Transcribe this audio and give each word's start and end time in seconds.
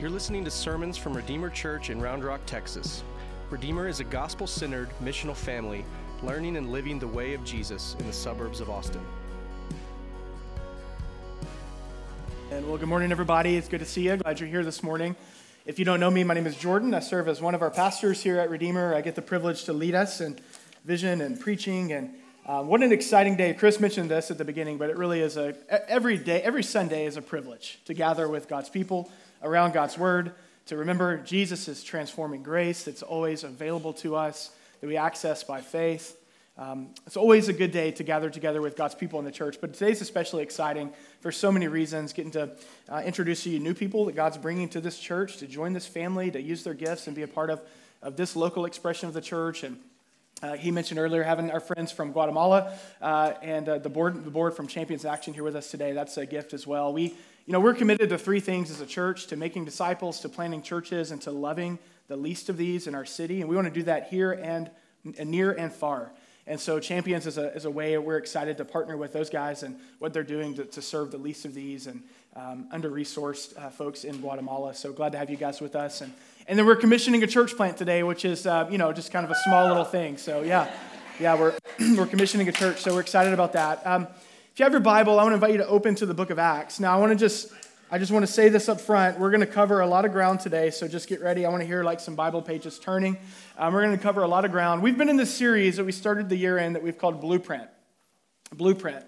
You're 0.00 0.08
listening 0.08 0.46
to 0.46 0.50
sermons 0.50 0.96
from 0.96 1.12
Redeemer 1.12 1.50
Church 1.50 1.90
in 1.90 2.00
Round 2.00 2.24
Rock, 2.24 2.40
Texas. 2.46 3.04
Redeemer 3.50 3.86
is 3.86 4.00
a 4.00 4.04
gospel 4.04 4.46
centered, 4.46 4.88
missional 5.02 5.36
family 5.36 5.84
learning 6.22 6.56
and 6.56 6.72
living 6.72 6.98
the 6.98 7.06
way 7.06 7.34
of 7.34 7.44
Jesus 7.44 7.96
in 7.98 8.06
the 8.06 8.12
suburbs 8.14 8.62
of 8.62 8.70
Austin. 8.70 9.02
And 12.50 12.66
well, 12.66 12.78
good 12.78 12.88
morning, 12.88 13.12
everybody. 13.12 13.58
It's 13.58 13.68
good 13.68 13.80
to 13.80 13.84
see 13.84 14.06
you. 14.06 14.16
Glad 14.16 14.40
you're 14.40 14.48
here 14.48 14.64
this 14.64 14.82
morning. 14.82 15.16
If 15.66 15.78
you 15.78 15.84
don't 15.84 16.00
know 16.00 16.10
me, 16.10 16.24
my 16.24 16.32
name 16.32 16.46
is 16.46 16.56
Jordan. 16.56 16.94
I 16.94 17.00
serve 17.00 17.28
as 17.28 17.42
one 17.42 17.54
of 17.54 17.60
our 17.60 17.70
pastors 17.70 18.22
here 18.22 18.40
at 18.40 18.48
Redeemer. 18.48 18.94
I 18.94 19.02
get 19.02 19.16
the 19.16 19.22
privilege 19.22 19.64
to 19.64 19.74
lead 19.74 19.94
us 19.94 20.22
in 20.22 20.38
vision 20.86 21.20
and 21.20 21.38
preaching. 21.38 21.92
And 21.92 22.14
uh, 22.46 22.62
what 22.62 22.82
an 22.82 22.90
exciting 22.90 23.36
day. 23.36 23.52
Chris 23.52 23.78
mentioned 23.78 24.10
this 24.10 24.30
at 24.30 24.38
the 24.38 24.46
beginning, 24.46 24.78
but 24.78 24.88
it 24.88 24.96
really 24.96 25.20
is 25.20 25.36
a, 25.36 25.54
every 25.90 26.16
day, 26.16 26.40
every 26.40 26.62
Sunday 26.62 27.04
is 27.04 27.18
a 27.18 27.22
privilege 27.22 27.80
to 27.84 27.92
gather 27.92 28.26
with 28.28 28.48
God's 28.48 28.70
people 28.70 29.12
around 29.42 29.72
God's 29.72 29.96
word, 29.98 30.32
to 30.66 30.76
remember 30.76 31.18
Jesus' 31.18 31.82
transforming 31.82 32.42
grace 32.42 32.84
that's 32.84 33.02
always 33.02 33.44
available 33.44 33.92
to 33.94 34.16
us, 34.16 34.50
that 34.80 34.86
we 34.86 34.96
access 34.96 35.42
by 35.42 35.60
faith. 35.60 36.16
Um, 36.58 36.90
it's 37.06 37.16
always 37.16 37.48
a 37.48 37.54
good 37.54 37.72
day 37.72 37.90
to 37.92 38.04
gather 38.04 38.28
together 38.28 38.60
with 38.60 38.76
God's 38.76 38.94
people 38.94 39.18
in 39.18 39.24
the 39.24 39.32
church, 39.32 39.58
but 39.60 39.72
today's 39.72 40.02
especially 40.02 40.42
exciting 40.42 40.92
for 41.20 41.32
so 41.32 41.50
many 41.50 41.68
reasons. 41.68 42.12
Getting 42.12 42.32
to 42.32 42.50
uh, 42.88 43.02
introduce 43.04 43.44
to 43.44 43.50
you 43.50 43.58
new 43.58 43.72
people 43.72 44.04
that 44.04 44.14
God's 44.14 44.36
bringing 44.36 44.68
to 44.70 44.80
this 44.80 44.98
church 44.98 45.38
to 45.38 45.46
join 45.46 45.72
this 45.72 45.86
family, 45.86 46.30
to 46.30 46.40
use 46.40 46.62
their 46.62 46.74
gifts 46.74 47.06
and 47.06 47.16
be 47.16 47.22
a 47.22 47.28
part 47.28 47.48
of, 47.48 47.62
of 48.02 48.16
this 48.16 48.36
local 48.36 48.66
expression 48.66 49.08
of 49.08 49.14
the 49.14 49.22
church. 49.22 49.62
And 49.62 49.78
uh, 50.42 50.52
he 50.54 50.70
mentioned 50.70 51.00
earlier 51.00 51.22
having 51.22 51.50
our 51.50 51.60
friends 51.60 51.92
from 51.92 52.12
Guatemala 52.12 52.74
uh, 53.00 53.32
and 53.42 53.68
uh, 53.68 53.78
the 53.78 53.88
board, 53.88 54.22
the 54.24 54.30
board 54.30 54.54
from 54.54 54.66
Champions 54.66 55.04
Action 55.04 55.32
here 55.32 55.44
with 55.44 55.56
us 55.56 55.70
today. 55.70 55.92
That's 55.92 56.16
a 56.18 56.26
gift 56.26 56.52
as 56.52 56.66
well. 56.66 56.92
We, 56.92 57.14
you 57.50 57.52
know, 57.54 57.58
we're 57.58 57.74
committed 57.74 58.10
to 58.10 58.16
three 58.16 58.38
things 58.38 58.70
as 58.70 58.80
a 58.80 58.86
church: 58.86 59.26
to 59.26 59.36
making 59.36 59.64
disciples, 59.64 60.20
to 60.20 60.28
planting 60.28 60.62
churches, 60.62 61.10
and 61.10 61.20
to 61.22 61.32
loving 61.32 61.80
the 62.06 62.16
least 62.16 62.48
of 62.48 62.56
these 62.56 62.86
in 62.86 62.94
our 62.94 63.04
city. 63.04 63.40
And 63.40 63.50
we 63.50 63.56
want 63.56 63.66
to 63.66 63.74
do 63.74 63.82
that 63.82 64.06
here 64.06 64.30
and, 64.30 64.70
and 65.18 65.32
near 65.32 65.50
and 65.50 65.72
far. 65.72 66.12
And 66.46 66.60
so, 66.60 66.78
Champions 66.78 67.26
is 67.26 67.38
a, 67.38 67.52
is 67.52 67.64
a 67.64 67.70
way 67.70 67.98
we're 67.98 68.18
excited 68.18 68.56
to 68.58 68.64
partner 68.64 68.96
with 68.96 69.12
those 69.12 69.30
guys 69.30 69.64
and 69.64 69.80
what 69.98 70.12
they're 70.12 70.22
doing 70.22 70.54
to, 70.54 70.64
to 70.64 70.80
serve 70.80 71.10
the 71.10 71.18
least 71.18 71.44
of 71.44 71.52
these 71.52 71.88
and 71.88 72.04
um, 72.36 72.68
under 72.70 72.88
resourced 72.88 73.58
uh, 73.58 73.68
folks 73.68 74.04
in 74.04 74.20
Guatemala. 74.20 74.72
So, 74.72 74.92
glad 74.92 75.10
to 75.10 75.18
have 75.18 75.28
you 75.28 75.36
guys 75.36 75.60
with 75.60 75.74
us. 75.74 76.02
And, 76.02 76.12
and 76.46 76.56
then 76.56 76.66
we're 76.66 76.76
commissioning 76.76 77.24
a 77.24 77.26
church 77.26 77.56
plant 77.56 77.76
today, 77.76 78.04
which 78.04 78.24
is, 78.24 78.46
uh, 78.46 78.68
you 78.70 78.78
know, 78.78 78.92
just 78.92 79.10
kind 79.10 79.24
of 79.24 79.32
a 79.32 79.38
small 79.46 79.66
little 79.66 79.82
thing. 79.82 80.18
So, 80.18 80.42
yeah, 80.42 80.70
yeah, 81.18 81.34
we're, 81.34 81.54
we're 81.96 82.06
commissioning 82.06 82.48
a 82.48 82.52
church. 82.52 82.78
So, 82.78 82.94
we're 82.94 83.00
excited 83.00 83.32
about 83.32 83.54
that. 83.54 83.84
Um, 83.84 84.06
if 84.52 84.58
you 84.58 84.64
have 84.64 84.72
your 84.72 84.80
Bible, 84.80 85.20
I 85.20 85.22
want 85.22 85.30
to 85.30 85.34
invite 85.34 85.52
you 85.52 85.58
to 85.58 85.66
open 85.68 85.94
to 85.96 86.06
the 86.06 86.14
book 86.14 86.30
of 86.30 86.38
Acts. 86.38 86.80
Now, 86.80 86.96
I 86.96 87.00
want 87.00 87.12
to 87.12 87.16
just 87.16 87.52
I 87.92 87.98
just 87.98 88.10
want 88.10 88.24
to 88.24 88.32
say 88.32 88.48
this 88.48 88.68
up 88.68 88.80
front. 88.80 89.18
We're 89.18 89.30
going 89.30 89.40
to 89.40 89.46
cover 89.46 89.80
a 89.80 89.86
lot 89.86 90.04
of 90.04 90.12
ground 90.12 90.40
today, 90.40 90.70
so 90.70 90.86
just 90.86 91.08
get 91.08 91.20
ready. 91.20 91.44
I 91.46 91.50
want 91.50 91.60
to 91.60 91.66
hear 91.66 91.82
like 91.82 91.98
some 91.98 92.14
Bible 92.14 92.42
pages 92.42 92.78
turning. 92.78 93.16
Um, 93.58 93.72
we're 93.72 93.82
going 93.84 93.96
to 93.96 94.02
cover 94.02 94.22
a 94.22 94.28
lot 94.28 94.44
of 94.44 94.50
ground. 94.50 94.82
We've 94.82 94.98
been 94.98 95.08
in 95.08 95.16
this 95.16 95.32
series 95.32 95.76
that 95.76 95.84
we 95.84 95.92
started 95.92 96.28
the 96.28 96.36
year 96.36 96.58
in 96.58 96.72
that 96.74 96.82
we've 96.82 96.98
called 96.98 97.20
Blueprint. 97.20 97.68
Blueprint. 98.54 99.04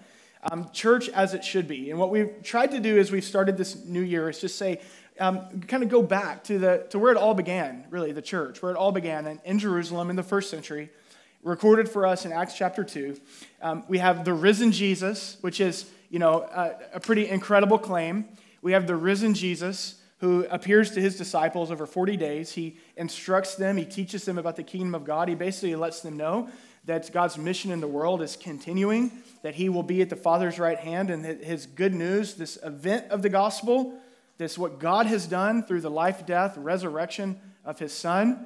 Um, 0.49 0.69
church 0.73 1.07
as 1.09 1.33
it 1.33 1.43
should 1.43 1.67
be. 1.67 1.91
And 1.91 1.99
what 1.99 2.09
we've 2.09 2.41
tried 2.43 2.71
to 2.71 2.79
do 2.79 2.97
as 2.99 3.11
we've 3.11 3.23
started 3.23 3.57
this 3.57 3.85
new 3.85 4.01
year 4.01 4.29
is 4.29 4.39
just 4.39 4.57
say, 4.57 4.81
um, 5.19 5.61
kind 5.61 5.83
of 5.83 5.89
go 5.89 6.01
back 6.01 6.43
to, 6.45 6.57
the, 6.57 6.87
to 6.89 6.99
where 6.99 7.11
it 7.11 7.17
all 7.17 7.33
began, 7.33 7.85
really, 7.89 8.11
the 8.11 8.21
church, 8.21 8.61
where 8.61 8.71
it 8.71 8.77
all 8.77 8.91
began 8.91 9.27
in, 9.27 9.41
in 9.45 9.59
Jerusalem 9.59 10.09
in 10.09 10.15
the 10.15 10.23
first 10.23 10.49
century, 10.49 10.89
recorded 11.43 11.89
for 11.89 12.07
us 12.07 12.25
in 12.25 12.31
Acts 12.31 12.55
chapter 12.57 12.83
2. 12.83 13.19
Um, 13.61 13.83
we 13.87 13.99
have 13.99 14.25
the 14.25 14.33
risen 14.33 14.71
Jesus, 14.71 15.37
which 15.41 15.59
is, 15.59 15.89
you 16.09 16.19
know, 16.19 16.41
a, 16.41 16.75
a 16.95 16.99
pretty 16.99 17.29
incredible 17.29 17.77
claim 17.77 18.27
we 18.63 18.71
have 18.71 18.87
the 18.87 18.95
risen 18.95 19.33
Jesus 19.33 19.95
who 20.19 20.45
appears 20.49 20.91
to 20.91 21.01
his 21.01 21.17
disciples 21.17 21.69
over 21.69 21.85
40 21.85 22.15
days. 22.15 22.53
He 22.53 22.77
instructs 22.95 23.55
them, 23.55 23.75
he 23.75 23.83
teaches 23.83 24.23
them 24.23 24.37
about 24.37 24.55
the 24.55 24.63
kingdom 24.63 24.95
of 24.95 25.03
God. 25.03 25.27
He 25.27 25.35
basically 25.35 25.75
lets 25.75 25.99
them 25.99 26.15
know 26.15 26.47
that 26.85 27.11
God's 27.11 27.37
mission 27.37 27.71
in 27.71 27.81
the 27.81 27.87
world 27.89 28.21
is 28.21 28.37
continuing, 28.37 29.11
that 29.41 29.55
he 29.55 29.67
will 29.67 29.83
be 29.83 30.01
at 30.01 30.09
the 30.09 30.15
Father's 30.15 30.59
right 30.59 30.79
hand, 30.79 31.09
and 31.09 31.25
that 31.25 31.43
his 31.43 31.65
good 31.65 31.93
news, 31.93 32.35
this 32.35 32.57
event 32.63 33.11
of 33.11 33.21
the 33.21 33.29
gospel, 33.29 33.99
this 34.37 34.57
what 34.57 34.79
God 34.79 35.07
has 35.07 35.27
done 35.27 35.61
through 35.63 35.81
the 35.81 35.91
life, 35.91 36.25
death, 36.25 36.57
resurrection 36.57 37.39
of 37.65 37.79
his 37.79 37.91
Son, 37.91 38.45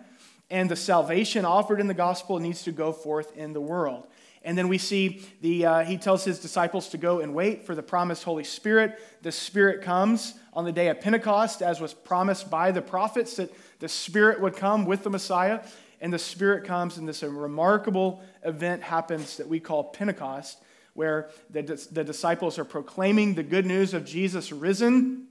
and 0.49 0.69
the 0.69 0.75
salvation 0.75 1.45
offered 1.45 1.79
in 1.79 1.87
the 1.87 1.93
gospel 1.93 2.39
needs 2.39 2.63
to 2.63 2.71
go 2.71 2.91
forth 2.91 3.35
in 3.35 3.53
the 3.53 3.61
world. 3.61 4.07
And 4.43 4.57
then 4.57 4.69
we 4.69 4.77
see 4.77 5.21
the, 5.41 5.65
uh, 5.65 5.83
he 5.83 5.97
tells 5.97 6.23
his 6.23 6.39
disciples 6.39 6.89
to 6.89 6.97
go 6.97 7.19
and 7.19 7.33
wait 7.33 7.65
for 7.65 7.75
the 7.75 7.83
promised 7.83 8.23
Holy 8.23 8.45
Spirit. 8.45 8.97
The 9.21 9.31
Spirit 9.31 9.81
comes 9.81 10.35
on 10.53 10.63
the 10.63 10.71
day 10.71 10.87
of 10.87 11.01
Pentecost, 11.01 11.61
as 11.61 11.81
was 11.81 11.93
promised 11.93 12.49
by 12.49 12.71
the 12.71 12.81
prophets, 12.81 13.35
that 13.35 13.51
the 13.79 13.89
Spirit 13.89 14.39
would 14.39 14.55
come 14.55 14.85
with 14.85 15.03
the 15.03 15.09
Messiah. 15.09 15.61
And 15.99 16.13
the 16.13 16.19
Spirit 16.19 16.63
comes, 16.63 16.97
and 16.97 17.07
this 17.07 17.23
remarkable 17.23 18.21
event 18.43 18.83
happens 18.83 19.37
that 19.37 19.49
we 19.49 19.59
call 19.59 19.83
Pentecost, 19.83 20.61
where 20.93 21.29
the, 21.49 21.63
the 21.91 22.03
disciples 22.03 22.57
are 22.57 22.65
proclaiming 22.65 23.33
the 23.33 23.43
good 23.43 23.65
news 23.65 23.93
of 23.93 24.05
Jesus 24.05 24.51
risen 24.51 25.26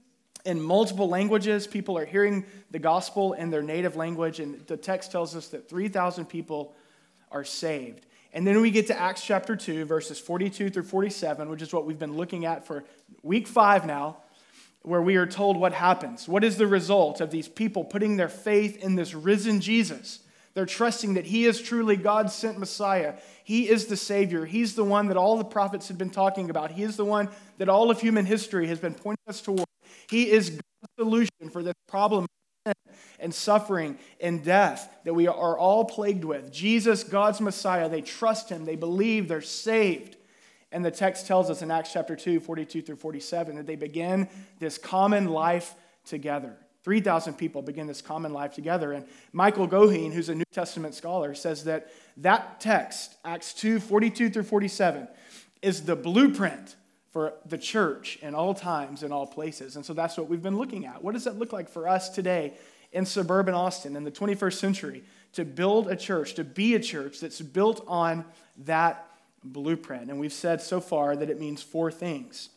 in 0.47 0.63
multiple 0.63 1.09
languages. 1.09 1.67
People 1.67 1.99
are 1.99 2.07
hearing 2.07 2.47
the 2.71 2.79
gospel 2.79 3.35
in 3.35 3.51
their 3.51 3.63
native 3.63 3.97
language, 3.97 4.41
and 4.41 4.67
the 4.67 4.77
text 4.77 5.13
tells 5.13 5.37
us 5.37 5.49
that 5.49 5.69
3,000 5.69 6.25
people 6.27 6.75
are 7.31 7.45
saved. 7.45 8.07
And 8.33 8.47
then 8.47 8.61
we 8.61 8.71
get 8.71 8.87
to 8.89 8.99
Acts 8.99 9.25
chapter 9.25 9.57
2, 9.57 9.85
verses 9.85 10.19
42 10.19 10.71
through 10.71 10.83
47, 10.85 11.49
which 11.49 11.63
is 11.63 11.73
what 11.73 11.87
we've 11.87 11.99
been 11.99 12.17
looking 12.17 12.45
at 12.45 12.67
for 12.67 12.85
week 13.23 13.49
five 13.49 13.87
now, 13.87 14.19
where 14.83 15.03
we 15.03 15.17
are 15.17 15.27
told 15.27 15.57
what 15.57 15.73
happens. 15.73 16.29
What 16.29 16.45
is 16.45 16.57
the 16.57 16.67
result 16.67 17.21
of 17.21 17.31
these 17.31 17.49
people 17.49 17.83
putting 17.83 18.17
their 18.17 18.29
faith 18.29 18.83
in 18.83 18.95
this 18.95 19.15
risen 19.15 19.61
Jesus? 19.61 20.21
They're 20.55 20.65
trusting 20.65 21.15
that 21.15 21.27
he 21.27 21.45
is 21.45 21.61
truly 21.61 21.97
God 21.97 22.31
sent 22.31 22.59
Messiah. 22.59 23.15
He 23.45 23.69
is 23.69 23.87
the 23.87 23.97
Savior. 23.97 24.47
He's 24.47 24.75
the 24.75 24.85
one 24.85 25.09
that 25.09 25.17
all 25.17 25.37
the 25.37 25.45
prophets 25.45 25.89
had 25.89 25.99
been 25.99 26.11
talking 26.11 26.49
about. 26.49 26.71
He 26.71 26.83
is 26.83 26.97
the 26.97 27.05
one 27.05 27.29
that 27.59 27.69
all 27.69 27.91
of 27.91 28.01
human 28.01 28.25
history 28.25 28.67
has 28.69 28.79
been 28.79 28.95
pointing 28.95 29.29
us 29.29 29.41
toward. 29.43 29.67
He 30.09 30.31
is 30.31 30.51
God's 30.51 30.93
solution 30.99 31.51
for 31.51 31.63
this 31.63 31.75
problem 31.89 32.27
and 33.19 33.35
suffering 33.35 33.99
and 34.21 34.45
death 34.45 34.93
that 35.05 35.15
we 35.15 35.27
are 35.27 35.59
all 35.59 35.85
plagued 35.85 36.25
with. 36.25 36.53
Jesus, 36.53 37.05
God's 37.05 37.41
Messiah, 37.41 37.89
they 37.89 38.03
trust 38.03 38.51
him, 38.51 38.65
they 38.65 38.77
believe, 38.77 39.29
they're 39.29 39.41
saved. 39.41 40.17
And 40.73 40.85
the 40.85 40.91
text 40.91 41.27
tells 41.27 41.49
us 41.49 41.63
in 41.63 41.71
Acts 41.71 41.93
chapter 41.93 42.17
2, 42.17 42.41
42 42.41 42.83
through 42.83 42.97
47, 42.97 43.57
that 43.57 43.67
they 43.67 43.77
begin 43.77 44.29
this 44.59 44.79
common 44.79 45.29
life 45.29 45.75
together. 46.05 46.57
3,000 46.83 47.35
people 47.35 47.63
begin 47.63 47.87
this 47.87 48.03
common 48.03 48.33
life 48.33 48.55
together. 48.55 48.93
And 48.93 49.07
Michael 49.33 49.67
Goheen, 49.67 50.13
who's 50.13 50.29
a 50.29 50.35
New 50.35 50.45
Testament 50.53 50.95
scholar, 50.95 51.35
says 51.35 51.65
that 51.65 51.89
that 52.19 52.61
text, 52.61 53.17
Acts 53.25 53.55
2, 53.55 53.81
42 53.81 54.31
through 54.31 54.45
47, 54.45 55.09
is 55.63 55.83
the 55.83 55.97
blueprint 55.97 56.77
for 57.17 57.33
the 57.47 57.57
church 57.57 58.19
in 58.21 58.35
all 58.35 58.53
times 58.53 59.03
and 59.03 59.11
all 59.11 59.27
places. 59.27 59.75
And 59.75 59.87
so 59.87 59.95
that's 59.95 60.19
what 60.19 60.29
we've 60.29 60.43
been 60.43 60.59
looking 60.59 60.85
at. 60.85 61.03
What 61.03 61.15
does 61.15 61.25
that 61.25 61.39
look 61.39 61.51
like 61.51 61.71
for 61.71 61.89
us 61.89 62.11
today 62.11 62.53
in 62.93 63.07
suburban 63.07 63.55
Austin 63.55 63.97
in 63.97 64.05
the 64.05 64.11
21st 64.11 64.53
century 64.53 65.03
to 65.33 65.43
build 65.47 65.89
a 65.89 65.97
church, 65.97 66.35
to 66.35 66.45
be 66.45 66.75
a 66.75 66.79
church 66.79 67.19
that's 67.21 67.41
built 67.41 67.83
on 67.89 68.27
that 68.67 69.09
blueprint? 69.43 70.11
And 70.11 70.21
we've 70.21 70.31
said 70.31 70.61
so 70.61 70.79
far 70.79 71.17
that 71.17 71.31
it 71.31 71.41
means 71.41 71.63
four 71.63 71.91
things. 71.91 72.51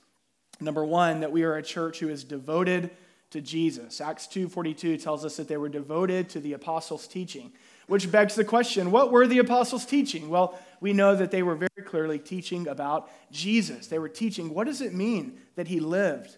Number 0.60 0.84
one, 0.84 1.22
that 1.22 1.32
we 1.32 1.44
are 1.44 1.56
a 1.56 1.64
church 1.64 2.00
who 2.00 2.10
is 2.10 2.26
devoted 2.26 2.90
to 3.30 3.40
Jesus. 3.40 4.02
Acts 4.02 4.28
2:42 4.28 5.02
tells 5.02 5.24
us 5.24 5.38
that 5.38 5.48
they 5.48 5.56
were 5.56 5.70
devoted 5.70 6.28
to 6.32 6.42
the 6.42 6.52
apostles' 6.52 7.08
teaching, 7.08 7.54
which 7.88 8.12
begs 8.12 8.36
the 8.36 8.44
question, 8.44 8.92
what 8.92 9.10
were 9.10 9.26
the 9.26 9.40
apostles 9.40 9.86
teaching? 9.86 10.28
Well, 10.28 10.60
we 10.82 10.94
know 10.94 11.16
that 11.16 11.32
they 11.32 11.44
were 11.44 11.56
very 11.56 11.86
clearly 11.86 12.20
teaching 12.20 12.68
about 12.68 13.10
Jesus. 13.32 13.88
They 13.88 14.00
were 14.00 14.10
teaching 14.10 14.54
what 14.54 14.68
does 14.68 14.82
it 14.82 14.94
mean 14.94 15.40
that 15.56 15.68
he 15.68 15.80
lived 15.80 16.38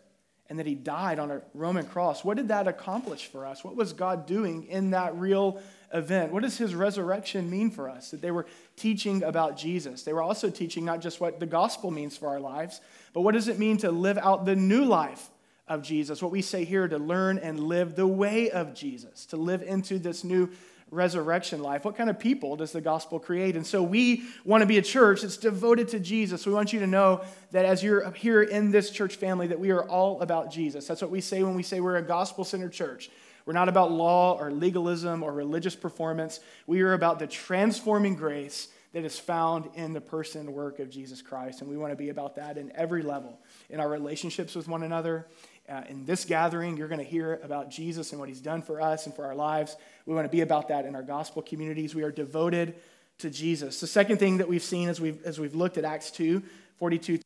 and 0.51 0.59
that 0.59 0.65
he 0.65 0.75
died 0.75 1.17
on 1.17 1.31
a 1.31 1.41
Roman 1.53 1.85
cross? 1.85 2.25
What 2.25 2.35
did 2.35 2.49
that 2.49 2.67
accomplish 2.67 3.27
for 3.27 3.45
us? 3.45 3.63
What 3.63 3.77
was 3.77 3.93
God 3.93 4.25
doing 4.25 4.65
in 4.65 4.89
that 4.89 5.15
real 5.15 5.61
event? 5.93 6.33
What 6.33 6.43
does 6.43 6.57
his 6.57 6.75
resurrection 6.75 7.49
mean 7.49 7.71
for 7.71 7.89
us? 7.89 8.11
That 8.11 8.21
they 8.21 8.31
were 8.31 8.45
teaching 8.75 9.23
about 9.23 9.55
Jesus. 9.57 10.03
They 10.03 10.11
were 10.11 10.21
also 10.21 10.49
teaching 10.49 10.83
not 10.83 10.99
just 10.99 11.21
what 11.21 11.39
the 11.39 11.45
gospel 11.45 11.89
means 11.89 12.17
for 12.17 12.27
our 12.27 12.41
lives, 12.41 12.81
but 13.13 13.21
what 13.21 13.33
does 13.33 13.47
it 13.47 13.59
mean 13.59 13.77
to 13.77 13.91
live 13.91 14.17
out 14.17 14.45
the 14.45 14.57
new 14.57 14.83
life 14.83 15.29
of 15.69 15.83
Jesus? 15.83 16.21
What 16.21 16.31
we 16.31 16.41
say 16.41 16.65
here 16.65 16.85
to 16.85 16.97
learn 16.97 17.37
and 17.37 17.57
live 17.57 17.95
the 17.95 18.05
way 18.05 18.51
of 18.51 18.73
Jesus, 18.73 19.25
to 19.27 19.37
live 19.37 19.63
into 19.63 19.99
this 19.99 20.25
new 20.25 20.49
resurrection 20.91 21.63
life? 21.63 21.85
What 21.85 21.95
kind 21.95 22.09
of 22.09 22.19
people 22.19 22.57
does 22.57 22.73
the 22.73 22.81
gospel 22.81 23.19
create? 23.19 23.55
And 23.55 23.65
so 23.65 23.81
we 23.81 24.23
want 24.45 24.61
to 24.61 24.67
be 24.67 24.77
a 24.77 24.81
church 24.81 25.21
that's 25.21 25.37
devoted 25.37 25.87
to 25.89 25.99
Jesus. 25.99 26.45
We 26.45 26.53
want 26.53 26.73
you 26.73 26.81
to 26.81 26.87
know 26.87 27.21
that 27.51 27.65
as 27.65 27.81
you're 27.81 28.11
here 28.11 28.43
in 28.43 28.71
this 28.71 28.91
church 28.91 29.15
family, 29.15 29.47
that 29.47 29.59
we 29.59 29.71
are 29.71 29.87
all 29.87 30.21
about 30.21 30.51
Jesus. 30.51 30.85
That's 30.85 31.01
what 31.01 31.09
we 31.09 31.21
say 31.21 31.41
when 31.43 31.55
we 31.55 31.63
say 31.63 31.79
we're 31.79 31.95
a 31.95 32.01
gospel 32.01 32.43
centered 32.43 32.73
church. 32.73 33.09
We're 33.45 33.53
not 33.53 33.69
about 33.69 33.91
law 33.91 34.37
or 34.37 34.51
legalism 34.51 35.23
or 35.23 35.33
religious 35.33 35.75
performance. 35.75 36.41
We 36.67 36.81
are 36.81 36.93
about 36.93 37.17
the 37.17 37.27
transforming 37.27 38.15
grace 38.15 38.67
that 38.93 39.05
is 39.05 39.17
found 39.17 39.69
in 39.75 39.93
the 39.93 40.01
person 40.01 40.41
and 40.41 40.53
work 40.53 40.79
of 40.79 40.89
Jesus 40.89 41.21
Christ. 41.21 41.61
And 41.61 41.69
we 41.69 41.77
want 41.77 41.93
to 41.93 41.97
be 41.97 42.09
about 42.09 42.35
that 42.35 42.57
in 42.57 42.71
every 42.75 43.01
level 43.01 43.39
in 43.69 43.79
our 43.79 43.89
relationships 43.89 44.53
with 44.53 44.67
one 44.67 44.83
another. 44.83 45.27
Uh, 45.71 45.83
in 45.87 46.03
this 46.03 46.25
gathering, 46.25 46.75
you're 46.75 46.89
going 46.89 46.99
to 46.99 47.05
hear 47.05 47.39
about 47.43 47.69
Jesus 47.69 48.11
and 48.11 48.19
what 48.19 48.27
he's 48.27 48.41
done 48.41 48.61
for 48.61 48.81
us 48.81 49.05
and 49.05 49.15
for 49.15 49.25
our 49.25 49.35
lives. 49.35 49.77
We 50.05 50.13
want 50.13 50.25
to 50.25 50.29
be 50.29 50.41
about 50.41 50.67
that 50.67 50.85
in 50.85 50.95
our 50.95 51.03
gospel 51.03 51.41
communities. 51.41 51.95
We 51.95 52.03
are 52.03 52.11
devoted 52.11 52.75
to 53.19 53.29
Jesus. 53.29 53.79
The 53.79 53.87
second 53.87 54.17
thing 54.17 54.39
that 54.39 54.49
we've 54.49 54.61
seen 54.61 54.89
as 54.89 54.99
we've, 54.99 55.23
as 55.23 55.39
we've 55.39 55.55
looked 55.55 55.77
at 55.77 55.85
Acts 55.85 56.11
2 56.11 56.43
42 56.77 57.19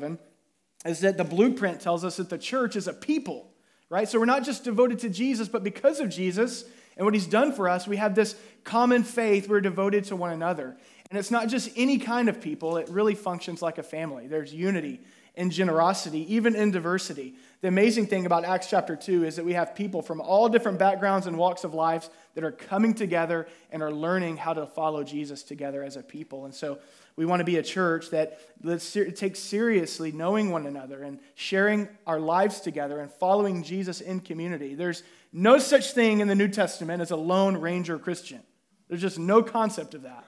7 0.00 0.18
is 0.86 1.00
that 1.00 1.18
the 1.18 1.24
blueprint 1.24 1.82
tells 1.82 2.02
us 2.02 2.16
that 2.16 2.30
the 2.30 2.38
church 2.38 2.76
is 2.76 2.88
a 2.88 2.94
people, 2.94 3.52
right? 3.90 4.08
So 4.08 4.18
we're 4.18 4.24
not 4.24 4.44
just 4.44 4.64
devoted 4.64 5.00
to 5.00 5.10
Jesus, 5.10 5.48
but 5.48 5.62
because 5.62 6.00
of 6.00 6.08
Jesus 6.08 6.64
and 6.96 7.04
what 7.04 7.12
he's 7.12 7.26
done 7.26 7.52
for 7.52 7.68
us, 7.68 7.86
we 7.86 7.98
have 7.98 8.14
this 8.14 8.36
common 8.64 9.02
faith. 9.02 9.50
We're 9.50 9.60
devoted 9.60 10.04
to 10.04 10.16
one 10.16 10.32
another. 10.32 10.78
And 11.10 11.18
it's 11.18 11.30
not 11.30 11.48
just 11.48 11.68
any 11.76 11.98
kind 11.98 12.30
of 12.30 12.40
people, 12.40 12.78
it 12.78 12.88
really 12.88 13.14
functions 13.14 13.60
like 13.60 13.76
a 13.76 13.82
family. 13.82 14.28
There's 14.28 14.54
unity 14.54 15.00
and 15.34 15.50
generosity, 15.50 16.34
even 16.34 16.54
in 16.54 16.70
diversity. 16.70 17.34
The 17.62 17.68
amazing 17.68 18.06
thing 18.06 18.26
about 18.26 18.44
Acts 18.44 18.68
chapter 18.68 18.96
2 18.96 19.24
is 19.24 19.36
that 19.36 19.44
we 19.44 19.54
have 19.54 19.74
people 19.74 20.02
from 20.02 20.20
all 20.20 20.48
different 20.48 20.78
backgrounds 20.78 21.26
and 21.26 21.38
walks 21.38 21.64
of 21.64 21.72
life 21.74 22.10
that 22.34 22.44
are 22.44 22.52
coming 22.52 22.92
together 22.92 23.46
and 23.70 23.82
are 23.82 23.92
learning 23.92 24.36
how 24.36 24.52
to 24.52 24.66
follow 24.66 25.02
Jesus 25.04 25.42
together 25.42 25.82
as 25.82 25.96
a 25.96 26.02
people. 26.02 26.44
And 26.44 26.54
so 26.54 26.78
we 27.16 27.24
want 27.24 27.40
to 27.40 27.44
be 27.44 27.56
a 27.56 27.62
church 27.62 28.10
that 28.10 28.38
takes 29.16 29.38
seriously 29.38 30.12
knowing 30.12 30.50
one 30.50 30.66
another 30.66 31.02
and 31.02 31.18
sharing 31.34 31.88
our 32.06 32.20
lives 32.20 32.60
together 32.60 33.00
and 33.00 33.10
following 33.10 33.62
Jesus 33.62 34.00
in 34.00 34.20
community. 34.20 34.74
There's 34.74 35.02
no 35.32 35.58
such 35.58 35.92
thing 35.92 36.20
in 36.20 36.28
the 36.28 36.34
New 36.34 36.48
Testament 36.48 37.00
as 37.00 37.10
a 37.10 37.16
lone 37.16 37.56
ranger 37.56 37.98
Christian. 37.98 38.42
There's 38.88 39.00
just 39.00 39.18
no 39.18 39.42
concept 39.42 39.94
of 39.94 40.02
that. 40.02 40.24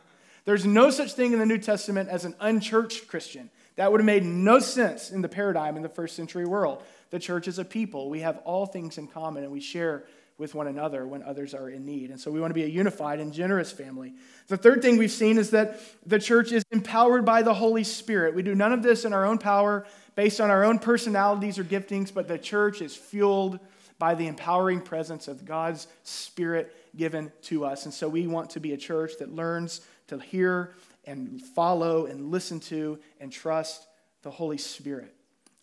There's 0.46 0.66
no 0.66 0.90
such 0.90 1.14
thing 1.14 1.32
in 1.32 1.38
the 1.38 1.46
New 1.46 1.58
Testament 1.58 2.10
as 2.10 2.24
an 2.26 2.34
unchurched 2.38 3.08
Christian. 3.08 3.50
That 3.76 3.90
would 3.90 4.00
have 4.00 4.06
made 4.06 4.24
no 4.24 4.58
sense 4.60 5.10
in 5.10 5.22
the 5.22 5.28
paradigm 5.28 5.76
in 5.76 5.82
the 5.82 5.88
first 5.88 6.14
century 6.14 6.46
world. 6.46 6.82
The 7.10 7.18
church 7.18 7.48
is 7.48 7.58
a 7.58 7.64
people. 7.64 8.08
We 8.08 8.20
have 8.20 8.38
all 8.44 8.66
things 8.66 8.98
in 8.98 9.08
common 9.08 9.42
and 9.42 9.52
we 9.52 9.60
share 9.60 10.04
with 10.36 10.54
one 10.54 10.66
another 10.66 11.06
when 11.06 11.22
others 11.22 11.54
are 11.54 11.68
in 11.68 11.84
need. 11.84 12.10
And 12.10 12.18
so 12.18 12.30
we 12.30 12.40
want 12.40 12.50
to 12.50 12.54
be 12.54 12.64
a 12.64 12.68
unified 12.68 13.20
and 13.20 13.32
generous 13.32 13.70
family. 13.70 14.14
The 14.48 14.56
third 14.56 14.82
thing 14.82 14.96
we've 14.96 15.10
seen 15.10 15.38
is 15.38 15.50
that 15.50 15.80
the 16.04 16.18
church 16.18 16.50
is 16.50 16.64
empowered 16.72 17.24
by 17.24 17.42
the 17.42 17.54
Holy 17.54 17.84
Spirit. 17.84 18.34
We 18.34 18.42
do 18.42 18.54
none 18.54 18.72
of 18.72 18.82
this 18.82 19.04
in 19.04 19.12
our 19.12 19.24
own 19.24 19.38
power, 19.38 19.86
based 20.16 20.40
on 20.40 20.50
our 20.50 20.64
own 20.64 20.80
personalities 20.80 21.58
or 21.58 21.64
giftings, 21.64 22.12
but 22.12 22.26
the 22.26 22.38
church 22.38 22.82
is 22.82 22.96
fueled 22.96 23.60
by 23.98 24.14
the 24.14 24.26
empowering 24.26 24.80
presence 24.80 25.28
of 25.28 25.44
God's 25.44 25.86
Spirit 26.02 26.74
given 26.96 27.30
to 27.42 27.64
us. 27.64 27.84
And 27.84 27.94
so 27.94 28.08
we 28.08 28.26
want 28.26 28.50
to 28.50 28.60
be 28.60 28.72
a 28.72 28.76
church 28.76 29.12
that 29.20 29.32
learns 29.32 29.82
to 30.08 30.18
hear 30.18 30.74
and 31.06 31.40
follow 31.40 32.06
and 32.06 32.30
listen 32.30 32.60
to 32.60 32.98
and 33.20 33.32
trust 33.32 33.86
the 34.22 34.30
Holy 34.30 34.58
Spirit. 34.58 35.14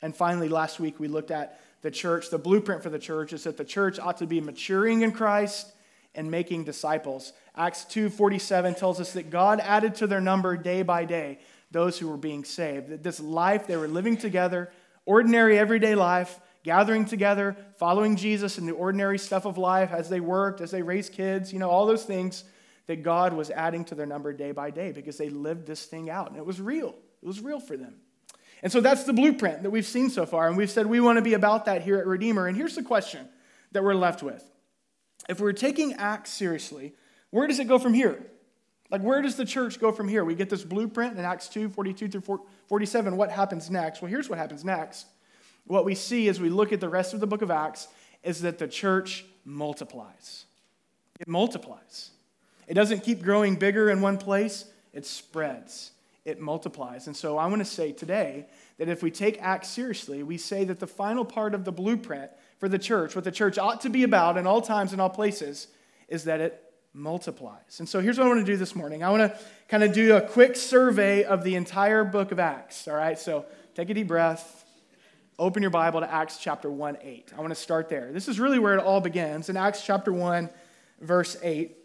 And 0.01 0.15
finally, 0.15 0.49
last 0.49 0.79
week 0.79 0.99
we 0.99 1.07
looked 1.07 1.31
at 1.31 1.59
the 1.81 1.91
church. 1.91 2.29
The 2.29 2.37
blueprint 2.37 2.83
for 2.83 2.89
the 2.89 2.99
church 2.99 3.33
is 3.33 3.43
that 3.43 3.57
the 3.57 3.65
church 3.65 3.99
ought 3.99 4.17
to 4.17 4.27
be 4.27 4.41
maturing 4.41 5.01
in 5.01 5.11
Christ 5.11 5.71
and 6.13 6.29
making 6.29 6.63
disciples. 6.63 7.33
Acts 7.55 7.85
2:47 7.85 8.75
tells 8.75 8.99
us 8.99 9.13
that 9.13 9.29
God 9.29 9.59
added 9.59 9.95
to 9.95 10.07
their 10.07 10.21
number 10.21 10.57
day 10.57 10.83
by 10.83 11.05
day 11.05 11.39
those 11.71 11.97
who 11.97 12.09
were 12.09 12.17
being 12.17 12.43
saved. 12.43 12.89
That 12.89 13.03
this 13.03 13.19
life 13.19 13.67
they 13.67 13.77
were 13.77 13.87
living 13.87 14.17
together, 14.17 14.71
ordinary 15.05 15.57
everyday 15.57 15.95
life, 15.95 16.39
gathering 16.63 17.05
together, 17.05 17.55
following 17.77 18.15
Jesus 18.15 18.57
in 18.57 18.65
the 18.65 18.73
ordinary 18.73 19.17
stuff 19.17 19.45
of 19.45 19.57
life 19.57 19.91
as 19.91 20.09
they 20.09 20.19
worked, 20.19 20.61
as 20.61 20.71
they 20.71 20.81
raised 20.81 21.13
kids, 21.13 21.51
you 21.51 21.59
know, 21.59 21.69
all 21.69 21.85
those 21.85 22.05
things 22.05 22.43
that 22.87 23.03
God 23.03 23.33
was 23.33 23.49
adding 23.49 23.85
to 23.85 23.95
their 23.95 24.05
number 24.05 24.33
day 24.33 24.51
by 24.51 24.71
day 24.71 24.91
because 24.91 25.17
they 25.17 25.29
lived 25.29 25.65
this 25.67 25.85
thing 25.85 26.09
out 26.09 26.29
and 26.29 26.37
it 26.37 26.45
was 26.45 26.59
real. 26.59 26.95
It 27.21 27.27
was 27.27 27.39
real 27.39 27.59
for 27.59 27.77
them. 27.77 27.95
And 28.63 28.71
so 28.71 28.81
that's 28.81 29.03
the 29.03 29.13
blueprint 29.13 29.63
that 29.63 29.69
we've 29.69 29.85
seen 29.85 30.09
so 30.09 30.25
far. 30.25 30.47
And 30.47 30.55
we've 30.55 30.69
said 30.69 30.85
we 30.85 30.99
want 30.99 31.17
to 31.17 31.21
be 31.21 31.33
about 31.33 31.65
that 31.65 31.81
here 31.81 31.97
at 31.97 32.05
Redeemer. 32.05 32.47
And 32.47 32.55
here's 32.55 32.75
the 32.75 32.83
question 32.83 33.27
that 33.71 33.83
we're 33.83 33.95
left 33.95 34.21
with 34.21 34.43
If 35.29 35.39
we're 35.39 35.53
taking 35.53 35.93
Acts 35.93 36.31
seriously, 36.31 36.93
where 37.31 37.47
does 37.47 37.59
it 37.59 37.67
go 37.67 37.79
from 37.79 37.93
here? 37.93 38.23
Like, 38.91 39.01
where 39.01 39.21
does 39.21 39.37
the 39.37 39.45
church 39.45 39.79
go 39.79 39.93
from 39.93 40.09
here? 40.09 40.25
We 40.25 40.35
get 40.35 40.49
this 40.49 40.63
blueprint 40.63 41.17
in 41.17 41.23
Acts 41.23 41.47
2 41.47 41.69
42 41.69 42.09
through 42.09 42.39
47. 42.67 43.15
What 43.15 43.31
happens 43.31 43.69
next? 43.69 44.01
Well, 44.01 44.09
here's 44.11 44.29
what 44.29 44.37
happens 44.37 44.65
next. 44.65 45.07
What 45.65 45.85
we 45.85 45.95
see 45.95 46.27
as 46.27 46.39
we 46.39 46.49
look 46.49 46.73
at 46.73 46.81
the 46.81 46.89
rest 46.89 47.13
of 47.13 47.19
the 47.19 47.27
book 47.27 47.41
of 47.41 47.49
Acts 47.49 47.87
is 48.23 48.41
that 48.41 48.57
the 48.57 48.67
church 48.67 49.25
multiplies. 49.45 50.45
It 51.19 51.27
multiplies. 51.27 52.11
It 52.71 52.73
doesn't 52.73 53.03
keep 53.03 53.21
growing 53.21 53.57
bigger 53.57 53.91
in 53.91 53.99
one 53.99 54.17
place, 54.17 54.63
it 54.93 55.05
spreads 55.05 55.91
it 56.23 56.39
multiplies. 56.39 57.07
And 57.07 57.15
so 57.15 57.37
I 57.37 57.47
want 57.47 57.59
to 57.59 57.65
say 57.65 57.91
today 57.91 58.45
that 58.77 58.87
if 58.87 59.01
we 59.01 59.09
take 59.09 59.41
Acts 59.41 59.69
seriously, 59.69 60.23
we 60.23 60.37
say 60.37 60.63
that 60.65 60.79
the 60.79 60.87
final 60.87 61.25
part 61.25 61.55
of 61.55 61.65
the 61.65 61.71
blueprint 61.71 62.29
for 62.59 62.69
the 62.69 62.77
church, 62.77 63.15
what 63.15 63.23
the 63.23 63.31
church 63.31 63.57
ought 63.57 63.81
to 63.81 63.89
be 63.89 64.03
about 64.03 64.37
in 64.37 64.45
all 64.45 64.61
times 64.61 64.91
and 64.91 65.01
all 65.01 65.09
places, 65.09 65.67
is 66.07 66.25
that 66.25 66.39
it 66.39 66.63
multiplies. 66.93 67.79
And 67.79 67.89
so 67.89 68.01
here's 68.01 68.19
what 68.19 68.25
I 68.25 68.29
want 68.29 68.45
to 68.45 68.51
do 68.51 68.57
this 68.57 68.75
morning. 68.75 69.03
I 69.03 69.09
want 69.09 69.31
to 69.31 69.39
kind 69.67 69.83
of 69.83 69.93
do 69.93 70.15
a 70.15 70.21
quick 70.21 70.55
survey 70.55 71.23
of 71.23 71.43
the 71.43 71.55
entire 71.55 72.03
book 72.03 72.31
of 72.31 72.39
Acts. 72.39 72.87
All 72.87 72.93
right, 72.93 73.17
so 73.17 73.45
take 73.73 73.89
a 73.89 73.93
deep 73.93 74.07
breath. 74.07 74.65
Open 75.39 75.63
your 75.63 75.71
Bible 75.71 76.01
to 76.01 76.13
Acts 76.13 76.37
chapter 76.37 76.69
1 76.69 76.99
8. 77.01 77.31
I 77.35 77.39
want 77.39 77.49
to 77.49 77.59
start 77.59 77.89
there. 77.89 78.11
This 78.11 78.27
is 78.27 78.39
really 78.39 78.59
where 78.59 78.75
it 78.75 78.83
all 78.83 79.01
begins 79.01 79.49
in 79.49 79.57
Acts 79.57 79.83
chapter 79.83 80.13
1, 80.13 80.49
verse 80.99 81.35
8. 81.41 81.77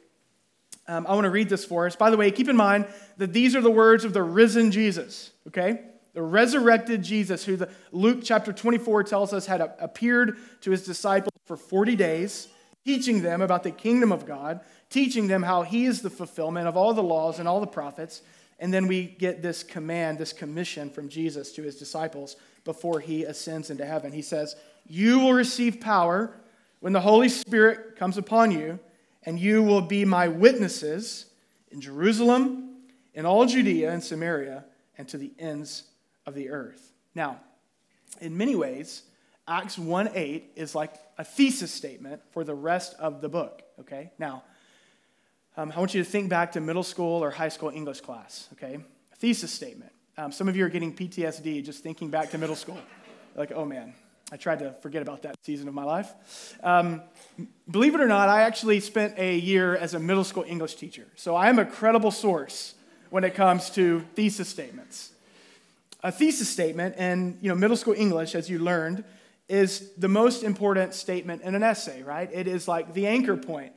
Um, 0.88 1.06
I 1.06 1.14
want 1.14 1.24
to 1.24 1.30
read 1.30 1.48
this 1.48 1.64
for 1.64 1.86
us. 1.86 1.96
By 1.96 2.10
the 2.10 2.16
way, 2.16 2.30
keep 2.30 2.48
in 2.48 2.56
mind 2.56 2.86
that 3.16 3.32
these 3.32 3.56
are 3.56 3.60
the 3.60 3.70
words 3.70 4.04
of 4.04 4.12
the 4.12 4.22
risen 4.22 4.70
Jesus, 4.70 5.32
okay? 5.48 5.80
The 6.14 6.22
resurrected 6.22 7.02
Jesus, 7.02 7.44
who 7.44 7.56
the, 7.56 7.68
Luke 7.92 8.20
chapter 8.22 8.52
24 8.52 9.04
tells 9.04 9.32
us 9.32 9.46
had 9.46 9.60
appeared 9.80 10.38
to 10.62 10.70
his 10.70 10.84
disciples 10.84 11.32
for 11.44 11.56
40 11.56 11.96
days, 11.96 12.48
teaching 12.84 13.20
them 13.20 13.42
about 13.42 13.64
the 13.64 13.72
kingdom 13.72 14.12
of 14.12 14.26
God, 14.26 14.60
teaching 14.88 15.26
them 15.26 15.42
how 15.42 15.62
he 15.62 15.86
is 15.86 16.02
the 16.02 16.10
fulfillment 16.10 16.68
of 16.68 16.76
all 16.76 16.94
the 16.94 17.02
laws 17.02 17.38
and 17.40 17.48
all 17.48 17.60
the 17.60 17.66
prophets. 17.66 18.22
And 18.58 18.72
then 18.72 18.86
we 18.86 19.04
get 19.04 19.42
this 19.42 19.62
command, 19.62 20.18
this 20.18 20.32
commission 20.32 20.88
from 20.88 21.08
Jesus 21.08 21.52
to 21.52 21.62
his 21.62 21.76
disciples 21.76 22.36
before 22.64 23.00
he 23.00 23.24
ascends 23.24 23.70
into 23.70 23.84
heaven. 23.84 24.12
He 24.12 24.22
says, 24.22 24.56
You 24.86 25.18
will 25.18 25.34
receive 25.34 25.80
power 25.80 26.32
when 26.80 26.92
the 26.92 27.00
Holy 27.00 27.28
Spirit 27.28 27.96
comes 27.96 28.16
upon 28.16 28.52
you 28.52 28.78
and 29.26 29.38
you 29.38 29.62
will 29.62 29.82
be 29.82 30.04
my 30.04 30.28
witnesses 30.28 31.26
in 31.70 31.80
Jerusalem, 31.80 32.76
in 33.12 33.26
all 33.26 33.44
Judea 33.44 33.90
and 33.90 34.02
Samaria, 34.02 34.64
and 34.96 35.06
to 35.08 35.18
the 35.18 35.32
ends 35.38 35.82
of 36.24 36.34
the 36.34 36.48
earth. 36.50 36.92
Now, 37.14 37.40
in 38.20 38.36
many 38.36 38.54
ways, 38.54 39.02
Acts 39.48 39.76
1 39.76 40.10
8 40.14 40.52
is 40.54 40.74
like 40.74 40.94
a 41.18 41.24
thesis 41.24 41.72
statement 41.72 42.22
for 42.30 42.44
the 42.44 42.54
rest 42.54 42.94
of 42.98 43.20
the 43.20 43.28
book, 43.28 43.62
okay? 43.80 44.12
Now, 44.18 44.44
um, 45.56 45.72
I 45.74 45.78
want 45.78 45.94
you 45.94 46.02
to 46.02 46.08
think 46.08 46.28
back 46.28 46.52
to 46.52 46.60
middle 46.60 46.82
school 46.82 47.22
or 47.22 47.30
high 47.30 47.48
school 47.48 47.70
English 47.70 48.02
class, 48.02 48.48
okay? 48.52 48.78
A 49.12 49.16
thesis 49.16 49.52
statement. 49.52 49.92
Um, 50.18 50.32
some 50.32 50.48
of 50.48 50.56
you 50.56 50.64
are 50.64 50.68
getting 50.68 50.94
PTSD 50.94 51.64
just 51.64 51.82
thinking 51.82 52.10
back 52.10 52.30
to 52.30 52.38
middle 52.38 52.56
school. 52.56 52.78
like, 53.34 53.52
oh 53.52 53.64
man, 53.64 53.94
I 54.32 54.36
tried 54.36 54.58
to 54.58 54.72
forget 54.80 55.02
about 55.02 55.22
that 55.22 55.36
season 55.44 55.68
of 55.68 55.74
my 55.74 55.84
life. 55.84 56.12
Um, 56.62 57.02
believe 57.70 57.94
it 57.94 58.00
or 58.00 58.08
not, 58.08 58.28
I 58.28 58.42
actually 58.42 58.80
spent 58.80 59.16
a 59.18 59.36
year 59.36 59.76
as 59.76 59.94
a 59.94 60.00
middle 60.00 60.24
school 60.24 60.44
English 60.46 60.74
teacher. 60.74 61.06
So 61.14 61.36
I 61.36 61.48
am 61.48 61.60
a 61.60 61.64
credible 61.64 62.10
source 62.10 62.74
when 63.10 63.22
it 63.22 63.34
comes 63.34 63.70
to 63.70 64.00
thesis 64.14 64.48
statements. 64.48 65.12
A 66.02 66.10
thesis 66.10 66.48
statement 66.48 66.96
in 66.96 67.38
you 67.40 67.48
know, 67.48 67.54
middle 67.54 67.76
school 67.76 67.94
English, 67.96 68.34
as 68.34 68.50
you 68.50 68.58
learned, 68.58 69.04
is 69.48 69.92
the 69.96 70.08
most 70.08 70.42
important 70.42 70.92
statement 70.94 71.42
in 71.42 71.54
an 71.54 71.62
essay, 71.62 72.02
right? 72.02 72.28
It 72.32 72.48
is 72.48 72.66
like 72.66 72.94
the 72.94 73.06
anchor 73.06 73.36
point 73.36 73.74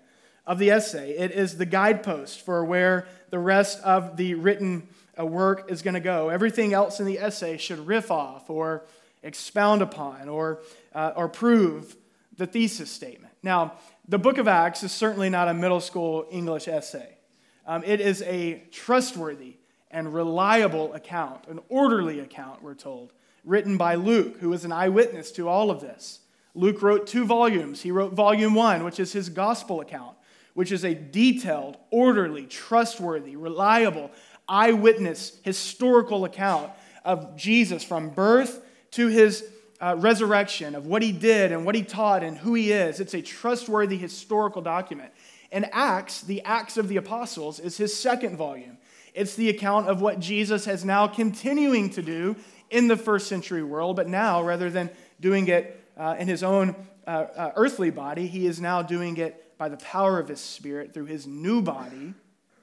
of 0.48 0.58
the 0.58 0.72
essay, 0.72 1.12
it 1.12 1.30
is 1.30 1.58
the 1.58 1.66
guidepost 1.68 2.42
for 2.42 2.66
where 2.66 3.06
the 3.30 3.38
rest 3.38 3.80
of 3.84 4.18
the 4.18 4.34
written 4.34 4.88
uh, 5.20 5.24
work 5.24 5.70
is 5.70 5.84
going 5.84 5.94
to 5.94 6.00
go. 6.00 6.30
Everything 6.30 6.74
else 6.74 7.00
in 7.00 7.06
the 7.06 7.20
essay 7.20 7.58
should 7.58 7.86
riff 7.86 8.10
off 8.10 8.50
or 8.50 8.84
expound 9.24 9.82
upon 9.82 10.30
or, 10.30 10.62
uh, 10.94 11.14
or 11.16 11.28
prove 11.28 11.96
the 12.38 12.48
thesis 12.48 12.90
statement. 12.90 13.34
Now, 13.44 13.74
the 14.08 14.18
book 14.18 14.38
of 14.38 14.48
Acts 14.48 14.84
is 14.84 14.92
certainly 14.92 15.30
not 15.30 15.48
a 15.48 15.54
middle 15.54 15.82
school 15.82 16.26
English 16.32 16.68
essay. 16.68 17.18
Um, 17.66 17.84
it 17.86 18.02
is 18.02 18.22
a 18.24 18.64
trustworthy 18.72 19.58
and 19.92 20.14
reliable 20.14 20.94
account, 20.94 21.48
an 21.48 21.60
orderly 21.70 22.20
account, 22.20 22.64
we're 22.64 22.76
told, 22.76 23.14
written 23.44 23.78
by 23.78 23.96
Luke, 23.96 24.38
who 24.40 24.50
was 24.50 24.66
an 24.66 24.72
eyewitness 24.72 25.32
to 25.34 25.48
all 25.48 25.70
of 25.72 25.82
this. 25.82 26.20
Luke 26.56 26.82
wrote 26.82 27.08
two 27.08 27.26
volumes. 27.26 27.82
He 27.82 27.92
wrote 27.92 28.14
volume 28.14 28.54
one, 28.56 28.84
which 28.84 29.00
is 29.00 29.14
his 29.14 29.30
gospel 29.30 29.82
account, 29.82 30.16
which 30.54 30.72
is 30.72 30.84
a 30.84 30.94
detailed, 30.94 31.78
orderly, 31.92 32.46
trustworthy, 32.46 33.36
reliable, 33.36 34.12
eyewitness, 34.48 35.40
historical 35.44 36.26
account 36.26 36.72
of 37.06 37.36
Jesus 37.36 37.84
from 37.84 38.10
birth 38.10 38.62
to 38.92 39.08
his 39.08 39.46
uh, 39.82 39.96
resurrection, 39.98 40.76
of 40.76 40.86
what 40.86 41.02
he 41.02 41.12
did 41.12 41.52
and 41.52 41.66
what 41.66 41.76
he 41.76 41.84
taught 41.84 42.24
and 42.24 42.38
who 42.38 42.54
he 42.54 42.72
is. 42.72 43.00
It's 43.00 43.14
a 43.14 43.22
trustworthy 43.22 43.98
historical 43.98 44.62
document. 44.62 45.12
And 45.52 45.70
Acts, 45.72 46.22
the 46.22 46.42
Acts 46.44 46.78
of 46.78 46.90
the 46.90 46.98
Apostles, 46.98 47.60
is 47.60 47.78
his 47.78 47.96
second 47.96 48.36
volume. 48.36 48.78
It's 49.14 49.36
the 49.36 49.50
account 49.50 49.88
of 49.88 50.02
what 50.02 50.20
Jesus 50.20 50.66
has 50.66 50.86
now 50.86 51.08
continuing 51.08 51.90
to 51.92 52.02
do 52.02 52.36
in 52.70 52.88
the 52.88 52.98
first 52.98 53.28
century 53.28 53.64
world, 53.64 53.96
but 53.96 54.08
now 54.08 54.44
rather 54.44 54.70
than 54.70 54.90
doing 55.20 55.48
it 55.48 55.84
uh, 55.98 56.16
in 56.20 56.28
his 56.28 56.44
own 56.44 56.76
uh, 57.08 57.26
uh, 57.36 57.52
earthly 57.56 57.90
body, 57.90 58.28
he 58.28 58.46
is 58.46 58.62
now 58.62 58.82
doing 58.82 59.18
it 59.18 59.58
by 59.58 59.68
the 59.68 59.78
power 59.78 60.20
of 60.20 60.28
his 60.28 60.40
Spirit 60.40 60.94
through 60.94 61.06
his 61.06 61.26
new 61.26 61.62
body, 61.62 62.14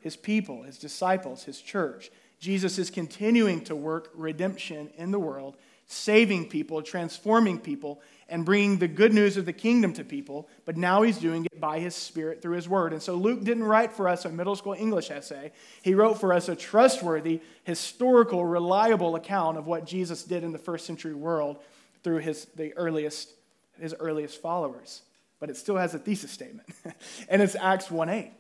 his 0.01 0.17
people, 0.17 0.63
his 0.63 0.79
disciples, 0.79 1.45
his 1.45 1.61
church. 1.61 2.11
Jesus 2.39 2.79
is 2.79 2.91
continuing 2.91 3.65
to 3.65 3.75
work 3.75 4.11
redemption 4.15 4.91
in 4.97 5.11
the 5.11 5.19
world, 5.19 5.57
saving 5.87 6.49
people, 6.49 6.83
transforming 6.83 7.59
people, 7.59 8.01
and 8.29 8.45
bringing 8.45 8.79
the 8.79 8.89
good 8.89 9.15
news 9.15 9.37
of 9.37 9.47
the 9.47 9.53
kingdom 9.53 9.93
to 9.93 10.05
people, 10.05 10.49
but 10.65 10.77
now 10.77 11.03
he's 11.03 11.19
doing 11.19 11.45
it 11.45 11.61
by 11.61 11.79
his 11.79 11.95
spirit 11.95 12.43
through 12.43 12.57
his 12.57 12.69
word. 12.69 12.93
And 12.93 13.01
so 13.01 13.15
Luke 13.15 13.45
didn't 13.45 13.63
write 13.63 13.93
for 13.93 14.09
us 14.09 14.25
a 14.25 14.31
middle 14.31 14.57
school 14.57 14.73
English 14.73 15.11
essay. 15.11 15.53
He 15.83 15.95
wrote 15.95 16.19
for 16.21 16.33
us 16.33 16.49
a 16.49 16.57
trustworthy, 16.57 17.41
historical, 17.63 18.45
reliable 18.45 19.15
account 19.15 19.59
of 19.59 19.67
what 19.67 19.87
Jesus 19.87 20.25
did 20.25 20.43
in 20.43 20.51
the 20.51 20.59
first 20.59 20.87
century 20.87 21.15
world 21.15 21.59
through 22.03 22.19
his, 22.19 22.47
the 22.57 22.73
earliest, 22.75 23.31
his 23.79 23.95
earliest 23.99 24.43
followers. 24.43 25.03
But 25.39 25.51
it 25.51 25.57
still 25.57 25.77
has 25.77 25.95
a 25.95 25.99
thesis 25.99 26.31
statement, 26.31 26.69
and 27.29 27.43
it's 27.43 27.55
Acts 27.55 27.91
1 27.91 28.09
8. 28.09 28.33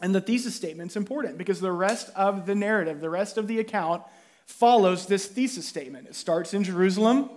And 0.00 0.14
the 0.14 0.20
thesis 0.20 0.56
statement's 0.56 0.96
important 0.96 1.38
because 1.38 1.60
the 1.60 1.70
rest 1.70 2.10
of 2.16 2.46
the 2.46 2.54
narrative, 2.54 3.00
the 3.00 3.10
rest 3.10 3.36
of 3.38 3.46
the 3.46 3.60
account, 3.60 4.02
follows 4.46 5.06
this 5.06 5.26
thesis 5.26 5.66
statement. 5.66 6.08
It 6.08 6.14
starts 6.14 6.54
in 6.54 6.64
Jerusalem 6.64 7.30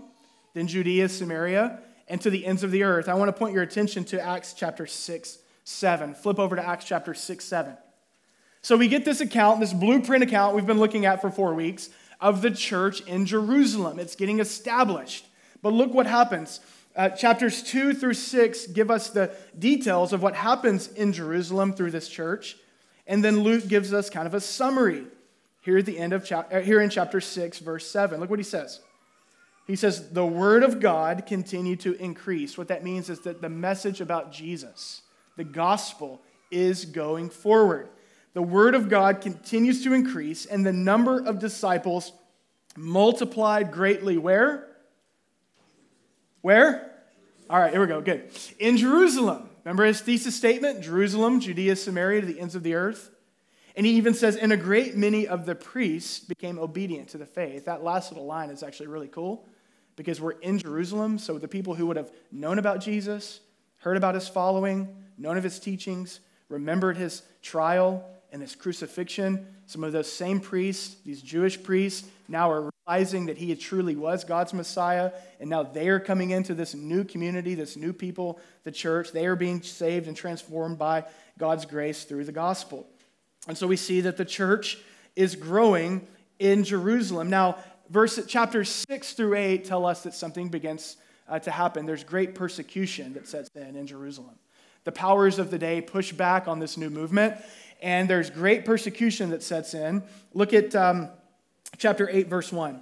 then 0.55 0.67
Judea, 0.67 1.09
Samaria, 1.09 1.79
and 2.07 2.19
to 2.21 2.31
the 2.31 2.45
ends 2.45 2.63
of 2.63 2.71
the 2.71 2.83
earth. 2.83 3.07
I 3.07 3.13
want 3.13 3.27
to 3.27 3.33
point 3.33 3.53
your 3.53 3.61
attention 3.61 4.03
to 4.05 4.21
Acts 4.21 4.53
chapter 4.53 4.87
6, 4.87 5.37
7. 5.63 6.15
Flip 6.15 6.39
over 6.39 6.55
to 6.55 6.65
Acts 6.65 6.85
chapter 6.85 7.13
6, 7.13 7.45
7. 7.45 7.77
So 8.61 8.77
we 8.77 8.87
get 8.87 9.05
this 9.05 9.21
account, 9.21 9.59
this 9.59 9.73
blueprint 9.73 10.23
account 10.23 10.55
we've 10.55 10.65
been 10.65 10.79
looking 10.79 11.05
at 11.05 11.21
for 11.21 11.29
four 11.29 11.53
weeks 11.53 11.89
of 12.21 12.41
the 12.41 12.49
church 12.49 13.01
in 13.01 13.25
Jerusalem. 13.25 13.99
It's 13.99 14.15
getting 14.15 14.39
established. 14.39 15.27
But 15.61 15.73
look 15.73 15.93
what 15.93 16.07
happens. 16.07 16.61
Uh, 16.95 17.09
chapters 17.09 17.61
2 17.61 17.93
through 17.93 18.13
6 18.13 18.67
give 18.67 18.89
us 18.89 19.09
the 19.09 19.35
details 19.59 20.13
of 20.13 20.23
what 20.23 20.35
happens 20.35 20.87
in 20.93 21.11
Jerusalem 21.11 21.73
through 21.73 21.91
this 21.91 22.07
church. 22.07 22.55
And 23.05 23.23
then 23.23 23.41
Luke 23.41 23.67
gives 23.67 23.93
us 23.93 24.09
kind 24.09 24.25
of 24.25 24.33
a 24.33 24.39
summary 24.39 25.05
here 25.65 25.79
at 25.79 25.85
the 25.87 25.97
end 25.97 26.13
of 26.13 26.31
uh, 26.31 26.59
here 26.59 26.79
in 26.79 26.91
chapter 26.91 27.19
6, 27.19 27.57
verse 27.59 27.87
7. 27.87 28.19
Look 28.19 28.29
what 28.29 28.37
he 28.37 28.43
says. 28.43 28.81
He 29.65 29.75
says, 29.75 30.11
the 30.11 30.25
word 30.25 30.61
of 30.61 30.79
God 30.79 31.25
continued 31.25 31.79
to 31.81 31.95
increase. 31.95 32.55
What 32.55 32.67
that 32.67 32.83
means 32.83 33.09
is 33.09 33.21
that 33.21 33.41
the 33.41 33.49
message 33.49 33.99
about 33.99 34.31
Jesus, 34.31 35.01
the 35.37 35.43
gospel, 35.43 36.21
is 36.51 36.85
going 36.85 37.31
forward. 37.31 37.89
The 38.35 38.43
word 38.43 38.75
of 38.75 38.89
God 38.89 39.21
continues 39.21 39.83
to 39.85 39.93
increase, 39.93 40.45
and 40.45 40.63
the 40.63 40.71
number 40.71 41.25
of 41.25 41.39
disciples 41.39 42.11
multiplied 42.77 43.71
greatly. 43.71 44.19
Where? 44.19 44.67
Where? 46.41 46.91
All 47.49 47.59
right, 47.59 47.71
here 47.71 47.81
we 47.81 47.87
go. 47.87 48.01
Good. 48.01 48.29
In 48.59 48.77
Jerusalem. 48.77 49.49
Remember 49.63 49.85
his 49.85 49.99
thesis 49.99 50.35
statement? 50.35 50.83
Jerusalem, 50.83 51.39
Judea, 51.39 51.75
Samaria, 51.75 52.21
to 52.21 52.27
the 52.27 52.39
ends 52.39 52.53
of 52.53 52.61
the 52.61 52.75
earth. 52.75 53.09
And 53.75 53.85
he 53.85 53.93
even 53.93 54.13
says, 54.13 54.37
and 54.37 54.53
a 54.53 54.57
great 54.57 54.95
many 54.95 55.27
of 55.27 55.45
the 55.45 55.55
priests 55.55 56.19
became 56.19 56.57
obedient 56.57 57.09
to 57.09 57.17
the 57.17 57.25
faith. 57.25 57.65
That 57.65 57.83
last 57.83 58.11
little 58.11 58.25
line 58.25 58.49
is 58.49 58.63
actually 58.63 58.87
really 58.87 59.09
cool 59.09 59.47
because 59.95 60.21
we're 60.21 60.31
in 60.31 60.59
Jerusalem. 60.59 61.17
So 61.17 61.37
the 61.37 61.47
people 61.47 61.75
who 61.75 61.85
would 61.87 61.97
have 61.97 62.11
known 62.31 62.57
about 62.57 62.79
Jesus, 62.79 63.41
heard 63.77 63.97
about 63.97 64.15
his 64.15 64.27
following, 64.27 64.95
known 65.17 65.37
of 65.37 65.43
his 65.43 65.59
teachings, 65.59 66.21
remembered 66.47 66.95
his 66.95 67.23
trial 67.41 68.05
and 68.31 68.41
his 68.41 68.55
crucifixion, 68.55 69.45
some 69.65 69.83
of 69.83 69.91
those 69.91 70.11
same 70.11 70.39
priests, 70.39 70.95
these 71.05 71.21
Jewish 71.21 71.61
priests, 71.61 72.07
now 72.27 72.51
are 72.51 72.69
realizing 72.87 73.25
that 73.27 73.37
he 73.37 73.53
truly 73.55 73.95
was 73.95 74.23
God's 74.23 74.53
Messiah. 74.53 75.11
And 75.39 75.49
now 75.49 75.63
they 75.63 75.89
are 75.89 75.99
coming 75.99 76.31
into 76.31 76.53
this 76.53 76.73
new 76.73 77.03
community, 77.03 77.55
this 77.55 77.75
new 77.75 77.93
people, 77.93 78.39
the 78.63 78.71
church. 78.71 79.11
They 79.11 79.25
are 79.25 79.35
being 79.35 79.61
saved 79.61 80.07
and 80.07 80.15
transformed 80.15 80.77
by 80.77 81.05
God's 81.37 81.65
grace 81.65 82.03
through 82.03 82.25
the 82.25 82.31
gospel. 82.31 82.87
And 83.47 83.57
so 83.57 83.67
we 83.67 83.77
see 83.77 84.01
that 84.01 84.17
the 84.17 84.25
church 84.25 84.77
is 85.15 85.35
growing 85.35 86.07
in 86.39 86.63
Jerusalem. 86.63 87.29
Now, 87.29 87.57
verse 87.89 88.19
chapters 88.25 88.69
6 88.89 89.13
through 89.13 89.35
8 89.35 89.65
tell 89.65 89.85
us 89.85 90.03
that 90.03 90.13
something 90.13 90.49
begins 90.49 90.97
uh, 91.27 91.39
to 91.39 91.51
happen. 91.51 91.85
There's 91.85 92.03
great 92.03 92.35
persecution 92.35 93.13
that 93.13 93.27
sets 93.27 93.49
in 93.55 93.75
in 93.75 93.87
Jerusalem. 93.87 94.35
The 94.83 94.91
powers 94.91 95.39
of 95.39 95.49
the 95.49 95.57
day 95.57 95.81
push 95.81 96.11
back 96.11 96.47
on 96.47 96.59
this 96.59 96.77
new 96.77 96.89
movement, 96.89 97.35
and 97.81 98.09
there's 98.09 98.29
great 98.29 98.65
persecution 98.65 99.31
that 99.31 99.41
sets 99.41 99.73
in. 99.73 100.03
Look 100.33 100.53
at 100.53 100.75
um, 100.75 101.09
chapter 101.77 102.09
8, 102.09 102.27
verse 102.27 102.51
1. 102.51 102.81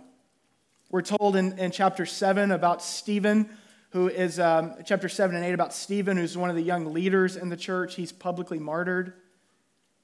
We're 0.91 1.01
told 1.01 1.35
in, 1.35 1.57
in 1.57 1.71
chapter 1.71 2.05
7 2.05 2.51
about 2.51 2.81
Stephen, 2.81 3.49
who 3.91 4.09
is, 4.09 4.39
um, 4.39 4.73
chapter 4.85 5.07
7 5.07 5.35
and 5.35 5.45
8 5.45 5.53
about 5.53 5.73
Stephen, 5.73 6.17
who's 6.17 6.37
one 6.37 6.49
of 6.49 6.55
the 6.55 6.61
young 6.61 6.93
leaders 6.93 7.35
in 7.35 7.49
the 7.49 7.57
church. 7.57 7.95
He's 7.95 8.11
publicly 8.11 8.59
martyred. 8.59 9.13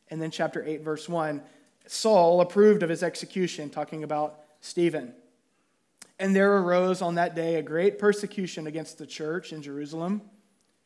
And 0.10 0.22
then 0.22 0.32
chapter 0.32 0.64
8, 0.64 0.82
verse 0.82 1.08
1, 1.08 1.42
Saul 1.88 2.42
approved 2.42 2.84
of 2.84 2.90
his 2.90 3.04
execution, 3.04 3.70
talking 3.70 4.04
about 4.04 4.40
Stephen. 4.62 5.14
And 6.20 6.36
there 6.36 6.58
arose 6.58 7.02
on 7.02 7.16
that 7.16 7.36
day 7.36 7.56
a 7.56 7.62
great 7.62 7.98
persecution 7.98 8.68
against 8.68 8.98
the 8.98 9.08
church 9.08 9.54
in 9.54 9.62
Jerusalem. 9.62 10.22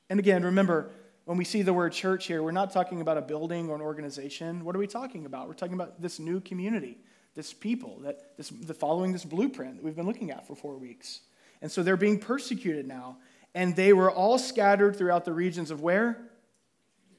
And 0.09 0.19
again, 0.19 0.43
remember, 0.43 0.91
when 1.25 1.37
we 1.37 1.45
see 1.45 1.61
the 1.61 1.73
word 1.73 1.91
church 1.93 2.27
here, 2.27 2.43
we're 2.43 2.51
not 2.51 2.71
talking 2.71 3.01
about 3.01 3.17
a 3.17 3.21
building 3.21 3.69
or 3.69 3.75
an 3.75 3.81
organization. 3.81 4.63
What 4.63 4.75
are 4.75 4.79
we 4.79 4.87
talking 4.87 5.25
about? 5.25 5.47
We're 5.47 5.55
talking 5.55 5.73
about 5.73 6.01
this 6.01 6.19
new 6.19 6.39
community, 6.41 6.97
this 7.33 7.53
people, 7.53 7.99
that 8.01 8.37
this, 8.37 8.49
the 8.49 8.73
following 8.73 9.11
this 9.11 9.25
blueprint 9.25 9.77
that 9.77 9.83
we've 9.83 9.95
been 9.95 10.05
looking 10.05 10.31
at 10.31 10.45
for 10.45 10.55
four 10.55 10.77
weeks. 10.77 11.21
And 11.61 11.71
so 11.71 11.81
they're 11.81 11.97
being 11.97 12.19
persecuted 12.19 12.87
now. 12.87 13.17
And 13.55 13.75
they 13.75 13.93
were 13.93 14.11
all 14.11 14.37
scattered 14.37 14.95
throughout 14.95 15.25
the 15.25 15.33
regions 15.33 15.71
of 15.71 15.81
where? 15.81 16.29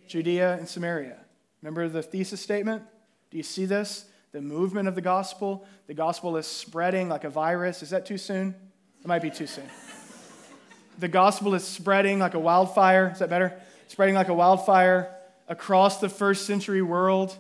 Judea 0.06 0.54
and 0.58 0.68
Samaria. 0.68 1.23
Remember 1.64 1.88
the 1.88 2.02
thesis 2.02 2.40
statement? 2.40 2.84
Do 3.30 3.36
you 3.38 3.42
see 3.42 3.64
this? 3.64 4.04
the 4.34 4.42
movement 4.42 4.88
of 4.88 4.96
the 4.96 5.00
gospel. 5.00 5.64
The 5.86 5.94
gospel 5.94 6.36
is 6.36 6.46
spreading 6.46 7.08
like 7.08 7.22
a 7.22 7.30
virus. 7.30 7.84
Is 7.84 7.90
that 7.90 8.04
too 8.04 8.18
soon? 8.18 8.52
It 9.00 9.06
might 9.06 9.22
be 9.22 9.30
too 9.30 9.46
soon. 9.46 9.70
the 10.98 11.06
gospel 11.06 11.54
is 11.54 11.62
spreading 11.62 12.18
like 12.18 12.34
a 12.34 12.40
wildfire. 12.40 13.10
Is 13.12 13.20
that 13.20 13.30
better? 13.30 13.54
Spreading 13.86 14.16
like 14.16 14.26
a 14.26 14.34
wildfire 14.34 15.14
across 15.46 16.00
the 16.00 16.08
first 16.08 16.46
century 16.46 16.82
world. 16.82 17.36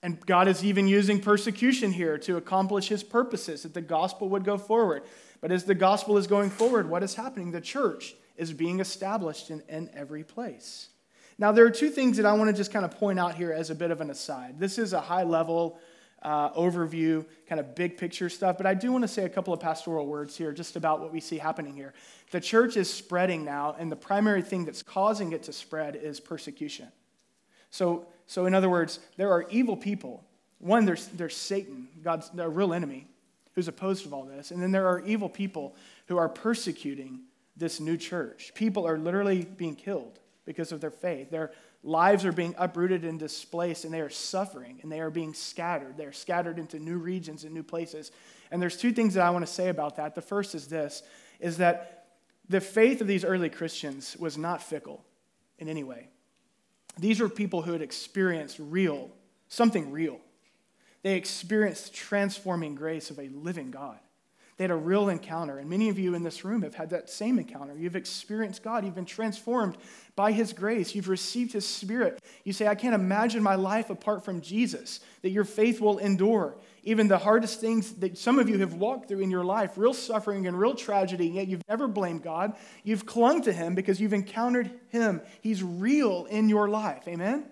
And 0.00 0.24
God 0.24 0.46
is 0.46 0.64
even 0.64 0.86
using 0.86 1.20
persecution 1.20 1.90
here 1.90 2.18
to 2.18 2.36
accomplish 2.36 2.86
his 2.86 3.02
purposes, 3.02 3.64
that 3.64 3.74
the 3.74 3.80
gospel 3.80 4.28
would 4.28 4.44
go 4.44 4.56
forward. 4.56 5.02
But 5.40 5.50
as 5.50 5.64
the 5.64 5.74
gospel 5.74 6.18
is 6.18 6.28
going 6.28 6.50
forward, 6.50 6.88
what 6.88 7.02
is 7.02 7.16
happening? 7.16 7.50
The 7.50 7.60
church 7.60 8.14
is 8.36 8.52
being 8.52 8.78
established 8.78 9.50
in, 9.50 9.60
in 9.68 9.90
every 9.92 10.22
place. 10.22 10.90
Now, 11.38 11.52
there 11.52 11.64
are 11.66 11.70
two 11.70 11.90
things 11.90 12.16
that 12.18 12.26
I 12.26 12.32
want 12.32 12.48
to 12.50 12.56
just 12.56 12.72
kind 12.72 12.84
of 12.84 12.92
point 12.92 13.18
out 13.18 13.34
here 13.34 13.52
as 13.52 13.70
a 13.70 13.74
bit 13.74 13.90
of 13.90 14.00
an 14.00 14.10
aside. 14.10 14.58
This 14.58 14.78
is 14.78 14.92
a 14.92 15.00
high 15.00 15.24
level 15.24 15.78
uh, 16.22 16.50
overview, 16.52 17.26
kind 17.48 17.60
of 17.60 17.74
big 17.74 17.98
picture 17.98 18.28
stuff, 18.28 18.56
but 18.56 18.66
I 18.66 18.72
do 18.72 18.90
want 18.92 19.02
to 19.02 19.08
say 19.08 19.24
a 19.24 19.28
couple 19.28 19.52
of 19.52 19.60
pastoral 19.60 20.06
words 20.06 20.36
here 20.36 20.52
just 20.52 20.76
about 20.76 21.00
what 21.00 21.12
we 21.12 21.20
see 21.20 21.36
happening 21.36 21.74
here. 21.74 21.92
The 22.30 22.40
church 22.40 22.76
is 22.76 22.92
spreading 22.92 23.44
now, 23.44 23.76
and 23.78 23.92
the 23.92 23.96
primary 23.96 24.40
thing 24.42 24.64
that's 24.64 24.82
causing 24.82 25.32
it 25.32 25.42
to 25.44 25.52
spread 25.52 25.96
is 25.96 26.20
persecution. 26.20 26.88
So, 27.70 28.06
so 28.26 28.46
in 28.46 28.54
other 28.54 28.70
words, 28.70 29.00
there 29.16 29.30
are 29.32 29.44
evil 29.50 29.76
people. 29.76 30.24
One, 30.60 30.86
there's, 30.86 31.08
there's 31.08 31.36
Satan, 31.36 31.88
God's 32.02 32.30
a 32.38 32.48
real 32.48 32.72
enemy, 32.72 33.06
who's 33.54 33.68
opposed 33.68 34.04
to 34.04 34.14
all 34.14 34.24
this. 34.24 34.50
And 34.50 34.62
then 34.62 34.72
there 34.72 34.86
are 34.88 35.00
evil 35.00 35.28
people 35.28 35.76
who 36.06 36.16
are 36.16 36.28
persecuting 36.28 37.20
this 37.56 37.80
new 37.80 37.96
church. 37.96 38.52
People 38.54 38.86
are 38.86 38.98
literally 38.98 39.44
being 39.44 39.76
killed 39.76 40.20
because 40.44 40.72
of 40.72 40.80
their 40.80 40.90
faith. 40.90 41.30
Their 41.30 41.52
lives 41.82 42.24
are 42.24 42.32
being 42.32 42.54
uprooted 42.58 43.04
and 43.04 43.18
displaced, 43.18 43.84
and 43.84 43.92
they 43.92 44.00
are 44.00 44.10
suffering, 44.10 44.80
and 44.82 44.90
they 44.90 45.00
are 45.00 45.10
being 45.10 45.34
scattered. 45.34 45.96
They 45.96 46.06
are 46.06 46.12
scattered 46.12 46.58
into 46.58 46.78
new 46.78 46.98
regions 46.98 47.44
and 47.44 47.52
new 47.52 47.62
places. 47.62 48.10
And 48.50 48.60
there's 48.60 48.76
two 48.76 48.92
things 48.92 49.14
that 49.14 49.24
I 49.24 49.30
want 49.30 49.46
to 49.46 49.52
say 49.52 49.68
about 49.68 49.96
that. 49.96 50.14
The 50.14 50.22
first 50.22 50.54
is 50.54 50.66
this 50.66 51.02
is 51.40 51.58
that 51.58 52.06
the 52.48 52.60
faith 52.60 53.00
of 53.00 53.06
these 53.06 53.24
early 53.24 53.50
Christians 53.50 54.16
was 54.18 54.38
not 54.38 54.62
fickle 54.62 55.04
in 55.58 55.68
any 55.68 55.82
way. 55.82 56.08
These 56.98 57.20
were 57.20 57.28
people 57.28 57.62
who 57.62 57.72
had 57.72 57.82
experienced 57.82 58.58
real, 58.60 59.10
something 59.48 59.90
real. 59.90 60.20
They 61.02 61.16
experienced 61.16 61.86
the 61.86 61.96
transforming 61.96 62.74
grace 62.74 63.10
of 63.10 63.18
a 63.18 63.28
living 63.28 63.70
God. 63.70 63.98
They 64.56 64.64
had 64.64 64.70
a 64.70 64.76
real 64.76 65.08
encounter. 65.08 65.58
And 65.58 65.68
many 65.68 65.88
of 65.88 65.98
you 65.98 66.14
in 66.14 66.22
this 66.22 66.44
room 66.44 66.62
have 66.62 66.74
had 66.74 66.90
that 66.90 67.10
same 67.10 67.38
encounter. 67.38 67.76
You've 67.76 67.96
experienced 67.96 68.62
God. 68.62 68.84
You've 68.84 68.94
been 68.94 69.04
transformed 69.04 69.76
by 70.14 70.30
His 70.30 70.52
grace. 70.52 70.94
You've 70.94 71.08
received 71.08 71.52
His 71.52 71.66
Spirit. 71.66 72.22
You 72.44 72.52
say, 72.52 72.68
I 72.68 72.76
can't 72.76 72.94
imagine 72.94 73.42
my 73.42 73.56
life 73.56 73.90
apart 73.90 74.24
from 74.24 74.40
Jesus, 74.40 75.00
that 75.22 75.30
your 75.30 75.44
faith 75.44 75.80
will 75.80 75.98
endure. 75.98 76.56
Even 76.84 77.08
the 77.08 77.18
hardest 77.18 77.60
things 77.60 77.94
that 77.94 78.16
some 78.16 78.38
of 78.38 78.48
you 78.48 78.58
have 78.58 78.74
walked 78.74 79.08
through 79.08 79.20
in 79.20 79.30
your 79.30 79.44
life, 79.44 79.72
real 79.76 79.94
suffering 79.94 80.46
and 80.46 80.56
real 80.58 80.74
tragedy, 80.74 81.26
yet 81.26 81.48
you've 81.48 81.66
never 81.68 81.88
blamed 81.88 82.22
God. 82.22 82.54
You've 82.84 83.06
clung 83.06 83.42
to 83.42 83.52
Him 83.52 83.74
because 83.74 84.00
you've 84.00 84.12
encountered 84.12 84.70
Him. 84.88 85.20
He's 85.40 85.64
real 85.64 86.26
in 86.26 86.48
your 86.48 86.68
life. 86.68 87.08
Amen? 87.08 87.46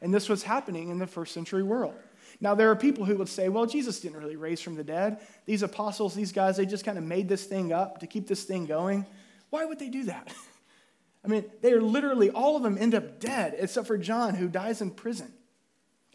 And 0.00 0.14
this 0.14 0.28
was 0.28 0.42
happening 0.42 0.88
in 0.88 0.98
the 0.98 1.06
first 1.06 1.34
century 1.34 1.62
world. 1.62 1.94
Now, 2.42 2.56
there 2.56 2.72
are 2.72 2.76
people 2.76 3.04
who 3.04 3.16
would 3.18 3.28
say, 3.28 3.48
well, 3.48 3.66
Jesus 3.66 4.00
didn't 4.00 4.18
really 4.18 4.34
raise 4.34 4.60
from 4.60 4.74
the 4.74 4.82
dead. 4.82 5.20
These 5.46 5.62
apostles, 5.62 6.12
these 6.12 6.32
guys, 6.32 6.56
they 6.56 6.66
just 6.66 6.84
kind 6.84 6.98
of 6.98 7.04
made 7.04 7.28
this 7.28 7.44
thing 7.44 7.72
up 7.72 8.00
to 8.00 8.08
keep 8.08 8.26
this 8.26 8.42
thing 8.42 8.66
going. 8.66 9.06
Why 9.50 9.64
would 9.64 9.78
they 9.78 9.88
do 9.88 10.04
that? 10.04 10.34
I 11.24 11.28
mean, 11.28 11.44
they 11.60 11.72
are 11.72 11.80
literally, 11.80 12.30
all 12.30 12.56
of 12.56 12.64
them 12.64 12.76
end 12.76 12.96
up 12.96 13.20
dead, 13.20 13.54
except 13.56 13.86
for 13.86 13.96
John, 13.96 14.34
who 14.34 14.48
dies 14.48 14.80
in 14.82 14.90
prison. 14.90 15.32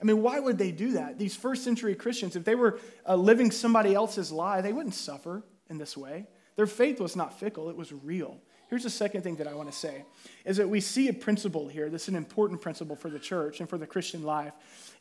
I 0.02 0.04
mean, 0.04 0.22
why 0.22 0.38
would 0.38 0.58
they 0.58 0.74
do 0.74 0.92
that? 0.92 1.18
These 1.18 1.38
first 1.38 1.64
century 1.64 1.96
Christians, 1.96 2.36
if 2.36 2.44
they 2.44 2.56
were 2.56 2.78
uh, 3.08 3.16
living 3.16 3.50
somebody 3.50 3.96
else's 3.96 4.30
lie, 4.30 4.60
they 4.60 4.74
wouldn't 4.74 4.96
suffer 4.96 5.44
in 5.70 5.78
this 5.78 5.96
way. 5.96 6.28
Their 6.58 6.68
faith 6.68 7.00
was 7.00 7.16
not 7.16 7.40
fickle, 7.40 7.70
it 7.70 7.78
was 7.78 7.94
real. 7.94 8.38
Here's 8.70 8.84
the 8.84 8.90
second 8.90 9.22
thing 9.22 9.38
that 9.38 9.48
I 9.48 9.54
want 9.54 9.72
to 9.72 9.78
say 9.78 10.04
is 10.44 10.58
that 10.58 10.68
we 10.68 10.82
see 10.82 11.08
a 11.08 11.14
principle 11.14 11.70
here. 11.70 11.90
This 11.90 12.04
is 12.04 12.10
an 12.10 12.16
important 12.18 12.60
principle 12.60 12.98
for 12.98 13.10
the 13.10 13.18
church 13.18 13.62
and 13.62 13.70
for 13.70 13.78
the 13.78 13.88
Christian 13.88 14.24
life, 14.24 14.52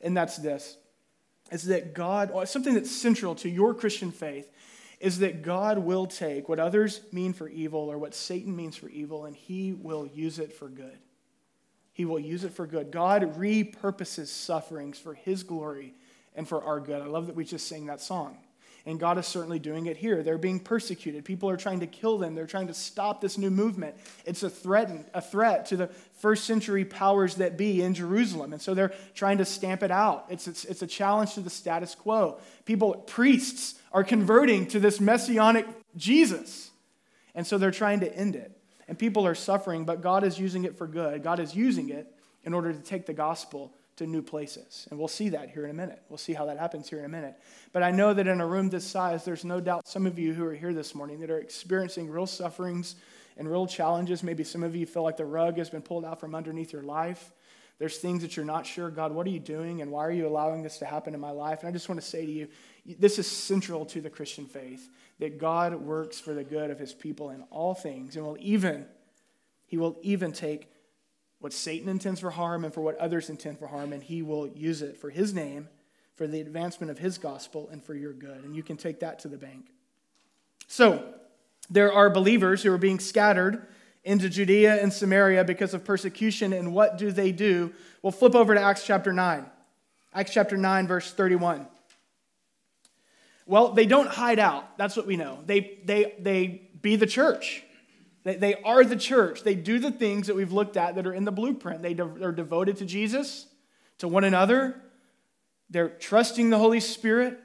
and 0.00 0.16
that's 0.16 0.36
this 0.36 0.76
is 1.50 1.64
that 1.64 1.94
God, 1.94 2.48
something 2.48 2.74
that's 2.74 2.90
central 2.90 3.34
to 3.36 3.48
your 3.48 3.74
Christian 3.74 4.10
faith, 4.10 4.50
is 4.98 5.18
that 5.18 5.42
God 5.42 5.78
will 5.78 6.06
take 6.06 6.48
what 6.48 6.58
others 6.58 7.00
mean 7.12 7.32
for 7.32 7.48
evil 7.48 7.80
or 7.80 7.98
what 7.98 8.14
Satan 8.14 8.56
means 8.56 8.76
for 8.76 8.88
evil, 8.88 9.26
and 9.26 9.36
he 9.36 9.72
will 9.72 10.06
use 10.06 10.38
it 10.38 10.52
for 10.52 10.68
good. 10.68 10.98
He 11.92 12.04
will 12.04 12.18
use 12.18 12.44
it 12.44 12.52
for 12.52 12.66
good. 12.66 12.90
God 12.90 13.38
repurposes 13.38 14.26
sufferings 14.26 14.98
for 14.98 15.14
his 15.14 15.42
glory 15.42 15.94
and 16.34 16.48
for 16.48 16.62
our 16.62 16.80
good. 16.80 17.00
I 17.00 17.06
love 17.06 17.26
that 17.26 17.36
we 17.36 17.44
just 17.44 17.68
sang 17.68 17.86
that 17.86 18.00
song. 18.00 18.38
And 18.86 19.00
God 19.00 19.18
is 19.18 19.26
certainly 19.26 19.58
doing 19.58 19.86
it 19.86 19.96
here. 19.96 20.22
They're 20.22 20.38
being 20.38 20.60
persecuted. 20.60 21.24
People 21.24 21.50
are 21.50 21.56
trying 21.56 21.80
to 21.80 21.88
kill 21.88 22.18
them. 22.18 22.36
They're 22.36 22.46
trying 22.46 22.68
to 22.68 22.74
stop 22.74 23.20
this 23.20 23.36
new 23.36 23.50
movement. 23.50 23.96
It's 24.24 24.44
a 24.44 24.48
threat, 24.48 25.10
a 25.12 25.20
threat 25.20 25.66
to 25.66 25.76
the 25.76 25.88
first 26.20 26.44
century 26.44 26.84
powers 26.84 27.34
that 27.34 27.58
be 27.58 27.82
in 27.82 27.94
Jerusalem. 27.94 28.52
And 28.52 28.62
so 28.62 28.74
they're 28.74 28.94
trying 29.14 29.38
to 29.38 29.44
stamp 29.44 29.82
it 29.82 29.90
out. 29.90 30.26
It's, 30.30 30.46
it's, 30.46 30.64
it's 30.64 30.82
a 30.82 30.86
challenge 30.86 31.34
to 31.34 31.40
the 31.40 31.50
status 31.50 31.96
quo. 31.96 32.38
People, 32.64 32.94
priests, 32.94 33.74
are 33.92 34.04
converting 34.04 34.66
to 34.68 34.78
this 34.78 35.00
messianic 35.00 35.66
Jesus. 35.96 36.70
And 37.34 37.44
so 37.44 37.58
they're 37.58 37.72
trying 37.72 38.00
to 38.00 38.16
end 38.16 38.36
it. 38.36 38.52
And 38.86 38.96
people 38.96 39.26
are 39.26 39.34
suffering, 39.34 39.84
but 39.84 40.00
God 40.00 40.22
is 40.22 40.38
using 40.38 40.64
it 40.64 40.78
for 40.78 40.86
good. 40.86 41.24
God 41.24 41.40
is 41.40 41.56
using 41.56 41.88
it 41.88 42.06
in 42.44 42.54
order 42.54 42.72
to 42.72 42.78
take 42.78 43.06
the 43.06 43.14
gospel 43.14 43.74
to 43.96 44.06
new 44.06 44.22
places. 44.22 44.86
And 44.90 44.98
we'll 44.98 45.08
see 45.08 45.30
that 45.30 45.50
here 45.50 45.64
in 45.64 45.70
a 45.70 45.74
minute. 45.74 46.02
We'll 46.08 46.18
see 46.18 46.34
how 46.34 46.46
that 46.46 46.58
happens 46.58 46.88
here 46.88 46.98
in 46.98 47.04
a 47.04 47.08
minute. 47.08 47.34
But 47.72 47.82
I 47.82 47.90
know 47.90 48.12
that 48.12 48.26
in 48.26 48.40
a 48.40 48.46
room 48.46 48.68
this 48.68 48.86
size, 48.86 49.24
there's 49.24 49.44
no 49.44 49.60
doubt 49.60 49.88
some 49.88 50.06
of 50.06 50.18
you 50.18 50.34
who 50.34 50.44
are 50.44 50.54
here 50.54 50.74
this 50.74 50.94
morning 50.94 51.20
that 51.20 51.30
are 51.30 51.38
experiencing 51.38 52.10
real 52.10 52.26
sufferings 52.26 52.96
and 53.36 53.50
real 53.50 53.66
challenges. 53.66 54.22
Maybe 54.22 54.44
some 54.44 54.62
of 54.62 54.76
you 54.76 54.86
feel 54.86 55.02
like 55.02 55.16
the 55.16 55.24
rug 55.24 55.58
has 55.58 55.70
been 55.70 55.82
pulled 55.82 56.04
out 56.04 56.20
from 56.20 56.34
underneath 56.34 56.72
your 56.72 56.82
life. 56.82 57.32
There's 57.78 57.98
things 57.98 58.22
that 58.22 58.36
you're 58.36 58.46
not 58.46 58.64
sure, 58.64 58.90
God, 58.90 59.12
what 59.12 59.26
are 59.26 59.30
you 59.30 59.40
doing 59.40 59.82
and 59.82 59.90
why 59.90 60.06
are 60.06 60.10
you 60.10 60.26
allowing 60.26 60.62
this 60.62 60.78
to 60.78 60.86
happen 60.86 61.12
in 61.12 61.20
my 61.20 61.30
life? 61.30 61.60
And 61.60 61.68
I 61.68 61.72
just 61.72 61.88
want 61.88 62.00
to 62.00 62.06
say 62.06 62.24
to 62.24 62.32
you, 62.32 62.48
this 62.98 63.18
is 63.18 63.26
central 63.26 63.84
to 63.86 64.00
the 64.00 64.08
Christian 64.08 64.46
faith 64.46 64.88
that 65.18 65.38
God 65.38 65.74
works 65.74 66.18
for 66.18 66.32
the 66.32 66.44
good 66.44 66.70
of 66.70 66.78
his 66.78 66.94
people 66.94 67.30
in 67.30 67.42
all 67.50 67.74
things 67.74 68.16
and 68.16 68.24
will 68.24 68.38
even 68.40 68.86
he 69.66 69.78
will 69.78 69.96
even 70.02 70.32
take 70.32 70.70
what 71.46 71.52
Satan 71.52 71.88
intends 71.88 72.18
for 72.18 72.30
harm 72.30 72.64
and 72.64 72.74
for 72.74 72.80
what 72.80 72.98
others 72.98 73.30
intend 73.30 73.56
for 73.56 73.68
harm, 73.68 73.92
and 73.92 74.02
he 74.02 74.20
will 74.20 74.48
use 74.48 74.82
it 74.82 74.96
for 74.96 75.10
his 75.10 75.32
name, 75.32 75.68
for 76.16 76.26
the 76.26 76.40
advancement 76.40 76.90
of 76.90 76.98
his 76.98 77.18
gospel, 77.18 77.68
and 77.70 77.80
for 77.84 77.94
your 77.94 78.12
good. 78.12 78.42
And 78.42 78.56
you 78.56 78.64
can 78.64 78.76
take 78.76 78.98
that 78.98 79.20
to 79.20 79.28
the 79.28 79.36
bank. 79.36 79.66
So, 80.66 81.04
there 81.70 81.92
are 81.92 82.10
believers 82.10 82.64
who 82.64 82.72
are 82.72 82.78
being 82.78 82.98
scattered 82.98 83.64
into 84.02 84.28
Judea 84.28 84.82
and 84.82 84.92
Samaria 84.92 85.44
because 85.44 85.72
of 85.72 85.84
persecution, 85.84 86.52
and 86.52 86.74
what 86.74 86.98
do 86.98 87.12
they 87.12 87.30
do? 87.30 87.72
We'll 88.02 88.10
flip 88.10 88.34
over 88.34 88.52
to 88.52 88.60
Acts 88.60 88.84
chapter 88.84 89.12
9. 89.12 89.46
Acts 90.14 90.32
chapter 90.32 90.56
9, 90.56 90.88
verse 90.88 91.12
31. 91.12 91.64
Well, 93.46 93.68
they 93.68 93.86
don't 93.86 94.08
hide 94.08 94.40
out. 94.40 94.76
That's 94.78 94.96
what 94.96 95.06
we 95.06 95.16
know. 95.16 95.44
They, 95.46 95.78
they, 95.84 96.16
they 96.18 96.70
be 96.82 96.96
the 96.96 97.06
church. 97.06 97.62
They, 98.26 98.34
they 98.34 98.54
are 98.62 98.82
the 98.82 98.96
church. 98.96 99.44
They 99.44 99.54
do 99.54 99.78
the 99.78 99.92
things 99.92 100.26
that 100.26 100.34
we've 100.34 100.50
looked 100.50 100.76
at 100.76 100.96
that 100.96 101.06
are 101.06 101.14
in 101.14 101.24
the 101.24 101.30
blueprint. 101.30 101.80
They 101.80 101.94
de- 101.94 102.24
are 102.24 102.32
devoted 102.32 102.78
to 102.78 102.84
Jesus, 102.84 103.46
to 103.98 104.08
one 104.08 104.24
another. 104.24 104.82
They're 105.70 105.90
trusting 105.90 106.50
the 106.50 106.58
Holy 106.58 106.80
Spirit, 106.80 107.38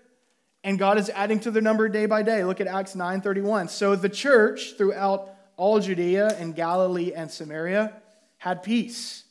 and 0.63 0.79
God 0.79 0.97
is 0.97 1.11
adding 1.11 1.39
to 1.41 1.51
their 1.51 1.61
number 1.61 1.87
day 1.87 2.07
by 2.07 2.23
day. 2.23 2.43
Look 2.43 2.59
at 2.61 2.65
Acts 2.65 2.95
9:31. 2.95 3.69
So 3.69 3.95
the 3.95 4.09
church 4.09 4.73
throughout 4.75 5.29
all 5.55 5.79
Judea 5.79 6.29
and 6.39 6.55
Galilee 6.55 7.13
and 7.13 7.29
Samaria 7.29 7.93
had 8.37 8.63
peace 8.63 9.25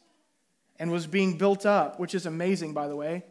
and 0.79 0.93
was 0.93 1.09
being 1.09 1.37
built 1.37 1.67
up, 1.67 1.99
which 1.99 2.15
is 2.15 2.27
amazing, 2.27 2.75
by 2.75 2.87
the 2.87 2.95
way, 2.95 3.25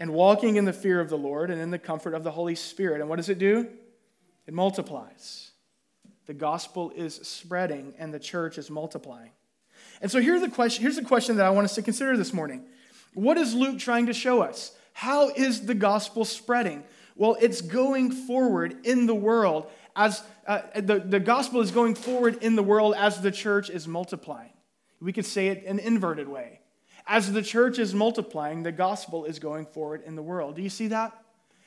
and 0.00 0.12
walking 0.12 0.56
in 0.56 0.64
the 0.64 0.72
fear 0.72 1.00
of 1.00 1.08
the 1.08 1.18
Lord 1.18 1.52
and 1.52 1.60
in 1.60 1.70
the 1.70 1.78
comfort 1.78 2.14
of 2.14 2.24
the 2.24 2.32
Holy 2.32 2.56
Spirit. 2.56 3.00
And 3.00 3.08
what 3.08 3.16
does 3.16 3.28
it 3.28 3.38
do? 3.38 3.68
It 4.48 4.54
multiplies 4.54 5.49
the 6.30 6.34
gospel 6.34 6.92
is 6.94 7.16
spreading 7.24 7.92
and 7.98 8.14
the 8.14 8.20
church 8.20 8.56
is 8.56 8.70
multiplying. 8.70 9.32
And 10.00 10.08
so 10.08 10.20
here's 10.20 10.42
the 10.42 10.48
question, 10.48 10.80
here's 10.80 10.94
the 10.94 11.02
question 11.02 11.38
that 11.38 11.44
I 11.44 11.50
want 11.50 11.64
us 11.64 11.74
to 11.74 11.82
consider 11.82 12.16
this 12.16 12.32
morning. 12.32 12.66
What 13.14 13.36
is 13.36 13.52
Luke 13.52 13.80
trying 13.80 14.06
to 14.06 14.12
show 14.12 14.40
us? 14.40 14.70
How 14.92 15.30
is 15.30 15.66
the 15.66 15.74
gospel 15.74 16.24
spreading? 16.24 16.84
Well, 17.16 17.36
it's 17.40 17.62
going 17.62 18.12
forward 18.12 18.86
in 18.86 19.06
the 19.06 19.14
world 19.14 19.66
as 19.96 20.22
uh, 20.46 20.60
the, 20.76 21.00
the 21.00 21.18
gospel 21.18 21.62
is 21.62 21.72
going 21.72 21.96
forward 21.96 22.44
in 22.44 22.54
the 22.54 22.62
world 22.62 22.94
as 22.96 23.20
the 23.20 23.32
church 23.32 23.68
is 23.68 23.88
multiplying. 23.88 24.52
We 25.00 25.12
could 25.12 25.26
say 25.26 25.48
it 25.48 25.64
an 25.66 25.80
inverted 25.80 26.28
way. 26.28 26.60
As 27.08 27.32
the 27.32 27.42
church 27.42 27.80
is 27.80 27.92
multiplying, 27.92 28.62
the 28.62 28.70
gospel 28.70 29.24
is 29.24 29.40
going 29.40 29.66
forward 29.66 30.04
in 30.06 30.14
the 30.14 30.22
world. 30.22 30.54
Do 30.54 30.62
you 30.62 30.70
see 30.70 30.86
that? 30.86 31.12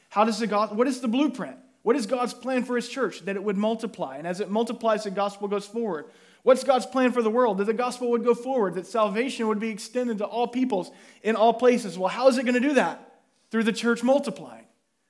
How 0.08 0.24
does 0.24 0.40
the 0.40 0.48
gospel, 0.48 0.78
what 0.78 0.88
is 0.88 1.02
the 1.02 1.10
blueprint? 1.10 1.58
What 1.84 1.96
is 1.96 2.06
God's 2.06 2.34
plan 2.34 2.64
for 2.64 2.76
his 2.76 2.90
church? 2.90 3.22
That 3.22 3.36
it 3.36 3.44
would 3.44 3.58
multiply. 3.58 4.18
And 4.18 4.26
as 4.26 4.40
it 4.40 4.50
multiplies, 4.50 5.04
the 5.04 5.12
gospel 5.12 5.48
goes 5.48 5.68
forward. 5.68 6.06
What's 6.44 6.64
God's 6.64 6.86
plan 6.86 7.12
for 7.12 7.22
the 7.22 7.30
world? 7.30 7.58
That 7.58 7.66
the 7.66 7.74
gospel 7.74 8.12
would 8.12 8.24
go 8.24 8.34
forward, 8.34 8.76
that 8.76 8.88
salvation 8.88 9.48
would 9.48 9.60
be 9.60 9.70
extended 9.70 10.18
to 10.18 10.26
all 10.26 10.48
peoples 10.48 10.92
in 11.22 11.36
all 11.36 11.54
places. 11.54 11.98
Well, 11.98 12.10
how 12.10 12.28
is 12.28 12.38
it 12.38 12.44
going 12.44 12.62
to 12.62 12.68
do 12.68 12.74
that? 12.74 13.22
Through 13.52 13.64
the 13.64 13.72
church 13.72 14.04
multiplying. 14.04 14.66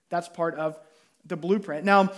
That's 0.10 0.30
part 0.30 0.56
of 0.56 0.78
the 1.26 1.36
blueprint. 1.36 1.86
Now, 1.86 2.12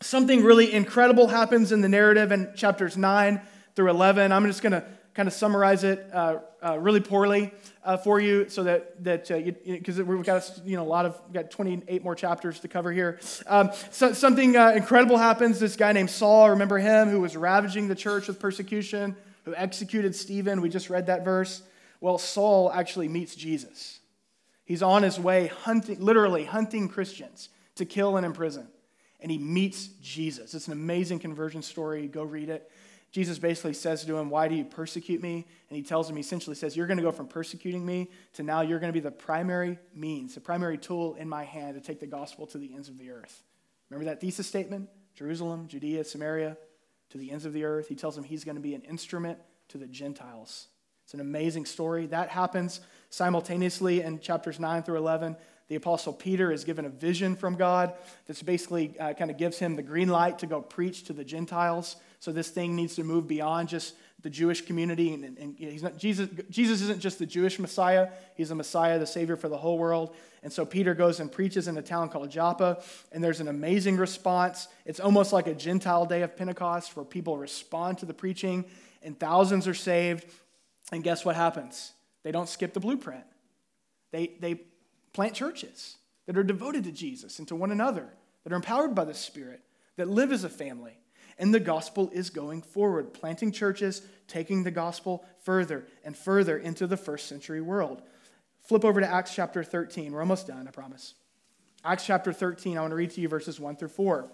something 0.00 0.44
really 0.44 0.72
incredible 0.72 1.26
happens 1.26 1.72
in 1.72 1.80
the 1.80 1.88
narrative 1.88 2.30
in 2.30 2.52
chapters 2.54 2.96
9 2.96 3.40
through 3.74 3.90
11. 3.90 4.30
I'm 4.30 4.46
just 4.46 4.62
going 4.62 4.72
to 4.72 4.84
kind 5.14 5.28
of 5.28 5.32
summarize 5.32 5.84
it 5.84 6.10
uh, 6.12 6.38
uh, 6.62 6.78
really 6.78 7.00
poorly 7.00 7.52
uh, 7.84 7.96
for 7.96 8.20
you 8.20 8.48
so 8.48 8.64
that 8.64 9.02
that 9.04 9.28
because 9.64 10.00
uh, 10.00 10.04
we've 10.04 10.24
got 10.24 10.60
you 10.64 10.76
know 10.76 10.82
a 10.82 10.84
lot 10.84 11.06
of 11.06 11.20
we've 11.26 11.34
got 11.34 11.50
28 11.50 12.02
more 12.02 12.14
chapters 12.14 12.60
to 12.60 12.68
cover 12.68 12.92
here. 12.92 13.20
Um, 13.46 13.70
so, 13.90 14.12
something 14.12 14.56
uh, 14.56 14.70
incredible 14.70 15.16
happens. 15.16 15.60
This 15.60 15.76
guy 15.76 15.92
named 15.92 16.10
saul 16.10 16.50
remember 16.50 16.78
him 16.78 17.08
who 17.08 17.20
was 17.20 17.36
ravaging 17.36 17.88
the 17.88 17.94
church 17.94 18.26
with 18.28 18.40
persecution 18.40 19.16
who 19.44 19.54
executed 19.54 20.14
stephen. 20.14 20.60
We 20.60 20.68
just 20.68 20.90
read 20.90 21.06
that 21.06 21.24
verse. 21.24 21.62
Well 22.00 22.18
saul 22.18 22.72
actually 22.72 23.08
meets 23.08 23.34
jesus. 23.36 24.00
He's 24.64 24.82
on 24.82 25.02
his 25.02 25.20
way 25.20 25.46
hunting 25.46 26.00
literally 26.00 26.44
hunting 26.44 26.88
christians 26.88 27.50
to 27.76 27.84
kill 27.84 28.16
and 28.16 28.26
imprison. 28.26 28.66
And 29.20 29.30
he 29.30 29.38
meets 29.38 29.86
jesus. 30.02 30.54
It's 30.54 30.66
an 30.66 30.72
amazing 30.72 31.18
conversion 31.18 31.62
story. 31.62 32.08
Go 32.08 32.24
read 32.24 32.50
it 32.50 32.70
Jesus 33.14 33.38
basically 33.38 33.74
says 33.74 34.04
to 34.04 34.16
him, 34.16 34.28
Why 34.28 34.48
do 34.48 34.56
you 34.56 34.64
persecute 34.64 35.22
me? 35.22 35.46
And 35.70 35.76
he 35.76 35.84
tells 35.84 36.10
him, 36.10 36.16
he 36.16 36.20
essentially 36.20 36.56
says, 36.56 36.76
You're 36.76 36.88
going 36.88 36.96
to 36.96 37.02
go 37.02 37.12
from 37.12 37.28
persecuting 37.28 37.86
me 37.86 38.10
to 38.32 38.42
now 38.42 38.62
you're 38.62 38.80
going 38.80 38.92
to 38.92 38.92
be 38.92 38.98
the 38.98 39.12
primary 39.12 39.78
means, 39.94 40.34
the 40.34 40.40
primary 40.40 40.76
tool 40.76 41.14
in 41.14 41.28
my 41.28 41.44
hand 41.44 41.76
to 41.76 41.80
take 41.80 42.00
the 42.00 42.08
gospel 42.08 42.44
to 42.48 42.58
the 42.58 42.74
ends 42.74 42.88
of 42.88 42.98
the 42.98 43.12
earth. 43.12 43.44
Remember 43.88 44.06
that 44.06 44.20
thesis 44.20 44.48
statement? 44.48 44.88
Jerusalem, 45.14 45.68
Judea, 45.68 46.02
Samaria, 46.02 46.56
to 47.10 47.18
the 47.18 47.30
ends 47.30 47.44
of 47.44 47.52
the 47.52 47.62
earth. 47.62 47.86
He 47.86 47.94
tells 47.94 48.18
him 48.18 48.24
he's 48.24 48.42
going 48.42 48.56
to 48.56 48.60
be 48.60 48.74
an 48.74 48.82
instrument 48.82 49.38
to 49.68 49.78
the 49.78 49.86
Gentiles. 49.86 50.66
It's 51.04 51.14
an 51.14 51.20
amazing 51.20 51.66
story. 51.66 52.06
That 52.06 52.30
happens 52.30 52.80
simultaneously 53.10 54.00
in 54.00 54.18
chapters 54.18 54.58
9 54.58 54.82
through 54.82 54.96
11. 54.96 55.36
The 55.68 55.76
Apostle 55.76 56.12
Peter 56.12 56.50
is 56.50 56.64
given 56.64 56.84
a 56.84 56.90
vision 56.90 57.36
from 57.36 57.54
God 57.54 57.94
that 58.26 58.44
basically 58.44 58.98
uh, 58.98 59.14
kind 59.14 59.30
of 59.30 59.38
gives 59.38 59.58
him 59.58 59.76
the 59.76 59.82
green 59.82 60.08
light 60.08 60.40
to 60.40 60.46
go 60.46 60.60
preach 60.60 61.04
to 61.04 61.12
the 61.12 61.24
Gentiles. 61.24 61.96
So 62.24 62.32
this 62.32 62.48
thing 62.48 62.74
needs 62.74 62.94
to 62.94 63.04
move 63.04 63.28
beyond 63.28 63.68
just 63.68 63.96
the 64.22 64.30
Jewish 64.30 64.62
community. 64.62 65.12
And, 65.12 65.36
and, 65.36 65.54
he's 65.58 65.82
not, 65.82 65.98
Jesus, 65.98 66.30
Jesus 66.48 66.80
isn't 66.80 66.98
just 66.98 67.18
the 67.18 67.26
Jewish 67.26 67.58
Messiah, 67.58 68.08
he's 68.34 68.50
a 68.50 68.54
Messiah, 68.54 68.98
the 68.98 69.06
Savior 69.06 69.36
for 69.36 69.50
the 69.50 69.58
whole 69.58 69.76
world. 69.76 70.16
And 70.42 70.50
so 70.50 70.64
Peter 70.64 70.94
goes 70.94 71.20
and 71.20 71.30
preaches 71.30 71.68
in 71.68 71.76
a 71.76 71.82
town 71.82 72.08
called 72.08 72.30
Joppa, 72.30 72.82
and 73.12 73.22
there's 73.22 73.40
an 73.40 73.48
amazing 73.48 73.98
response. 73.98 74.68
It's 74.86 75.00
almost 75.00 75.34
like 75.34 75.48
a 75.48 75.54
Gentile 75.54 76.06
day 76.06 76.22
of 76.22 76.34
Pentecost 76.34 76.96
where 76.96 77.04
people 77.04 77.36
respond 77.36 77.98
to 77.98 78.06
the 78.06 78.14
preaching, 78.14 78.64
and 79.02 79.20
thousands 79.20 79.68
are 79.68 79.74
saved. 79.74 80.24
And 80.92 81.04
guess 81.04 81.26
what 81.26 81.36
happens? 81.36 81.92
They 82.22 82.32
don't 82.32 82.48
skip 82.48 82.72
the 82.72 82.80
blueprint. 82.80 83.24
They, 84.12 84.32
they 84.40 84.62
plant 85.12 85.34
churches 85.34 85.98
that 86.24 86.38
are 86.38 86.42
devoted 86.42 86.84
to 86.84 86.90
Jesus 86.90 87.38
and 87.38 87.46
to 87.48 87.54
one 87.54 87.70
another, 87.70 88.08
that 88.44 88.52
are 88.54 88.56
empowered 88.56 88.94
by 88.94 89.04
the 89.04 89.12
Spirit, 89.12 89.60
that 89.98 90.08
live 90.08 90.32
as 90.32 90.42
a 90.42 90.48
family 90.48 90.96
and 91.38 91.52
the 91.52 91.60
gospel 91.60 92.10
is 92.12 92.30
going 92.30 92.62
forward, 92.62 93.12
planting 93.12 93.52
churches, 93.52 94.02
taking 94.28 94.62
the 94.62 94.70
gospel 94.70 95.24
further 95.42 95.86
and 96.04 96.16
further 96.16 96.56
into 96.58 96.86
the 96.86 96.96
first 96.96 97.26
century 97.26 97.60
world. 97.60 98.02
Flip 98.62 98.84
over 98.84 99.00
to 99.00 99.06
Acts 99.06 99.34
chapter 99.34 99.62
13. 99.62 100.12
We're 100.12 100.20
almost 100.20 100.46
done, 100.46 100.66
I 100.66 100.70
promise. 100.70 101.14
Acts 101.84 102.06
chapter 102.06 102.32
13, 102.32 102.78
I 102.78 102.80
want 102.80 102.92
to 102.92 102.96
read 102.96 103.10
to 103.10 103.20
you 103.20 103.28
verses 103.28 103.60
1 103.60 103.76
through 103.76 103.88
4. 103.88 104.30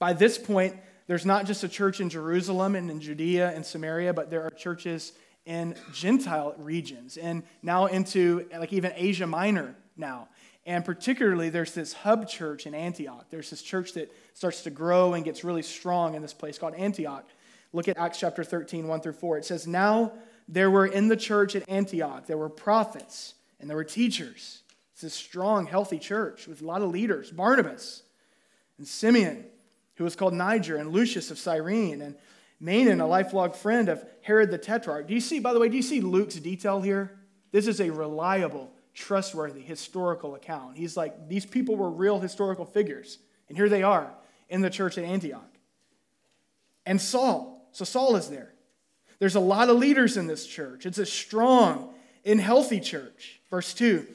By 0.00 0.14
this 0.14 0.36
point, 0.36 0.74
there's 1.06 1.26
not 1.26 1.46
just 1.46 1.62
a 1.62 1.68
church 1.68 2.00
in 2.00 2.08
Jerusalem 2.08 2.74
and 2.74 2.90
in 2.90 3.00
Judea 3.00 3.50
and 3.54 3.64
Samaria, 3.64 4.14
but 4.14 4.30
there 4.30 4.42
are 4.42 4.50
churches 4.50 5.12
in 5.46 5.74
Gentile 5.92 6.54
regions 6.58 7.16
and 7.16 7.42
now 7.62 7.86
into 7.86 8.48
like 8.56 8.72
even 8.72 8.92
Asia 8.96 9.26
Minor 9.26 9.76
now. 9.96 10.28
And 10.66 10.84
particularly, 10.84 11.48
there's 11.48 11.74
this 11.74 11.92
hub 11.92 12.28
church 12.28 12.66
in 12.66 12.74
Antioch. 12.74 13.26
There's 13.30 13.50
this 13.50 13.62
church 13.62 13.94
that 13.94 14.12
starts 14.40 14.62
to 14.62 14.70
grow 14.70 15.12
and 15.12 15.22
gets 15.22 15.44
really 15.44 15.60
strong 15.60 16.14
in 16.14 16.22
this 16.22 16.32
place 16.32 16.58
called 16.58 16.74
Antioch. 16.74 17.28
Look 17.74 17.88
at 17.88 17.98
Acts 17.98 18.18
chapter 18.18 18.42
13, 18.42 18.88
1 18.88 19.00
through 19.02 19.12
4. 19.12 19.36
It 19.36 19.44
says, 19.44 19.66
Now 19.66 20.14
there 20.48 20.70
were 20.70 20.86
in 20.86 21.08
the 21.08 21.16
church 21.16 21.54
at 21.54 21.68
Antioch, 21.68 22.26
there 22.26 22.38
were 22.38 22.48
prophets 22.48 23.34
and 23.60 23.68
there 23.68 23.76
were 23.76 23.84
teachers. 23.84 24.62
It's 24.94 25.02
a 25.02 25.10
strong, 25.10 25.66
healthy 25.66 25.98
church 25.98 26.46
with 26.46 26.62
a 26.62 26.64
lot 26.64 26.80
of 26.80 26.88
leaders 26.88 27.30
Barnabas 27.30 28.02
and 28.78 28.88
Simeon, 28.88 29.44
who 29.96 30.04
was 30.04 30.16
called 30.16 30.32
Niger, 30.32 30.76
and 30.76 30.90
Lucius 30.90 31.30
of 31.30 31.38
Cyrene, 31.38 32.00
and 32.00 32.14
Manaen, 32.62 33.02
a 33.02 33.04
lifelong 33.04 33.52
friend 33.52 33.90
of 33.90 34.02
Herod 34.22 34.50
the 34.50 34.56
Tetrarch. 34.56 35.06
Do 35.06 35.12
you 35.12 35.20
see, 35.20 35.38
by 35.38 35.52
the 35.52 35.60
way, 35.60 35.68
do 35.68 35.76
you 35.76 35.82
see 35.82 36.00
Luke's 36.00 36.36
detail 36.36 36.80
here? 36.80 37.14
This 37.52 37.66
is 37.66 37.78
a 37.78 37.90
reliable, 37.90 38.72
trustworthy 38.94 39.60
historical 39.60 40.34
account. 40.34 40.78
He's 40.78 40.96
like, 40.96 41.28
these 41.28 41.44
people 41.44 41.76
were 41.76 41.90
real 41.90 42.18
historical 42.18 42.64
figures. 42.64 43.18
And 43.50 43.58
here 43.58 43.68
they 43.68 43.82
are 43.82 44.10
in 44.50 44.60
the 44.60 44.68
church 44.68 44.98
at 44.98 45.04
Antioch. 45.04 45.50
And 46.84 47.00
Saul, 47.00 47.68
so 47.72 47.84
Saul 47.86 48.16
is 48.16 48.28
there. 48.28 48.52
There's 49.18 49.36
a 49.36 49.40
lot 49.40 49.70
of 49.70 49.78
leaders 49.78 50.16
in 50.16 50.26
this 50.26 50.46
church. 50.46 50.84
It's 50.84 50.98
a 50.98 51.06
strong 51.06 51.94
and 52.24 52.40
healthy 52.40 52.80
church. 52.80 53.40
Verse 53.50 53.72
2 53.72 54.06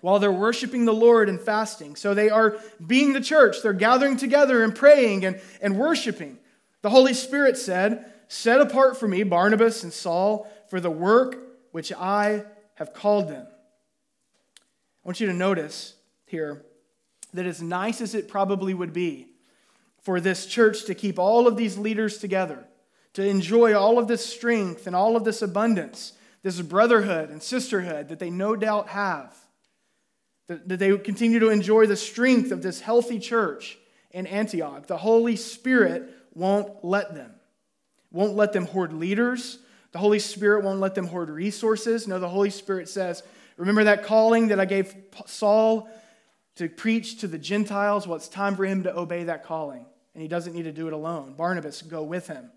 while 0.00 0.18
they're 0.18 0.30
worshiping 0.30 0.84
the 0.84 0.92
Lord 0.92 1.28
and 1.28 1.40
fasting. 1.40 1.96
So 1.96 2.14
they 2.14 2.30
are 2.30 2.58
being 2.84 3.12
the 3.12 3.20
church. 3.20 3.56
They're 3.62 3.72
gathering 3.72 4.16
together 4.16 4.62
and 4.62 4.74
praying 4.74 5.24
and, 5.24 5.40
and 5.60 5.76
worshiping. 5.76 6.38
The 6.82 6.90
Holy 6.90 7.14
Spirit 7.14 7.56
said, 7.56 8.12
Set 8.28 8.60
apart 8.60 8.98
for 8.98 9.08
me 9.08 9.22
Barnabas 9.22 9.82
and 9.82 9.92
Saul 9.92 10.48
for 10.68 10.80
the 10.80 10.90
work 10.90 11.36
which 11.72 11.92
I 11.92 12.44
have 12.74 12.92
called 12.92 13.28
them. 13.28 13.46
I 13.48 15.08
want 15.08 15.18
you 15.18 15.26
to 15.26 15.32
notice 15.32 15.94
here 16.26 16.62
that 17.34 17.46
as 17.46 17.62
nice 17.62 18.00
as 18.00 18.14
it 18.14 18.28
probably 18.28 18.74
would 18.74 18.92
be 18.92 19.26
for 20.08 20.20
this 20.22 20.46
church 20.46 20.86
to 20.86 20.94
keep 20.94 21.18
all 21.18 21.46
of 21.46 21.58
these 21.58 21.76
leaders 21.76 22.16
together, 22.16 22.64
to 23.12 23.22
enjoy 23.22 23.74
all 23.74 23.98
of 23.98 24.08
this 24.08 24.24
strength 24.24 24.86
and 24.86 24.96
all 24.96 25.16
of 25.16 25.24
this 25.24 25.42
abundance, 25.42 26.14
this 26.42 26.62
brotherhood 26.62 27.28
and 27.28 27.42
sisterhood 27.42 28.08
that 28.08 28.18
they 28.18 28.30
no 28.30 28.56
doubt 28.56 28.88
have. 28.88 29.36
That 30.46 30.78
they 30.78 30.96
continue 30.96 31.40
to 31.40 31.50
enjoy 31.50 31.84
the 31.84 31.94
strength 31.94 32.52
of 32.52 32.62
this 32.62 32.80
healthy 32.80 33.18
church 33.18 33.76
in 34.10 34.26
Antioch. 34.26 34.86
The 34.86 34.96
Holy 34.96 35.36
Spirit 35.36 36.08
won't 36.32 36.82
let 36.82 37.14
them. 37.14 37.34
Won't 38.10 38.34
let 38.34 38.54
them 38.54 38.64
hoard 38.64 38.94
leaders. 38.94 39.58
The 39.92 39.98
Holy 39.98 40.20
Spirit 40.20 40.64
won't 40.64 40.80
let 40.80 40.94
them 40.94 41.08
hoard 41.08 41.28
resources. 41.28 42.08
No, 42.08 42.18
the 42.18 42.30
Holy 42.30 42.48
Spirit 42.48 42.88
says, 42.88 43.22
Remember 43.58 43.84
that 43.84 44.04
calling 44.04 44.48
that 44.48 44.58
I 44.58 44.64
gave 44.64 44.96
Saul 45.26 45.86
to 46.56 46.70
preach 46.70 47.20
to 47.20 47.26
the 47.26 47.36
Gentiles? 47.36 48.06
Well, 48.06 48.16
it's 48.16 48.28
time 48.28 48.56
for 48.56 48.64
him 48.64 48.84
to 48.84 48.98
obey 48.98 49.24
that 49.24 49.44
calling. 49.44 49.84
And 50.14 50.22
he 50.22 50.28
doesn't 50.28 50.54
need 50.54 50.64
to 50.64 50.72
do 50.72 50.86
it 50.86 50.92
alone. 50.92 51.34
Barnabas, 51.34 51.82
go 51.82 52.02
with 52.02 52.26
him. 52.26 52.50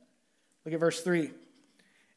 Look 0.65 0.73
at 0.73 0.79
verse 0.79 1.01
3. 1.01 1.31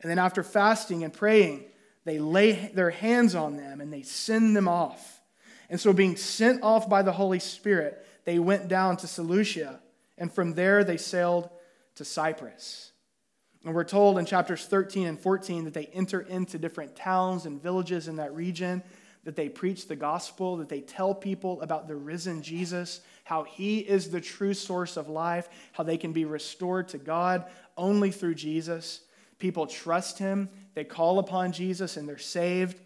And 0.01 0.11
then 0.11 0.19
after 0.19 0.43
fasting 0.43 1.05
and 1.05 1.13
praying, 1.13 1.65
they 2.05 2.19
lay 2.19 2.71
their 2.75 2.91
hands 2.91 3.35
on 3.35 3.57
them 3.57 3.81
and 3.81 3.93
they 3.93 4.03
send 4.03 4.57
them 4.57 4.69
off. 4.69 5.23
And 5.71 5.81
so, 5.81 5.93
being 5.93 6.17
sent 6.17 6.63
off 6.63 6.89
by 6.89 7.03
the 7.03 7.13
Holy 7.13 7.39
Spirit, 7.39 8.07
they 8.25 8.39
went 8.39 8.69
down 8.69 8.97
to 8.99 9.07
Seleucia, 9.07 9.81
and 10.19 10.33
from 10.33 10.55
there 10.55 10.85
they 10.85 10.99
sailed 10.99 11.49
to 11.97 12.05
Cyprus. 12.05 12.93
And 13.65 13.75
we're 13.75 13.85
told 13.85 14.19
in 14.19 14.27
chapters 14.27 14.67
13 14.67 15.07
and 15.07 15.19
14 15.19 15.65
that 15.65 15.75
they 15.75 15.87
enter 15.87 16.21
into 16.21 16.59
different 16.59 16.97
towns 16.97 17.47
and 17.47 17.63
villages 17.63 18.09
in 18.09 18.17
that 18.17 18.35
region, 18.35 18.83
that 19.25 19.37
they 19.37 19.49
preach 19.49 19.89
the 19.89 19.97
gospel, 19.97 20.59
that 20.59 20.69
they 20.69 20.83
tell 20.83 21.15
people 21.15 21.61
about 21.63 21.89
the 21.89 21.97
risen 21.97 22.43
Jesus, 22.43 23.01
how 23.25 23.43
he 23.43 23.79
is 23.79 24.11
the 24.11 24.21
true 24.21 24.55
source 24.55 24.97
of 24.97 25.09
life, 25.09 25.49
how 25.73 25.83
they 25.83 25.97
can 25.97 26.13
be 26.13 26.25
restored 26.25 26.89
to 26.89 26.99
God 26.99 27.47
only 27.77 28.11
through 28.11 28.35
Jesus. 28.35 29.01
People 29.39 29.67
trust 29.67 30.19
him, 30.19 30.49
they 30.75 30.85
call 30.85 31.19
upon 31.19 31.53
Jesus, 31.53 31.97
and 31.97 32.09
they're 32.09 32.19
saved. 32.19 32.81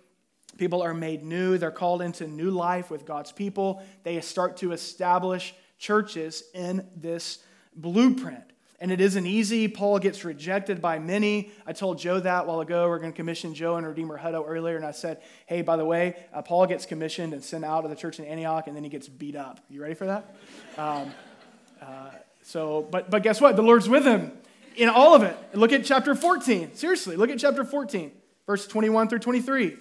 People 0.56 0.82
are 0.82 0.94
made 0.94 1.22
new, 1.22 1.58
they're 1.58 1.70
called 1.70 2.02
into 2.02 2.26
new 2.26 2.50
life 2.50 2.90
with 2.90 3.04
God's 3.04 3.32
people. 3.32 3.82
They 4.02 4.20
start 4.20 4.56
to 4.58 4.72
establish 4.72 5.54
churches 5.78 6.44
in 6.54 6.86
this 6.96 7.38
blueprint. 7.76 8.44
And 8.80 8.92
it 8.92 9.00
isn't 9.00 9.26
easy. 9.26 9.66
Paul 9.66 9.98
gets 9.98 10.24
rejected 10.24 10.80
by 10.80 11.00
many. 11.00 11.50
I 11.66 11.72
told 11.72 11.98
Joe 11.98 12.20
that 12.20 12.46
while 12.46 12.60
ago. 12.60 12.88
We're 12.88 13.00
going 13.00 13.12
to 13.12 13.16
commission 13.16 13.52
Joe 13.52 13.76
and 13.76 13.86
Redeemer 13.86 14.16
Hutto 14.18 14.44
earlier. 14.46 14.76
And 14.76 14.86
I 14.86 14.92
said, 14.92 15.20
hey, 15.46 15.62
by 15.62 15.76
the 15.76 15.84
way, 15.84 16.14
uh, 16.32 16.42
Paul 16.42 16.66
gets 16.66 16.86
commissioned 16.86 17.32
and 17.32 17.42
sent 17.42 17.64
out 17.64 17.82
of 17.84 17.90
the 17.90 17.96
church 17.96 18.20
in 18.20 18.24
Antioch, 18.24 18.68
and 18.68 18.76
then 18.76 18.84
he 18.84 18.90
gets 18.90 19.08
beat 19.08 19.34
up. 19.34 19.58
You 19.68 19.82
ready 19.82 19.94
for 19.94 20.06
that? 20.06 20.36
Um, 20.76 21.12
uh, 21.82 22.10
so, 22.42 22.86
but, 22.90 23.10
but 23.10 23.24
guess 23.24 23.40
what? 23.40 23.56
The 23.56 23.62
Lord's 23.62 23.88
with 23.88 24.04
him 24.04 24.32
in 24.78 24.88
all 24.88 25.14
of 25.14 25.22
it. 25.22 25.36
Look 25.52 25.72
at 25.72 25.84
chapter 25.84 26.14
14. 26.14 26.74
Seriously, 26.74 27.16
look 27.16 27.30
at 27.30 27.38
chapter 27.38 27.64
14, 27.64 28.12
verse 28.46 28.66
21 28.66 29.08
through 29.08 29.18
23. 29.18 29.76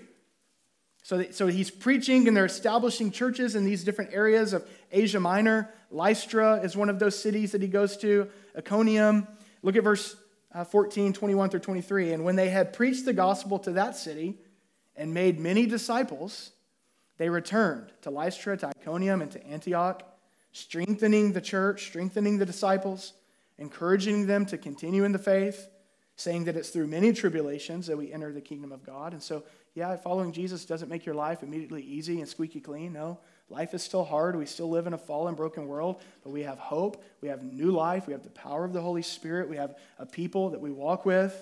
So, 1.04 1.24
so 1.32 1.48
he's 1.48 1.72
preaching 1.72 2.28
and 2.28 2.36
they're 2.36 2.46
establishing 2.46 3.12
churches 3.12 3.56
in 3.56 3.64
these 3.64 3.86
different 3.86 4.14
areas 4.14 4.52
of 4.52 4.68
Asia 4.92 5.22
Minor. 5.22 5.74
Lystra 5.90 6.62
is 6.64 6.76
one 6.76 6.90
of 6.90 7.00
those 7.00 7.18
cities 7.18 7.52
that 7.52 7.62
he 7.62 7.68
goes 7.68 7.98
to, 7.98 8.30
Iconium. 8.58 9.28
Look 9.62 9.76
at 9.76 9.84
verse 9.84 10.16
uh, 10.54 10.64
14, 10.64 11.14
21 11.14 11.50
through 11.50 11.60
23. 11.62 12.14
And 12.14 12.24
when 12.24 12.36
they 12.36 12.50
had 12.50 12.74
preached 12.74 13.06
the 13.06 13.14
gospel 13.14 13.60
to 13.60 13.72
that 13.74 13.96
city 13.96 14.38
and 14.96 15.14
made 15.14 15.40
many 15.40 15.66
disciples, 15.66 16.52
they 17.18 17.30
returned 17.30 17.92
to 18.02 18.10
Lystra, 18.10 18.58
to 18.58 18.68
Iconium, 18.68 19.22
and 19.22 19.32
to 19.32 19.46
Antioch, 19.46 20.04
strengthening 20.52 21.34
the 21.34 21.42
church, 21.42 21.86
strengthening 21.86 22.38
the 22.38 22.46
disciples, 22.46 23.14
encouraging 23.58 24.28
them 24.28 24.46
to 24.48 24.58
continue 24.58 25.04
in 25.04 25.12
the 25.12 25.20
faith, 25.20 25.68
saying 26.16 26.46
that 26.46 26.56
it's 26.56 26.70
through 26.70 26.88
many 26.88 27.14
tribulations 27.14 27.88
that 27.88 27.98
we 27.98 28.12
enter 28.12 28.32
the 28.32 28.42
kingdom 28.42 28.72
of 28.72 28.84
God. 28.84 29.14
And 29.14 29.22
so 29.22 29.44
yeah, 29.78 29.96
following 29.96 30.32
Jesus 30.32 30.66
doesn't 30.66 30.90
make 30.90 31.06
your 31.06 31.14
life 31.14 31.44
immediately 31.44 31.84
easy 31.84 32.20
and 32.20 32.28
squeaky 32.28 32.60
clean. 32.60 32.94
No, 32.94 33.20
life 33.50 33.74
is 33.74 33.84
still 33.84 34.04
hard. 34.04 34.36
We 34.36 34.46
still 34.46 34.70
live 34.70 34.88
in 34.88 34.94
a 34.94 34.98
fallen, 34.98 35.36
broken 35.36 35.68
world, 35.68 36.02
but 36.24 36.32
we 36.32 36.44
have 36.44 36.58
hope. 36.58 37.04
We 37.22 37.30
have 37.30 37.44
new 37.44 37.72
life. 37.72 38.08
We 38.08 38.14
have 38.14 38.24
the 38.24 38.30
power 38.30 38.66
of 38.66 38.74
the 38.74 38.82
Holy 38.82 39.02
Spirit. 39.02 39.50
We 39.50 39.58
have 39.58 39.76
a 40.00 40.06
people 40.06 40.50
that 40.52 40.62
we 40.62 40.72
walk 40.72 41.06
with. 41.06 41.34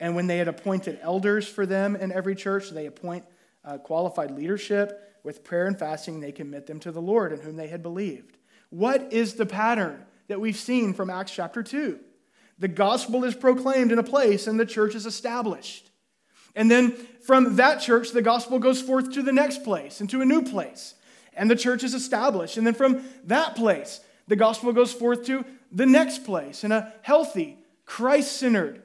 And 0.00 0.14
when 0.14 0.26
they 0.26 0.38
had 0.38 0.48
appointed 0.48 0.98
elders 1.02 1.46
for 1.46 1.66
them 1.66 1.96
in 1.96 2.12
every 2.12 2.34
church, 2.34 2.70
they 2.70 2.86
appoint 2.86 3.24
uh, 3.64 3.78
qualified 3.78 4.30
leadership. 4.30 5.04
With 5.24 5.44
prayer 5.44 5.66
and 5.66 5.78
fasting, 5.78 6.20
they 6.20 6.32
commit 6.32 6.66
them 6.66 6.80
to 6.80 6.92
the 6.92 7.02
Lord 7.02 7.32
in 7.32 7.40
whom 7.40 7.56
they 7.56 7.68
had 7.68 7.82
believed. 7.82 8.38
What 8.70 9.12
is 9.12 9.34
the 9.34 9.46
pattern 9.46 10.04
that 10.28 10.40
we've 10.40 10.56
seen 10.56 10.94
from 10.94 11.10
Acts 11.10 11.32
chapter 11.32 11.62
2? 11.62 11.98
The 12.58 12.68
gospel 12.68 13.24
is 13.24 13.34
proclaimed 13.34 13.92
in 13.92 13.98
a 13.98 14.04
place 14.04 14.46
and 14.46 14.58
the 14.58 14.66
church 14.66 14.94
is 14.94 15.06
established. 15.06 15.90
And 16.54 16.70
then 16.70 16.92
from 17.22 17.56
that 17.56 17.80
church, 17.80 18.10
the 18.10 18.22
gospel 18.22 18.58
goes 18.58 18.80
forth 18.80 19.12
to 19.12 19.22
the 19.22 19.32
next 19.32 19.62
place 19.62 20.00
and 20.00 20.10
to 20.10 20.22
a 20.22 20.24
new 20.24 20.42
place. 20.42 20.94
And 21.38 21.50
the 21.50 21.56
church 21.56 21.84
is 21.84 21.94
established. 21.94 22.56
And 22.56 22.66
then 22.66 22.74
from 22.74 23.04
that 23.24 23.56
place, 23.56 24.00
the 24.26 24.36
gospel 24.36 24.72
goes 24.72 24.92
forth 24.92 25.24
to 25.26 25.44
the 25.72 25.86
next 25.86 26.24
place. 26.24 26.64
And 26.64 26.72
a 26.72 26.92
healthy, 27.02 27.58
Christ 27.86 28.32
centered, 28.36 28.82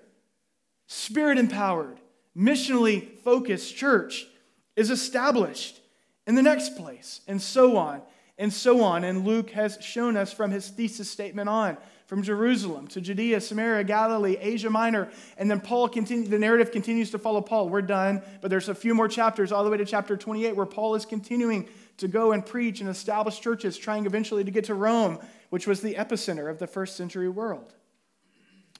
spirit 0.87 1.37
empowered, 1.37 1.99
missionally 2.37 3.17
focused 3.19 3.75
church 3.75 4.27
is 4.75 4.89
established 4.89 5.81
in 6.25 6.35
the 6.35 6.41
next 6.41 6.77
place, 6.77 7.19
and 7.27 7.41
so 7.41 7.75
on, 7.75 8.01
and 8.37 8.51
so 8.51 8.81
on. 8.81 9.03
And 9.03 9.25
Luke 9.25 9.49
has 9.51 9.77
shown 9.81 10.15
us 10.15 10.31
from 10.31 10.51
his 10.51 10.69
thesis 10.69 11.09
statement 11.09 11.49
on 11.49 11.77
from 12.13 12.21
Jerusalem 12.21 12.85
to 12.87 13.01
Judea, 13.01 13.41
Samaria, 13.41 13.83
Galilee, 13.85 14.37
Asia 14.39 14.69
Minor. 14.69 15.09
And 15.37 15.49
then 15.49 15.59
Paul 15.59 15.89
continues, 15.89 16.29
the 16.29 16.37
narrative 16.37 16.71
continues 16.71 17.11
to 17.11 17.17
follow 17.17 17.41
Paul. 17.41 17.69
We're 17.69 17.81
done, 17.81 18.21
but 18.41 18.49
there's 18.49 18.69
a 18.69 18.75
few 18.75 18.93
more 18.93 19.07
chapters 19.07 19.51
all 19.51 19.63
the 19.63 19.69
way 19.69 19.77
to 19.77 19.85
chapter 19.85 20.15
28 20.15 20.55
where 20.55 20.65
Paul 20.65 20.95
is 20.95 21.05
continuing 21.05 21.67
to 21.97 22.07
go 22.07 22.31
and 22.31 22.45
preach 22.45 22.81
and 22.81 22.89
establish 22.89 23.39
churches, 23.39 23.77
trying 23.77 24.05
eventually 24.05 24.43
to 24.43 24.51
get 24.51 24.65
to 24.65 24.73
Rome, 24.73 25.19
which 25.49 25.67
was 25.67 25.81
the 25.81 25.95
epicenter 25.95 26.49
of 26.49 26.59
the 26.59 26.67
first 26.67 26.95
century 26.95 27.29
world. 27.29 27.73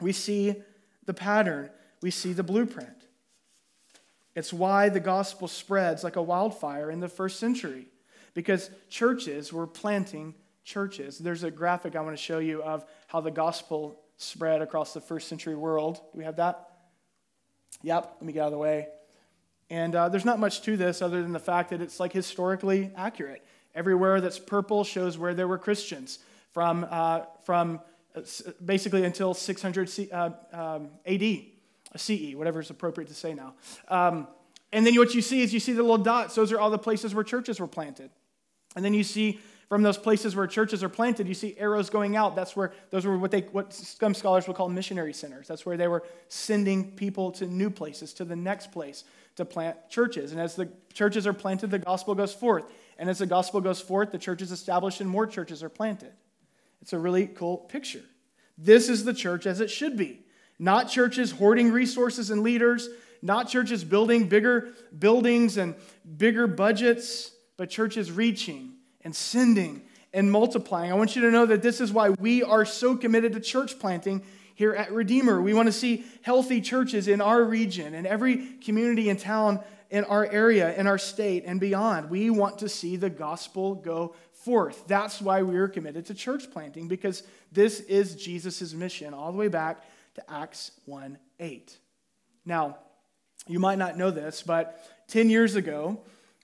We 0.01 0.11
see 0.11 0.55
the 1.05 1.13
pattern, 1.13 1.69
we 2.01 2.11
see 2.11 2.33
the 2.33 2.43
blueprint. 2.43 3.07
It's 4.35 4.51
why 4.51 4.89
the 4.89 4.99
gospel 4.99 5.47
spreads 5.47 6.03
like 6.03 6.15
a 6.15 6.21
wildfire 6.21 6.89
in 6.89 6.99
the 6.99 7.07
first 7.07 7.39
century, 7.39 7.87
because 8.33 8.69
churches 8.89 9.53
were 9.53 9.67
planting 9.67 10.33
churches. 10.63 11.19
There's 11.19 11.43
a 11.43 11.51
graphic 11.51 11.95
I 11.95 12.01
want 12.01 12.17
to 12.17 12.21
show 12.21 12.39
you 12.39 12.63
of 12.63 12.85
how 13.07 13.21
the 13.21 13.31
gospel 13.31 13.99
spread 14.17 14.61
across 14.61 14.93
the 14.93 15.01
first 15.01 15.27
century 15.27 15.55
world. 15.55 15.95
Do 16.13 16.17
we 16.17 16.23
have 16.23 16.37
that? 16.37 16.69
Yep, 17.83 18.15
let 18.15 18.23
me 18.23 18.33
get 18.33 18.41
out 18.41 18.45
of 18.47 18.51
the 18.53 18.57
way. 18.57 18.87
And 19.73 19.95
uh, 19.95 20.07
there's 20.07 20.23
not 20.23 20.37
much 20.37 20.61
to 20.61 20.77
this 20.77 21.01
other 21.01 21.23
than 21.23 21.31
the 21.33 21.39
fact 21.39 21.71
that 21.71 21.81
it's 21.81 21.99
like 21.99 22.13
historically 22.13 22.91
accurate. 22.95 23.43
Everywhere 23.73 24.21
that's 24.21 24.37
purple 24.37 24.83
shows 24.83 25.17
where 25.17 25.33
there 25.33 25.47
were 25.47 25.57
Christians 25.57 26.19
from, 26.51 26.85
uh, 26.87 27.21
from 27.43 27.81
uh, 28.15 28.21
basically 28.63 29.03
until 29.03 29.33
600 29.33 29.89
C, 29.89 30.11
uh, 30.11 30.29
um, 30.51 30.89
AD, 31.07 31.23
CE, 31.95 32.35
whatever 32.35 32.59
is 32.59 32.69
appropriate 32.69 33.07
to 33.07 33.15
say 33.15 33.33
now. 33.33 33.55
Um, 33.87 34.27
and 34.71 34.85
then 34.85 34.95
what 34.95 35.15
you 35.15 35.23
see 35.23 35.41
is 35.41 35.51
you 35.51 35.59
see 35.59 35.73
the 35.73 35.81
little 35.81 35.97
dots. 35.97 36.35
Those 36.35 36.51
are 36.51 36.59
all 36.59 36.69
the 36.69 36.77
places 36.77 37.15
where 37.15 37.23
churches 37.23 37.59
were 37.59 37.65
planted. 37.65 38.11
And 38.75 38.85
then 38.85 38.93
you 38.93 39.03
see 39.03 39.39
from 39.73 39.81
those 39.81 39.97
places 39.97 40.35
where 40.35 40.45
churches 40.45 40.83
are 40.83 40.89
planted, 40.89 41.27
you 41.27 41.33
see 41.33 41.55
arrows 41.57 41.89
going 41.89 42.15
out. 42.15 42.35
That's 42.35 42.55
where 42.55 42.73
those 42.91 43.07
were 43.07 43.17
what 43.17 43.31
they 43.31 43.41
what 43.41 43.73
some 43.73 44.13
scholars 44.13 44.45
would 44.45 44.55
call 44.55 44.69
missionary 44.69 45.13
centers. 45.13 45.47
That's 45.47 45.65
where 45.65 45.77
they 45.77 45.87
were 45.87 46.03
sending 46.27 46.91
people 46.91 47.31
to 47.31 47.47
new 47.47 47.71
places, 47.71 48.13
to 48.13 48.23
the 48.23 48.35
next 48.35 48.71
place 48.71 49.03
to 49.35 49.45
plant 49.45 49.89
churches. 49.89 50.31
And 50.31 50.39
as 50.39 50.55
the 50.55 50.69
churches 50.93 51.25
are 51.25 51.33
planted, 51.33 51.71
the 51.71 51.79
gospel 51.79 52.13
goes 52.13 52.35
forth. 52.35 52.65
And 52.99 53.09
as 53.09 53.17
the 53.17 53.25
gospel 53.25 53.61
goes 53.61 53.81
forth, 53.81 54.11
the 54.11 54.19
church 54.19 54.43
is 54.43 54.51
established 54.51 55.01
and 55.01 55.09
more 55.09 55.25
churches 55.25 55.63
are 55.63 55.69
planted. 55.69 56.11
It's 56.83 56.93
a 56.93 56.99
really 56.99 57.25
cool 57.25 57.57
picture. 57.57 58.03
This 58.59 58.89
is 58.89 59.05
the 59.05 59.13
church 59.15 59.47
as 59.47 59.59
it 59.59 59.71
should 59.71 59.97
be. 59.97 60.19
Not 60.59 60.87
churches 60.87 61.31
hoarding 61.31 61.71
resources 61.71 62.29
and 62.29 62.43
leaders, 62.43 62.89
not 63.23 63.49
churches 63.49 63.83
building 63.83 64.29
bigger 64.29 64.69
buildings 64.99 65.57
and 65.57 65.73
bigger 66.15 66.45
budgets, 66.45 67.31
but 67.57 67.71
churches 67.71 68.11
reaching 68.11 68.72
and 69.03 69.15
sending 69.15 69.81
and 70.13 70.31
multiplying. 70.31 70.91
I 70.91 70.95
want 70.95 71.15
you 71.15 71.23
to 71.23 71.31
know 71.31 71.45
that 71.45 71.61
this 71.61 71.81
is 71.81 71.91
why 71.91 72.11
we 72.11 72.43
are 72.43 72.65
so 72.65 72.95
committed 72.95 73.33
to 73.33 73.39
church 73.39 73.79
planting 73.79 74.23
here 74.55 74.73
at 74.73 74.91
Redeemer. 74.91 75.41
We 75.41 75.53
want 75.53 75.67
to 75.67 75.73
see 75.73 76.05
healthy 76.21 76.61
churches 76.61 77.07
in 77.07 77.21
our 77.21 77.43
region 77.43 77.93
in 77.95 78.05
every 78.05 78.37
community 78.57 79.09
and 79.09 79.19
town 79.19 79.61
in 79.89 80.03
our 80.05 80.25
area, 80.25 80.75
in 80.75 80.87
our 80.87 80.97
state, 80.97 81.43
and 81.45 81.59
beyond. 81.59 82.09
We 82.09 82.31
want 82.31 82.57
to 82.59 82.69
see 82.69 82.95
the 82.95 83.11
gospel 83.11 83.75
go 83.75 84.15
forth. 84.33 84.87
That's 84.87 85.21
why 85.21 85.43
we 85.43 85.55
are 85.57 85.67
committed 85.67 86.07
to 86.07 86.15
church 86.15 86.49
planting, 86.51 86.87
because 86.87 87.21
this 87.51 87.79
is 87.81 88.15
Jesus' 88.15 88.73
mission, 88.73 89.13
all 89.13 89.31
the 89.31 89.37
way 89.37 89.49
back 89.49 89.83
to 90.15 90.31
Acts 90.31 90.71
1 90.85 91.17
8. 91.39 91.77
Now, 92.43 92.77
you 93.47 93.59
might 93.59 93.77
not 93.77 93.95
know 93.95 94.09
this, 94.09 94.41
but 94.41 94.83
10 95.09 95.29
years 95.29 95.55
ago, 95.55 96.01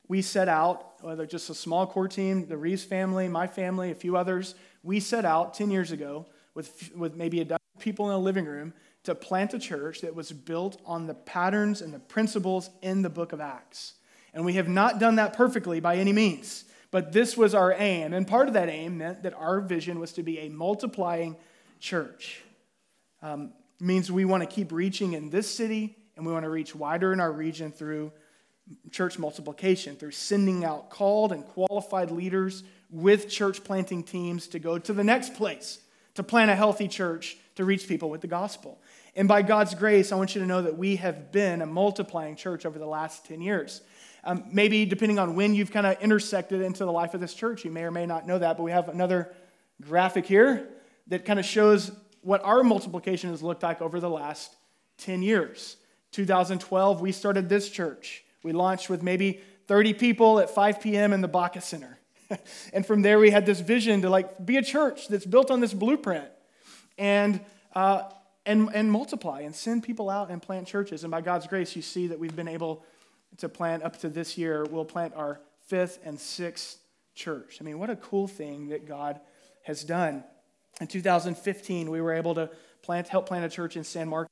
we 0.07 0.21
set 0.21 0.47
out, 0.47 0.88
whether 1.01 1.25
just 1.25 1.49
a 1.49 1.55
small 1.55 1.87
core 1.87 2.07
team, 2.07 2.47
the 2.47 2.57
Reeves 2.57 2.83
family, 2.83 3.27
my 3.27 3.47
family, 3.47 3.91
a 3.91 3.95
few 3.95 4.17
others, 4.17 4.55
we 4.83 4.99
set 4.99 5.25
out 5.25 5.53
10 5.53 5.71
years 5.71 5.91
ago 5.91 6.25
with, 6.53 6.91
with 6.95 7.15
maybe 7.15 7.41
a 7.41 7.45
dozen 7.45 7.59
people 7.79 8.09
in 8.09 8.15
a 8.15 8.19
living 8.19 8.45
room 8.45 8.73
to 9.03 9.15
plant 9.15 9.53
a 9.53 9.59
church 9.59 10.01
that 10.01 10.15
was 10.15 10.31
built 10.31 10.81
on 10.85 11.07
the 11.07 11.13
patterns 11.13 11.81
and 11.81 11.93
the 11.93 11.99
principles 11.99 12.69
in 12.81 13.01
the 13.01 13.09
book 13.09 13.33
of 13.33 13.39
Acts. 13.39 13.93
And 14.33 14.45
we 14.45 14.53
have 14.53 14.67
not 14.67 14.99
done 14.99 15.15
that 15.15 15.33
perfectly 15.33 15.79
by 15.79 15.95
any 15.95 16.13
means, 16.13 16.65
but 16.91 17.13
this 17.13 17.37
was 17.37 17.55
our 17.55 17.73
aim. 17.73 18.13
And 18.13 18.27
part 18.27 18.47
of 18.47 18.53
that 18.53 18.69
aim 18.69 18.97
meant 18.97 19.23
that 19.23 19.33
our 19.33 19.61
vision 19.61 19.99
was 19.99 20.13
to 20.13 20.23
be 20.23 20.39
a 20.39 20.49
multiplying 20.49 21.37
church. 21.79 22.41
Um, 23.21 23.53
means 23.79 24.11
we 24.11 24.25
want 24.25 24.43
to 24.43 24.47
keep 24.47 24.71
reaching 24.71 25.13
in 25.13 25.29
this 25.29 25.49
city 25.49 25.95
and 26.15 26.25
we 26.25 26.33
want 26.33 26.43
to 26.43 26.49
reach 26.49 26.75
wider 26.75 27.13
in 27.13 27.19
our 27.19 27.31
region 27.31 27.71
through 27.71 28.11
church 28.91 29.17
multiplication, 29.19 29.95
through 29.95 30.11
sending 30.11 30.63
out 30.63 30.89
called 30.89 31.31
and 31.31 31.45
qualified 31.45 32.11
leaders 32.11 32.63
with 32.89 33.29
church 33.29 33.63
planting 33.63 34.03
teams 34.03 34.47
to 34.47 34.59
go 34.59 34.77
to 34.77 34.93
the 34.93 35.03
next 35.03 35.33
place, 35.35 35.79
to 36.15 36.23
plant 36.23 36.51
a 36.51 36.55
healthy 36.55 36.87
church, 36.87 37.37
to 37.55 37.65
reach 37.65 37.87
people 37.87 38.09
with 38.09 38.21
the 38.21 38.27
gospel. 38.27 38.79
And 39.15 39.27
by 39.27 39.41
God's 39.41 39.75
grace, 39.75 40.11
I 40.11 40.15
want 40.15 40.35
you 40.35 40.41
to 40.41 40.47
know 40.47 40.61
that 40.61 40.77
we 40.77 40.95
have 40.97 41.31
been 41.31 41.61
a 41.61 41.65
multiplying 41.65 42.35
church 42.35 42.65
over 42.65 42.79
the 42.79 42.85
last 42.87 43.25
10 43.25 43.41
years. 43.41 43.81
Um, 44.23 44.45
maybe 44.51 44.85
depending 44.85 45.19
on 45.19 45.35
when 45.35 45.55
you've 45.55 45.71
kind 45.71 45.85
of 45.85 45.99
intersected 46.01 46.61
into 46.61 46.85
the 46.85 46.91
life 46.91 47.13
of 47.13 47.21
this 47.21 47.33
church, 47.33 47.63
you 47.65 47.71
may 47.71 47.83
or 47.83 47.91
may 47.91 48.05
not 48.05 48.27
know 48.27 48.37
that, 48.37 48.57
but 48.57 48.63
we 48.63 48.71
have 48.71 48.89
another 48.89 49.33
graphic 49.81 50.25
here 50.25 50.69
that 51.07 51.25
kind 51.25 51.39
of 51.39 51.45
shows 51.45 51.91
what 52.21 52.43
our 52.43 52.63
multiplication 52.63 53.29
has 53.29 53.41
looked 53.41 53.63
like 53.63 53.81
over 53.81 53.99
the 53.99 54.09
last 54.09 54.55
10 54.99 55.21
years. 55.21 55.77
2012, 56.11 57.01
we 57.01 57.11
started 57.11 57.49
this 57.49 57.69
church. 57.69 58.23
We 58.43 58.51
launched 58.51 58.89
with 58.89 59.03
maybe 59.03 59.41
30 59.67 59.93
people 59.93 60.39
at 60.39 60.49
5 60.49 60.81
p.m. 60.81 61.13
in 61.13 61.21
the 61.21 61.27
Baca 61.27 61.61
Center. 61.61 61.99
and 62.73 62.85
from 62.85 63.01
there, 63.01 63.19
we 63.19 63.31
had 63.31 63.45
this 63.45 63.59
vision 63.59 64.01
to 64.01 64.09
like 64.09 64.45
be 64.45 64.57
a 64.57 64.61
church 64.61 65.07
that's 65.07 65.25
built 65.25 65.51
on 65.51 65.59
this 65.59 65.73
blueprint 65.73 66.29
and, 66.97 67.41
uh, 67.73 68.03
and, 68.45 68.69
and 68.73 68.91
multiply 68.91 69.41
and 69.41 69.55
send 69.55 69.83
people 69.83 70.09
out 70.09 70.29
and 70.29 70.41
plant 70.41 70.67
churches. 70.67 71.03
And 71.03 71.11
by 71.11 71.21
God's 71.21 71.47
grace, 71.47 71.75
you 71.75 71.81
see 71.81 72.07
that 72.07 72.19
we've 72.19 72.35
been 72.35 72.47
able 72.47 72.83
to 73.37 73.49
plant 73.49 73.83
up 73.83 73.99
to 73.99 74.09
this 74.09 74.37
year, 74.37 74.65
we'll 74.69 74.85
plant 74.85 75.13
our 75.15 75.39
fifth 75.67 75.99
and 76.03 76.19
sixth 76.19 76.79
church. 77.13 77.57
I 77.61 77.63
mean, 77.63 77.79
what 77.79 77.89
a 77.89 77.95
cool 77.95 78.27
thing 78.27 78.69
that 78.69 78.87
God 78.87 79.19
has 79.63 79.83
done. 79.83 80.23
In 80.81 80.87
2015, 80.87 81.91
we 81.91 82.01
were 82.01 82.13
able 82.13 82.35
to 82.35 82.49
plant, 82.81 83.07
help 83.07 83.27
plant 83.27 83.45
a 83.45 83.49
church 83.49 83.75
in 83.75 83.83
San 83.83 84.07
Marcos, 84.07 84.29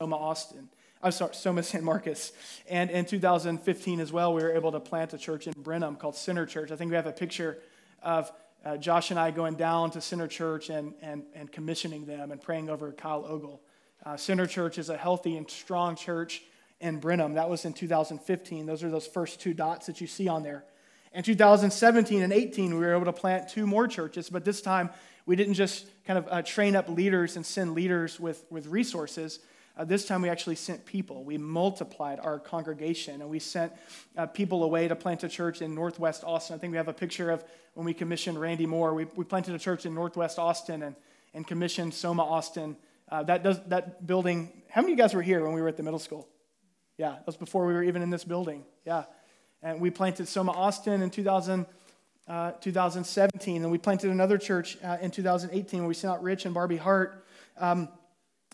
Austin. 0.00 0.68
I'm 1.00 1.12
sorry, 1.12 1.34
Soma 1.34 1.62
San 1.62 1.84
Marcos. 1.84 2.32
And 2.68 2.90
in 2.90 3.04
2015 3.04 4.00
as 4.00 4.12
well, 4.12 4.34
we 4.34 4.42
were 4.42 4.52
able 4.52 4.72
to 4.72 4.80
plant 4.80 5.14
a 5.14 5.18
church 5.18 5.46
in 5.46 5.52
Brenham 5.56 5.94
called 5.94 6.16
Center 6.16 6.44
Church. 6.44 6.72
I 6.72 6.76
think 6.76 6.90
we 6.90 6.96
have 6.96 7.06
a 7.06 7.12
picture 7.12 7.58
of 8.02 8.32
uh, 8.64 8.76
Josh 8.78 9.12
and 9.12 9.20
I 9.20 9.30
going 9.30 9.54
down 9.54 9.92
to 9.92 10.00
Center 10.00 10.26
Church 10.26 10.70
and, 10.70 10.94
and, 11.00 11.22
and 11.34 11.52
commissioning 11.52 12.04
them 12.04 12.32
and 12.32 12.40
praying 12.40 12.68
over 12.68 12.90
Kyle 12.90 13.24
Ogle. 13.24 13.60
Uh, 14.04 14.16
Center 14.16 14.46
Church 14.46 14.76
is 14.76 14.88
a 14.88 14.96
healthy 14.96 15.36
and 15.36 15.48
strong 15.48 15.94
church 15.94 16.42
in 16.80 16.98
Brenham. 16.98 17.34
That 17.34 17.48
was 17.48 17.64
in 17.64 17.74
2015. 17.74 18.66
Those 18.66 18.82
are 18.82 18.90
those 18.90 19.06
first 19.06 19.40
two 19.40 19.54
dots 19.54 19.86
that 19.86 20.00
you 20.00 20.08
see 20.08 20.26
on 20.26 20.42
there. 20.42 20.64
In 21.12 21.22
2017 21.22 22.22
and 22.22 22.32
18, 22.32 22.74
we 22.74 22.80
were 22.80 22.94
able 22.94 23.04
to 23.04 23.12
plant 23.12 23.48
two 23.48 23.68
more 23.68 23.86
churches, 23.86 24.28
but 24.30 24.44
this 24.44 24.60
time 24.60 24.90
we 25.26 25.36
didn't 25.36 25.54
just 25.54 25.86
kind 26.04 26.18
of 26.18 26.26
uh, 26.28 26.42
train 26.42 26.74
up 26.74 26.88
leaders 26.88 27.36
and 27.36 27.46
send 27.46 27.74
leaders 27.74 28.18
with, 28.18 28.44
with 28.50 28.66
resources. 28.66 29.38
Uh, 29.78 29.84
this 29.84 30.04
time 30.04 30.20
we 30.22 30.28
actually 30.28 30.56
sent 30.56 30.84
people. 30.84 31.22
We 31.22 31.38
multiplied 31.38 32.18
our 32.18 32.40
congregation 32.40 33.20
and 33.20 33.30
we 33.30 33.38
sent 33.38 33.72
uh, 34.16 34.26
people 34.26 34.64
away 34.64 34.88
to 34.88 34.96
plant 34.96 35.22
a 35.22 35.28
church 35.28 35.62
in 35.62 35.72
Northwest 35.72 36.24
Austin. 36.24 36.56
I 36.56 36.58
think 36.58 36.72
we 36.72 36.78
have 36.78 36.88
a 36.88 36.92
picture 36.92 37.30
of 37.30 37.44
when 37.74 37.86
we 37.86 37.94
commissioned 37.94 38.40
Randy 38.40 38.66
Moore. 38.66 38.92
We, 38.92 39.06
we 39.14 39.24
planted 39.24 39.54
a 39.54 39.58
church 39.58 39.86
in 39.86 39.94
Northwest 39.94 40.36
Austin 40.36 40.82
and, 40.82 40.96
and 41.32 41.46
commissioned 41.46 41.94
Soma 41.94 42.24
Austin. 42.24 42.76
Uh, 43.08 43.22
that, 43.22 43.44
does, 43.44 43.62
that 43.68 44.04
building, 44.04 44.50
how 44.68 44.80
many 44.80 44.94
of 44.94 44.98
you 44.98 45.04
guys 45.04 45.14
were 45.14 45.22
here 45.22 45.44
when 45.44 45.52
we 45.52 45.62
were 45.62 45.68
at 45.68 45.76
the 45.76 45.84
middle 45.84 46.00
school? 46.00 46.28
Yeah, 46.96 47.10
that 47.10 47.26
was 47.26 47.36
before 47.36 47.64
we 47.64 47.72
were 47.72 47.84
even 47.84 48.02
in 48.02 48.10
this 48.10 48.24
building. 48.24 48.64
Yeah. 48.84 49.04
And 49.62 49.80
we 49.80 49.90
planted 49.90 50.26
Soma 50.26 50.50
Austin 50.50 51.02
in 51.02 51.10
2000, 51.10 51.66
uh, 52.26 52.52
2017. 52.60 53.62
And 53.62 53.70
we 53.70 53.78
planted 53.78 54.10
another 54.10 54.38
church 54.38 54.76
uh, 54.82 54.96
in 55.00 55.12
2018 55.12 55.80
where 55.80 55.88
we 55.88 55.94
sent 55.94 56.12
out 56.12 56.22
Rich 56.24 56.46
and 56.46 56.54
Barbie 56.54 56.76
Hart. 56.76 57.24
Um, 57.56 57.88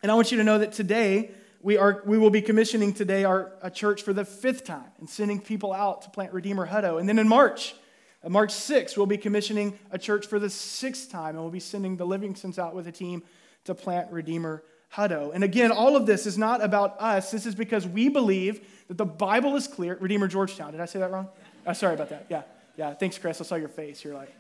and 0.05 0.11
I 0.11 0.17
want 0.17 0.31
you 0.31 0.37
to 0.37 0.45
know 0.45 0.59
that 0.59 0.73
today, 0.73 1.31
we, 1.63 1.79
are, 1.79 2.03
we 2.05 2.19
will 2.19 2.29
be 2.29 2.43
commissioning 2.43 2.93
today 2.93 3.25
our, 3.25 3.53
a 3.63 3.71
church 3.71 4.03
for 4.03 4.13
the 4.13 4.27
fifth 4.27 4.63
time 4.63 4.85
and 4.99 5.09
sending 5.09 5.41
people 5.41 5.73
out 5.73 6.03
to 6.03 6.11
plant 6.11 6.35
Redeemer 6.35 6.67
Hutto. 6.67 7.01
And 7.01 7.09
then 7.09 7.19
in 7.19 7.27
March, 7.27 7.75
uh, 8.23 8.29
March 8.29 8.51
6th, 8.51 8.99
we'll 8.99 9.07
be 9.07 9.17
commissioning 9.17 9.79
a 9.91 9.97
church 9.97 10.27
for 10.27 10.39
the 10.39 10.51
sixth 10.51 11.11
time, 11.11 11.37
and 11.37 11.39
we'll 11.39 11.51
be 11.51 11.59
sending 11.59 11.97
the 11.97 12.07
Livingstons 12.07 12.59
out 12.59 12.75
with 12.75 12.87
a 12.87 12.93
team 12.93 13.23
to 13.65 13.75
plant 13.75 14.13
Redeemer 14.13 14.63
Hutto. 14.93 15.31
And 15.33 15.43
again, 15.43 15.73
all 15.73 15.97
of 15.97 16.05
this 16.05 16.27
is 16.27 16.37
not 16.37 16.63
about 16.63 17.01
us. 17.01 17.31
This 17.31 17.47
is 17.47 17.55
because 17.55 17.89
we 17.89 18.11
believe 18.11 18.61
that 18.89 18.99
the 18.99 19.07
Bible 19.07 19.57
is 19.57 19.67
clear. 19.67 19.97
Redeemer 19.99 20.29
Georgetown, 20.29 20.73
did 20.73 20.83
I 20.83 20.85
say 20.85 20.99
that 20.99 21.11
wrong? 21.11 21.29
Oh, 21.67 21.73
sorry 21.73 21.95
about 21.95 22.11
that. 22.11 22.27
Yeah, 22.29 22.43
yeah. 22.77 22.93
Thanks, 22.93 23.17
Chris. 23.17 23.41
I 23.41 23.45
saw 23.45 23.55
your 23.55 23.71
face. 23.71 24.05
You're 24.05 24.17
like, 24.17 24.37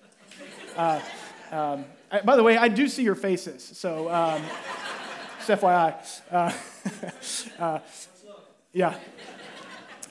uh, 0.76 1.00
um, 1.50 1.86
I, 2.12 2.20
by 2.20 2.36
the 2.36 2.42
way, 2.42 2.58
I 2.58 2.68
do 2.68 2.86
see 2.86 3.02
your 3.02 3.14
faces. 3.14 3.62
So, 3.62 4.12
um, 4.12 4.42
just 5.46 5.62
FYI. 5.62 6.22
Uh, 6.30 6.52
uh, 7.62 7.78
yeah. 8.72 8.94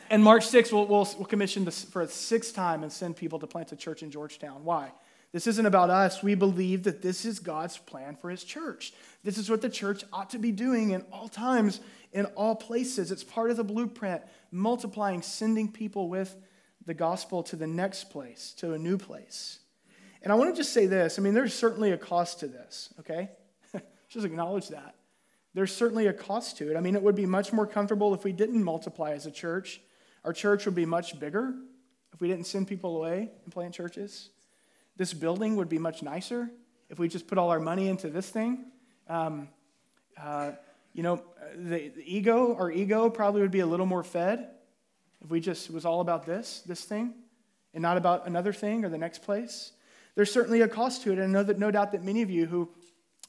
And 0.09 0.23
March 0.23 0.45
6th, 0.45 0.71
we'll, 0.71 0.85
we'll, 0.85 1.09
we'll 1.17 1.25
commission 1.25 1.65
this 1.65 1.83
for 1.83 2.01
a 2.01 2.07
sixth 2.07 2.55
time 2.55 2.83
and 2.83 2.91
send 2.91 3.17
people 3.17 3.39
to 3.39 3.47
plant 3.47 3.71
a 3.71 3.75
church 3.75 4.03
in 4.03 4.11
Georgetown. 4.11 4.63
Why? 4.63 4.91
This 5.31 5.47
isn't 5.47 5.65
about 5.65 5.89
us. 5.89 6.21
We 6.21 6.35
believe 6.35 6.83
that 6.83 7.01
this 7.01 7.25
is 7.25 7.39
God's 7.39 7.77
plan 7.77 8.15
for 8.15 8.29
his 8.29 8.43
church. 8.43 8.93
This 9.23 9.39
is 9.39 9.49
what 9.49 9.61
the 9.61 9.69
church 9.69 10.03
ought 10.13 10.29
to 10.31 10.37
be 10.37 10.51
doing 10.51 10.91
in 10.91 11.01
all 11.11 11.27
times, 11.27 11.79
in 12.11 12.25
all 12.35 12.55
places. 12.55 13.11
It's 13.11 13.23
part 13.23 13.49
of 13.49 13.57
the 13.57 13.63
blueprint, 13.63 14.21
multiplying, 14.51 15.23
sending 15.23 15.71
people 15.71 16.09
with 16.09 16.35
the 16.85 16.93
gospel 16.93 17.41
to 17.43 17.55
the 17.55 17.65
next 17.65 18.11
place, 18.11 18.53
to 18.57 18.73
a 18.73 18.77
new 18.77 18.97
place. 18.97 19.59
And 20.21 20.31
I 20.31 20.35
want 20.35 20.53
to 20.53 20.55
just 20.55 20.73
say 20.73 20.85
this 20.85 21.17
I 21.17 21.23
mean, 21.23 21.33
there's 21.33 21.55
certainly 21.55 21.91
a 21.91 21.97
cost 21.97 22.41
to 22.41 22.47
this, 22.47 22.93
okay? 22.99 23.31
just 24.09 24.25
acknowledge 24.25 24.67
that 24.67 24.93
there's 25.53 25.75
certainly 25.75 26.07
a 26.07 26.13
cost 26.13 26.57
to 26.57 26.71
it. 26.71 26.77
I 26.77 26.79
mean, 26.79 26.95
it 26.95 27.03
would 27.03 27.15
be 27.15 27.25
much 27.25 27.53
more 27.53 27.67
comfortable 27.67 28.13
if 28.13 28.23
we 28.23 28.31
didn't 28.31 28.63
multiply 28.63 29.11
as 29.11 29.25
a 29.25 29.31
church. 29.31 29.81
Our 30.23 30.33
church 30.33 30.65
would 30.65 30.75
be 30.75 30.85
much 30.85 31.19
bigger 31.19 31.53
if 32.13 32.21
we 32.21 32.27
didn't 32.27 32.47
send 32.47 32.67
people 32.67 32.97
away 32.97 33.31
and 33.43 33.53
plant 33.53 33.73
churches. 33.73 34.29
This 34.97 35.13
building 35.13 35.55
would 35.57 35.69
be 35.69 35.77
much 35.77 36.01
nicer 36.01 36.49
if 36.89 36.99
we 36.99 37.07
just 37.07 37.27
put 37.27 37.37
all 37.37 37.49
our 37.49 37.59
money 37.59 37.87
into 37.87 38.09
this 38.09 38.29
thing. 38.29 38.65
Um, 39.07 39.49
uh, 40.21 40.51
you 40.93 41.03
know, 41.03 41.23
the, 41.55 41.89
the, 41.89 42.03
ego, 42.05 42.55
our 42.55 42.71
ego 42.71 43.09
probably 43.09 43.41
would 43.41 43.51
be 43.51 43.61
a 43.61 43.65
little 43.65 43.87
more 43.87 44.03
fed 44.03 44.49
if 45.23 45.29
we 45.29 45.39
just 45.39 45.71
was 45.71 45.85
all 45.85 46.01
about 46.01 46.25
this, 46.25 46.61
this 46.65 46.83
thing, 46.83 47.13
and 47.73 47.81
not 47.81 47.97
about 47.97 48.27
another 48.27 48.53
thing 48.53 48.85
or 48.85 48.89
the 48.89 48.97
next 48.97 49.23
place? 49.23 49.71
There's 50.15 50.31
certainly 50.31 50.61
a 50.61 50.67
cost 50.67 51.03
to 51.03 51.11
it. 51.11 51.17
And 51.17 51.23
I 51.23 51.27
know 51.27 51.43
that 51.43 51.57
no 51.57 51.71
doubt 51.71 51.91
that 51.93 52.03
many 52.03 52.21
of 52.21 52.29
you 52.29 52.45
who 52.45 52.69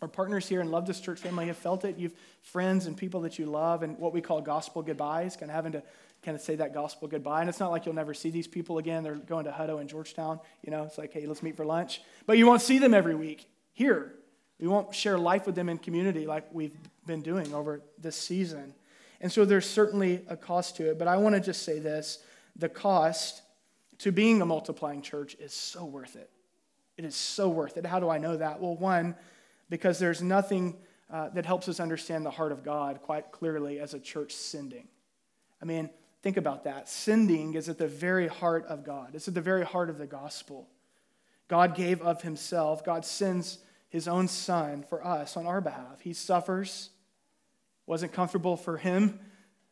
are 0.03 0.09
partners 0.09 0.49
here 0.49 0.61
and 0.61 0.71
love 0.71 0.87
this 0.87 1.01
church 1.01 1.21
family 1.21 1.47
have 1.47 1.57
felt 1.57 1.85
it. 1.85 1.99
You've 1.99 2.15
friends 2.43 2.87
and 2.87 2.97
people 2.97 3.21
that 3.23 3.39
you 3.39 3.47
love, 3.47 3.83
and 3.83 3.99
what 3.99 4.13
we 4.13 4.21
call 4.21 4.41
gospel 4.41 4.83
goodbyes, 4.83 5.37
kind 5.37 5.51
of 5.51 5.55
having 5.55 5.73
to 5.73 5.83
kind 6.23 6.35
of 6.35 6.41
say 6.41 6.57
that 6.57 6.75
gospel 6.75 7.07
goodbye. 7.07 7.41
And 7.41 7.49
it's 7.49 7.61
not 7.61 7.71
like 7.71 7.87
you'll 7.87 7.95
never 7.95 8.15
see 8.15 8.31
these 8.31 8.47
people 8.47 8.79
again. 8.79 9.03
They're 9.03 9.15
going 9.15 9.45
to 9.45 9.51
Hutto 9.51 9.81
in 9.81 9.89
Georgetown. 9.89 10.41
You 10.63 10.71
know, 10.71 10.85
it's 10.85 10.99
like, 10.99 11.13
hey, 11.13 11.27
let's 11.27 11.43
meet 11.43 11.57
for 11.57 11.65
lunch. 11.65 12.01
But 12.27 12.39
you 12.39 12.47
won't 12.47 12.63
see 12.63 12.79
them 12.79 12.95
every 12.95 13.15
week 13.15 13.47
here. 13.73 14.15
We 14.59 14.69
won't 14.69 14.95
share 14.95 15.19
life 15.19 15.47
with 15.47 15.55
them 15.55 15.69
in 15.69 15.79
community 15.79 16.27
like 16.27 16.47
we've 16.53 16.77
been 17.07 17.21
doing 17.21 17.53
over 17.53 17.83
this 17.99 18.17
season. 18.17 18.75
And 19.21 19.31
so 19.31 19.45
there's 19.45 19.69
certainly 19.69 20.23
a 20.29 20.37
cost 20.37 20.77
to 20.77 20.91
it. 20.91 20.99
But 20.99 21.09
I 21.09 21.17
want 21.17 21.35
to 21.35 21.41
just 21.41 21.63
say 21.63 21.79
this 21.79 22.21
the 22.57 22.69
cost 22.69 23.43
to 23.99 24.13
being 24.13 24.41
a 24.43 24.47
multiplying 24.47 25.03
church 25.03 25.37
is 25.41 25.53
so 25.53 25.85
worth 25.85 26.17
it. 26.17 26.31
It 26.97 27.05
is 27.05 27.17
so 27.17 27.49
worth 27.49 27.77
it. 27.77 27.85
How 27.85 28.01
do 28.01 28.09
I 28.09 28.19
know 28.19 28.37
that? 28.37 28.61
Well, 28.61 28.77
one, 28.77 29.17
because 29.69 29.99
there's 29.99 30.23
nothing 30.23 30.77
uh, 31.11 31.29
that 31.31 31.47
helps 31.47 31.69
us 31.69 31.81
understand 31.81 32.25
the 32.25 32.31
heart 32.31 32.53
of 32.53 32.65
God 32.65 33.01
quite 33.03 33.31
clearly 33.31 33.79
as 33.79 33.95
a 33.95 34.01
church 34.01 34.33
sending. 34.33 34.89
I 35.61 35.65
mean, 35.65 35.91
think 36.23 36.37
about 36.37 36.65
that. 36.65 36.89
Sending 36.89 37.55
is 37.55 37.69
at 37.69 37.79
the 37.79 37.89
very 37.89 38.29
heart 38.29 38.67
of 38.67 38.85
God, 38.85 39.15
it's 39.15 39.29
at 39.29 39.35
the 39.35 39.41
very 39.41 39.65
heart 39.65 39.91
of 39.91 39.99
the 39.99 40.07
gospel. 40.07 40.69
God 41.47 41.75
gave 41.75 42.01
of 42.01 42.23
himself, 42.23 42.85
God 42.85 43.05
sends 43.05 43.59
his 43.91 44.09
own 44.09 44.29
son 44.29 44.83
for 44.83 45.07
us 45.07 45.37
on 45.37 45.47
our 45.47 45.61
behalf. 45.61 46.01
He 46.01 46.15
suffers, 46.15 46.91
wasn't 47.87 48.13
comfortable 48.13 48.57
for 48.57 48.79
him, 48.79 49.21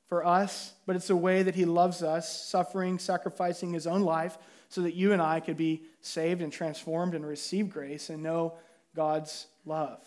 for 0.06 0.26
us, 0.26 0.74
but 0.84 0.94
it's 0.94 1.08
a 1.08 1.16
way 1.16 1.42
that 1.42 1.54
he 1.54 1.64
loves 1.64 2.02
us, 2.02 2.46
suffering, 2.46 2.98
sacrificing 2.98 3.72
his 3.72 3.86
own 3.86 4.02
life 4.02 4.36
so 4.68 4.82
that 4.82 4.94
you 4.94 5.12
and 5.12 5.22
I 5.22 5.40
could 5.40 5.56
be 5.56 5.84
saved 6.02 6.42
and 6.42 6.52
transformed 6.52 7.14
and 7.14 7.26
receive 7.26 7.70
grace 7.70 8.10
and 8.10 8.22
know 8.22 8.54
God's 8.94 9.46
love. 9.64 10.02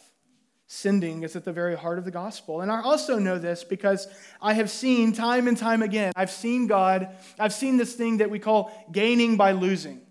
Sending 0.68 1.24
is 1.24 1.36
at 1.36 1.46
the 1.46 1.54
very 1.54 1.76
heart 1.76 2.00
of 2.00 2.06
the 2.06 2.12
gospel. 2.12 2.62
And 2.62 2.72
I 2.72 2.82
also 2.82 3.20
know 3.20 3.38
this 3.38 3.64
because 3.64 4.08
I 4.42 4.54
have 4.54 4.70
seen 4.70 5.14
time 5.14 5.48
and 5.48 5.56
time 5.56 5.84
again, 5.84 6.12
I've 6.16 6.32
seen 6.32 6.66
God, 6.66 7.16
I've 7.38 7.54
seen 7.54 7.78
this 7.78 7.94
thing 7.94 8.18
that 8.18 8.30
we 8.30 8.40
call 8.40 8.72
gaining 8.92 9.38
by 9.38 9.52
losing. 9.52 10.02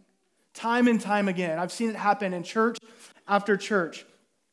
Time 0.54 0.86
and 0.86 1.00
time 1.00 1.26
again. 1.26 1.58
I've 1.58 1.72
seen 1.72 1.90
it 1.90 1.96
happen 1.96 2.32
in 2.32 2.44
church 2.44 2.78
after 3.26 3.56
church 3.56 4.06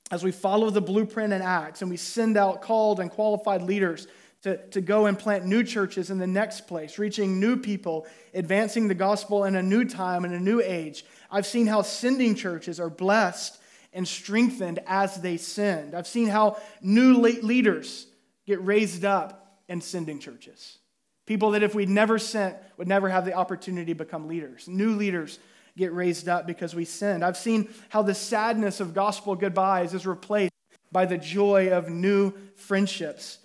as 0.10 0.24
we 0.24 0.32
follow 0.32 0.72
the 0.72 0.82
blueprint 0.82 1.34
in 1.34 1.42
Acts 1.42 1.82
and 1.84 1.92
we 1.92 1.98
send 1.98 2.36
out 2.36 2.64
called 2.64 3.00
and 3.00 3.12
qualified 3.12 3.62
leaders 3.62 4.08
to, 4.42 4.58
to 4.70 4.82
go 4.82 5.06
and 5.06 5.18
plant 5.18 5.46
new 5.46 5.64
churches 5.64 6.10
in 6.10 6.18
the 6.18 6.26
next 6.26 6.68
place, 6.68 6.98
reaching 6.98 7.40
new 7.40 7.56
people, 7.56 8.08
advancing 8.34 8.88
the 8.88 8.96
gospel 8.96 9.44
in 9.44 9.56
a 9.56 9.62
new 9.62 9.86
time, 9.86 10.26
in 10.26 10.34
a 10.34 10.40
new 10.40 10.60
age. 10.60 11.06
I've 11.30 11.46
seen 11.46 11.68
how 11.68 11.84
sending 11.84 12.34
churches 12.34 12.80
are 12.80 12.90
blessed 12.90 13.61
and 13.94 14.08
strengthened 14.08 14.80
as 14.88 15.16
they 15.22 15.38
send. 15.38 15.94
I've 15.96 16.08
seen 16.08 16.28
how 16.28 16.58
new 16.82 17.18
leaders 17.18 18.08
get 18.46 18.64
raised 18.64 19.06
up 19.06 19.60
in 19.68 19.82
sending 19.82 20.20
churches. 20.20 20.78
People 21.26 21.52
that 21.52 21.64
if 21.64 21.76
we'd 21.76 21.90
never 21.90 22.20
sent 22.20 22.58
would 22.78 22.88
never 22.88 23.10
have 23.10 23.26
the 23.26 23.34
opportunity 23.34 23.94
to 23.94 23.98
become 23.98 24.28
leaders. 24.28 24.68
New 24.68 24.96
leaders 24.96 25.40
get 25.78 25.94
raised 25.94 26.28
up 26.28 26.46
because 26.46 26.76
we 26.76 26.86
send. 26.86 27.24
I've 27.24 27.38
seen 27.38 27.70
how 27.90 28.02
the 28.02 28.14
sadness 28.14 28.80
of 28.80 28.94
gospel 28.94 29.36
goodbyes 29.36 29.94
is 29.94 30.06
replaced 30.06 30.52
by 30.92 31.06
the 31.06 31.18
joy 31.18 31.70
of 31.72 31.90
new 31.90 32.34
friendships 32.56 33.38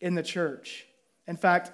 in 0.00 0.14
the 0.14 0.22
church. 0.22 0.86
In 1.26 1.36
fact, 1.36 1.70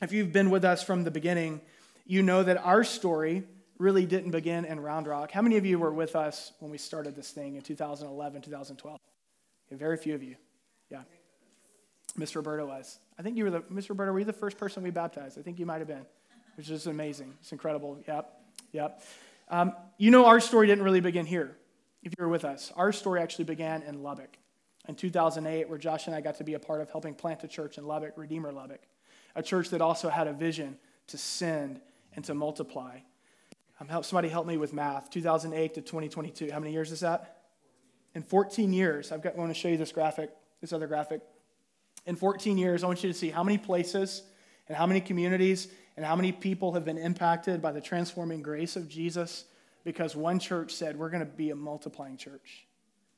if 0.00 0.12
you've 0.12 0.32
been 0.32 0.50
with 0.50 0.64
us 0.64 0.82
from 0.82 1.02
the 1.02 1.10
beginning, 1.10 1.60
you 2.06 2.22
know 2.22 2.42
that 2.42 2.58
our 2.58 2.84
story 2.84 3.44
really 3.78 4.06
didn't 4.06 4.32
begin 4.32 4.64
in 4.64 4.80
Round 4.80 5.06
Rock. 5.06 5.30
How 5.30 5.42
many 5.42 5.56
of 5.56 5.64
you 5.64 5.78
were 5.78 5.92
with 5.92 6.16
us 6.16 6.52
when 6.58 6.70
we 6.70 6.78
started 6.78 7.14
this 7.14 7.30
thing 7.30 7.56
in 7.56 7.62
2011, 7.62 8.42
2012? 8.42 8.98
very 9.70 9.96
few 9.96 10.14
of 10.14 10.22
you. 10.22 10.34
Yeah. 10.90 11.02
Miss 12.16 12.34
Roberto 12.34 12.66
was. 12.66 12.98
I 13.18 13.22
think 13.22 13.36
you 13.36 13.44
were 13.44 13.50
the, 13.50 13.64
Miss 13.68 13.88
Roberto, 13.88 14.12
were 14.12 14.18
you 14.18 14.24
the 14.24 14.32
first 14.32 14.58
person 14.58 14.82
we 14.82 14.90
baptized? 14.90 15.38
I 15.38 15.42
think 15.42 15.58
you 15.58 15.66
might 15.66 15.78
have 15.78 15.88
been, 15.88 16.06
which 16.56 16.70
is 16.70 16.86
amazing. 16.86 17.34
It's 17.40 17.52
incredible. 17.52 17.98
Yep. 18.08 18.40
Yep. 18.72 19.02
Um, 19.50 19.72
you 19.98 20.10
know, 20.10 20.26
our 20.26 20.40
story 20.40 20.66
didn't 20.66 20.84
really 20.84 21.00
begin 21.00 21.26
here, 21.26 21.56
if 22.02 22.12
you 22.18 22.24
were 22.24 22.30
with 22.30 22.44
us. 22.44 22.72
Our 22.76 22.92
story 22.92 23.20
actually 23.20 23.44
began 23.44 23.82
in 23.82 24.02
Lubbock 24.02 24.36
in 24.88 24.94
2008, 24.94 25.68
where 25.68 25.78
Josh 25.78 26.06
and 26.06 26.16
I 26.16 26.20
got 26.20 26.36
to 26.36 26.44
be 26.44 26.54
a 26.54 26.58
part 26.58 26.80
of 26.80 26.90
helping 26.90 27.14
plant 27.14 27.44
a 27.44 27.48
church 27.48 27.78
in 27.78 27.86
Lubbock, 27.86 28.14
Redeemer 28.16 28.52
Lubbock, 28.52 28.80
a 29.36 29.42
church 29.42 29.70
that 29.70 29.80
also 29.80 30.08
had 30.08 30.26
a 30.26 30.32
vision 30.32 30.78
to 31.08 31.18
send 31.18 31.80
and 32.14 32.24
to 32.24 32.34
multiply. 32.34 32.98
Um, 33.80 33.88
help, 33.88 34.04
somebody 34.04 34.28
help 34.28 34.46
me 34.46 34.56
with 34.56 34.72
math. 34.72 35.10
2008 35.10 35.74
to 35.74 35.80
2022. 35.80 36.50
How 36.50 36.58
many 36.58 36.72
years 36.72 36.90
is 36.90 37.00
that? 37.00 37.36
In 38.14 38.22
14 38.22 38.72
years, 38.72 39.12
I've 39.12 39.22
got, 39.22 39.34
I 39.34 39.38
want 39.38 39.50
to 39.50 39.58
show 39.58 39.68
you 39.68 39.76
this 39.76 39.92
graphic, 39.92 40.30
this 40.60 40.72
other 40.72 40.86
graphic. 40.86 41.20
In 42.06 42.16
14 42.16 42.58
years, 42.58 42.82
I 42.82 42.86
want 42.86 43.02
you 43.04 43.12
to 43.12 43.18
see 43.18 43.30
how 43.30 43.44
many 43.44 43.58
places 43.58 44.22
and 44.66 44.76
how 44.76 44.86
many 44.86 45.00
communities 45.00 45.68
and 45.96 46.04
how 46.04 46.16
many 46.16 46.32
people 46.32 46.72
have 46.72 46.84
been 46.84 46.98
impacted 46.98 47.62
by 47.62 47.72
the 47.72 47.80
transforming 47.80 48.42
grace 48.42 48.76
of 48.76 48.88
Jesus 48.88 49.44
because 49.84 50.16
one 50.16 50.38
church 50.38 50.74
said, 50.74 50.98
We're 50.98 51.10
going 51.10 51.24
to 51.24 51.32
be 51.32 51.50
a 51.50 51.56
multiplying 51.56 52.16
church. 52.16 52.66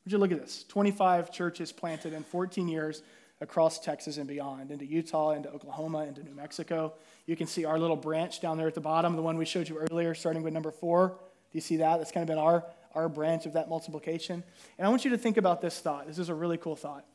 Would 0.05 0.13
you 0.13 0.19
look 0.19 0.33
at 0.33 0.41
this? 0.41 0.65
25 0.65 1.31
churches 1.31 1.73
planted 1.73 2.13
in 2.13 2.23
14 2.23 2.69
years 2.69 3.03
across 3.41 3.79
Texas 3.79 4.19
and 4.19 4.27
beyond, 4.27 4.71
into 4.71 4.85
Utah, 4.85 5.31
into 5.31 5.49
Oklahoma, 5.51 6.05
into 6.05 6.23
New 6.23 6.35
Mexico. 6.35 6.95
You 7.27 7.37
can 7.37 7.47
see 7.47 7.65
our 7.65 7.79
little 7.79 7.97
branch 7.97 8.41
down 8.41 8.59
there 8.59 8.67
at 8.67 8.75
the 8.75 8.81
bottom, 8.81 9.17
the 9.17 9.23
one 9.23 9.39
we 9.39 9.47
showed 9.47 9.69
you 9.69 9.79
earlier, 9.79 10.15
starting 10.15 10.43
with 10.43 10.53
number 10.53 10.71
four. 10.71 11.09
Do 11.09 11.57
you 11.57 11.61
see 11.61 11.79
that? 11.79 11.97
That's 11.97 12.13
kind 12.13 12.23
of 12.23 12.29
been 12.29 12.39
our, 12.39 12.65
our 12.95 13.09
branch 13.09 13.47
of 13.47 13.55
that 13.55 13.69
multiplication. 13.69 14.45
And 14.79 14.87
I 14.87 14.91
want 14.91 15.05
you 15.05 15.11
to 15.13 15.19
think 15.19 15.37
about 15.37 15.63
this 15.63 15.79
thought. 15.81 16.07
This 16.07 16.19
is 16.19 16.29
a 16.29 16.35
really 16.35 16.59
cool 16.59 16.77
thought. 16.77 17.07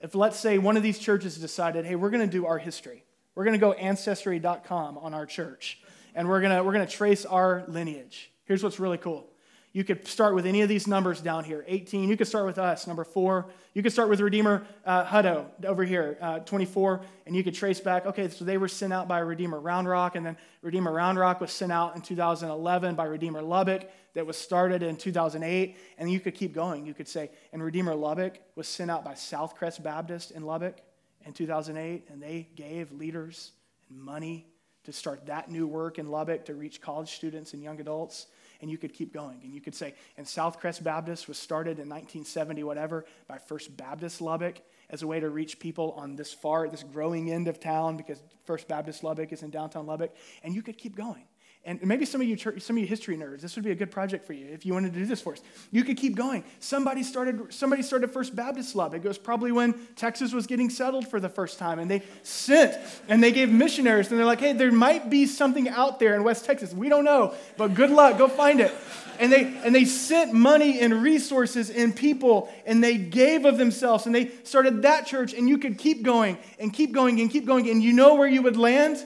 If, 0.00 0.14
let's 0.14 0.38
say, 0.38 0.58
one 0.58 0.76
of 0.76 0.82
these 0.82 0.98
churches 0.98 1.36
decided, 1.36 1.84
hey, 1.84 1.96
we're 1.96 2.10
going 2.10 2.28
to 2.28 2.32
do 2.32 2.46
our 2.46 2.58
history, 2.58 3.04
we're 3.34 3.44
going 3.44 3.54
to 3.54 3.60
go 3.60 3.72
ancestry.com 3.72 4.98
on 4.98 5.12
our 5.12 5.26
church, 5.26 5.80
and 6.14 6.28
we're 6.28 6.40
going 6.40 6.56
to, 6.56 6.62
we're 6.62 6.72
going 6.72 6.86
to 6.86 6.92
trace 6.92 7.24
our 7.24 7.64
lineage. 7.68 8.30
Here's 8.44 8.62
what's 8.62 8.80
really 8.80 8.98
cool 8.98 9.26
you 9.74 9.82
could 9.82 10.06
start 10.06 10.36
with 10.36 10.46
any 10.46 10.62
of 10.62 10.68
these 10.68 10.86
numbers 10.86 11.20
down 11.20 11.42
here 11.42 11.64
18. 11.66 12.08
You 12.08 12.16
could 12.16 12.28
start 12.28 12.46
with 12.46 12.58
us, 12.58 12.86
number 12.86 13.02
four. 13.02 13.46
You 13.74 13.82
could 13.82 13.92
start 13.92 14.08
with 14.08 14.20
Redeemer 14.20 14.64
uh, 14.86 15.04
Hutto 15.04 15.46
over 15.66 15.82
here, 15.82 16.16
uh, 16.20 16.38
24. 16.38 17.00
And 17.26 17.34
you 17.34 17.42
could 17.42 17.54
trace 17.54 17.80
back, 17.80 18.06
okay, 18.06 18.28
so 18.28 18.44
they 18.44 18.56
were 18.56 18.68
sent 18.68 18.92
out 18.92 19.08
by 19.08 19.18
Redeemer 19.18 19.58
Round 19.58 19.88
Rock. 19.88 20.14
And 20.14 20.24
then 20.24 20.36
Redeemer 20.62 20.92
Round 20.92 21.18
Rock 21.18 21.40
was 21.40 21.50
sent 21.50 21.72
out 21.72 21.96
in 21.96 22.02
2011 22.02 22.94
by 22.94 23.04
Redeemer 23.04 23.42
Lubbock, 23.42 23.90
that 24.14 24.24
was 24.24 24.36
started 24.36 24.84
in 24.84 24.96
2008. 24.96 25.76
And 25.98 26.08
you 26.08 26.20
could 26.20 26.36
keep 26.36 26.54
going. 26.54 26.86
You 26.86 26.94
could 26.94 27.08
say, 27.08 27.32
and 27.52 27.60
Redeemer 27.60 27.96
Lubbock 27.96 28.38
was 28.54 28.68
sent 28.68 28.92
out 28.92 29.04
by 29.04 29.14
Southcrest 29.14 29.82
Baptist 29.82 30.30
in 30.30 30.44
Lubbock 30.44 30.82
in 31.26 31.32
2008. 31.32 32.06
And 32.12 32.22
they 32.22 32.48
gave 32.54 32.92
leaders 32.92 33.50
and 33.90 33.98
money 33.98 34.46
to 34.84 34.92
start 34.92 35.26
that 35.26 35.50
new 35.50 35.66
work 35.66 35.98
in 35.98 36.12
Lubbock 36.12 36.44
to 36.44 36.54
reach 36.54 36.80
college 36.80 37.10
students 37.16 37.54
and 37.54 37.62
young 37.62 37.80
adults 37.80 38.26
and 38.64 38.70
you 38.70 38.78
could 38.78 38.94
keep 38.94 39.12
going. 39.12 39.40
And 39.44 39.52
you 39.52 39.60
could 39.60 39.74
say, 39.74 39.92
and 40.16 40.26
Southcrest 40.26 40.82
Baptist 40.82 41.28
was 41.28 41.36
started 41.36 41.72
in 41.72 41.86
1970, 41.86 42.64
whatever, 42.64 43.04
by 43.28 43.36
First 43.36 43.76
Baptist 43.76 44.22
Lubbock 44.22 44.56
as 44.88 45.02
a 45.02 45.06
way 45.06 45.20
to 45.20 45.28
reach 45.28 45.58
people 45.58 45.92
on 45.98 46.16
this 46.16 46.32
far, 46.32 46.66
this 46.66 46.82
growing 46.82 47.30
end 47.30 47.46
of 47.46 47.60
town, 47.60 47.98
because 47.98 48.22
First 48.46 48.66
Baptist 48.66 49.04
Lubbock 49.04 49.34
is 49.34 49.42
in 49.42 49.50
downtown 49.50 49.84
Lubbock. 49.84 50.16
And 50.42 50.54
you 50.54 50.62
could 50.62 50.78
keep 50.78 50.96
going. 50.96 51.24
And 51.66 51.82
maybe 51.82 52.04
some 52.04 52.20
of 52.20 52.26
you, 52.26 52.36
some 52.36 52.76
of 52.76 52.78
you 52.78 52.86
history 52.86 53.16
nerds, 53.16 53.40
this 53.40 53.56
would 53.56 53.64
be 53.64 53.70
a 53.70 53.74
good 53.74 53.90
project 53.90 54.26
for 54.26 54.34
you 54.34 54.48
if 54.52 54.66
you 54.66 54.74
wanted 54.74 54.92
to 54.92 54.98
do 54.98 55.06
this 55.06 55.22
for 55.22 55.32
us. 55.32 55.40
You 55.70 55.82
could 55.82 55.96
keep 55.96 56.14
going. 56.14 56.44
Somebody 56.60 57.02
started, 57.02 57.54
somebody 57.54 57.82
started 57.82 58.10
First 58.10 58.36
Baptist 58.36 58.76
Lubbock. 58.76 59.02
It 59.02 59.08
was 59.08 59.16
probably 59.16 59.50
when 59.50 59.74
Texas 59.96 60.34
was 60.34 60.46
getting 60.46 60.68
settled 60.68 61.08
for 61.08 61.20
the 61.20 61.30
first 61.30 61.58
time, 61.58 61.78
and 61.78 61.90
they 61.90 62.02
sent 62.22 62.78
and 63.08 63.22
they 63.22 63.32
gave 63.32 63.48
missionaries, 63.48 64.10
and 64.10 64.18
they're 64.18 64.26
like, 64.26 64.40
"Hey, 64.40 64.52
there 64.52 64.70
might 64.70 65.08
be 65.08 65.24
something 65.24 65.66
out 65.70 65.98
there 65.98 66.14
in 66.14 66.22
West 66.22 66.44
Texas. 66.44 66.74
We 66.74 66.90
don't 66.90 67.04
know, 67.04 67.32
but 67.56 67.72
good 67.72 67.90
luck. 67.90 68.18
Go 68.18 68.28
find 68.28 68.60
it." 68.60 68.74
And 69.18 69.32
they 69.32 69.44
and 69.64 69.74
they 69.74 69.86
sent 69.86 70.34
money 70.34 70.80
and 70.80 71.02
resources 71.02 71.70
and 71.70 71.96
people, 71.96 72.52
and 72.66 72.84
they 72.84 72.98
gave 72.98 73.46
of 73.46 73.56
themselves, 73.56 74.04
and 74.04 74.14
they 74.14 74.32
started 74.42 74.82
that 74.82 75.06
church. 75.06 75.32
And 75.32 75.48
you 75.48 75.56
could 75.56 75.78
keep 75.78 76.02
going 76.02 76.36
and 76.58 76.74
keep 76.74 76.92
going 76.92 77.20
and 77.22 77.30
keep 77.30 77.46
going, 77.46 77.70
and 77.70 77.82
you 77.82 77.94
know 77.94 78.16
where 78.16 78.28
you 78.28 78.42
would 78.42 78.58
land? 78.58 79.02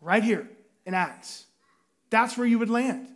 Right 0.00 0.24
here 0.24 0.48
in 0.86 0.94
Acts. 0.94 1.44
That's 2.08 2.38
where 2.38 2.46
you 2.46 2.58
would 2.58 2.70
land. 2.70 3.08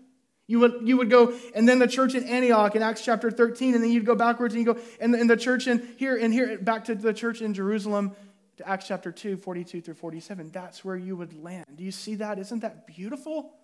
You 0.47 0.59
would, 0.59 0.83
you 0.83 0.97
would 0.97 1.11
go, 1.11 1.33
and 1.55 1.69
then 1.69 1.79
the 1.79 1.87
church 1.87 2.17
in 2.17 2.25
Antioch 2.25 2.75
in 2.75 2.83
Acts 2.83 3.05
chapter 3.05 3.31
13, 3.31 3.75
and 3.75 3.85
then 3.85 3.93
you'd 3.93 4.05
go 4.05 4.17
backwards 4.17 4.53
and 4.53 4.67
you 4.67 4.75
go, 4.75 4.81
and 5.01 5.15
and 5.15 5.31
the 5.31 5.37
church 5.37 5.69
in 5.69 5.95
here, 5.97 6.17
and 6.17 6.35
here, 6.35 6.59
back 6.59 6.87
to 6.87 6.97
the 6.97 7.15
church 7.15 7.41
in 7.41 7.55
Jerusalem 7.55 8.17
to 8.57 8.69
Acts 8.69 8.89
chapter 8.89 9.13
2, 9.13 9.37
42 9.37 9.81
through 9.81 9.95
47. 9.95 10.51
That's 10.51 10.85
where 10.85 10.97
you 10.97 11.17
would 11.17 11.41
land. 11.41 11.67
Do 11.77 11.85
you 11.85 11.93
see 11.93 12.17
that? 12.17 12.41
Isn't 12.41 12.61
that 12.61 12.89
beautiful? 12.89 13.55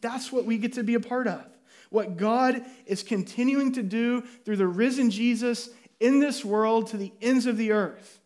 That's 0.00 0.30
what 0.30 0.44
we 0.44 0.58
get 0.58 0.74
to 0.74 0.84
be 0.84 0.94
a 0.94 1.00
part 1.00 1.26
of. 1.26 1.44
What 1.90 2.16
God 2.16 2.64
is 2.86 3.02
continuing 3.02 3.72
to 3.72 3.82
do 3.82 4.20
through 4.44 4.56
the 4.56 4.66
risen 4.68 5.10
Jesus 5.10 5.70
in 5.98 6.20
this 6.20 6.44
world 6.44 6.86
to 6.88 6.96
the 6.96 7.12
ends 7.20 7.46
of 7.46 7.56
the 7.56 7.72
earth. 7.72 8.20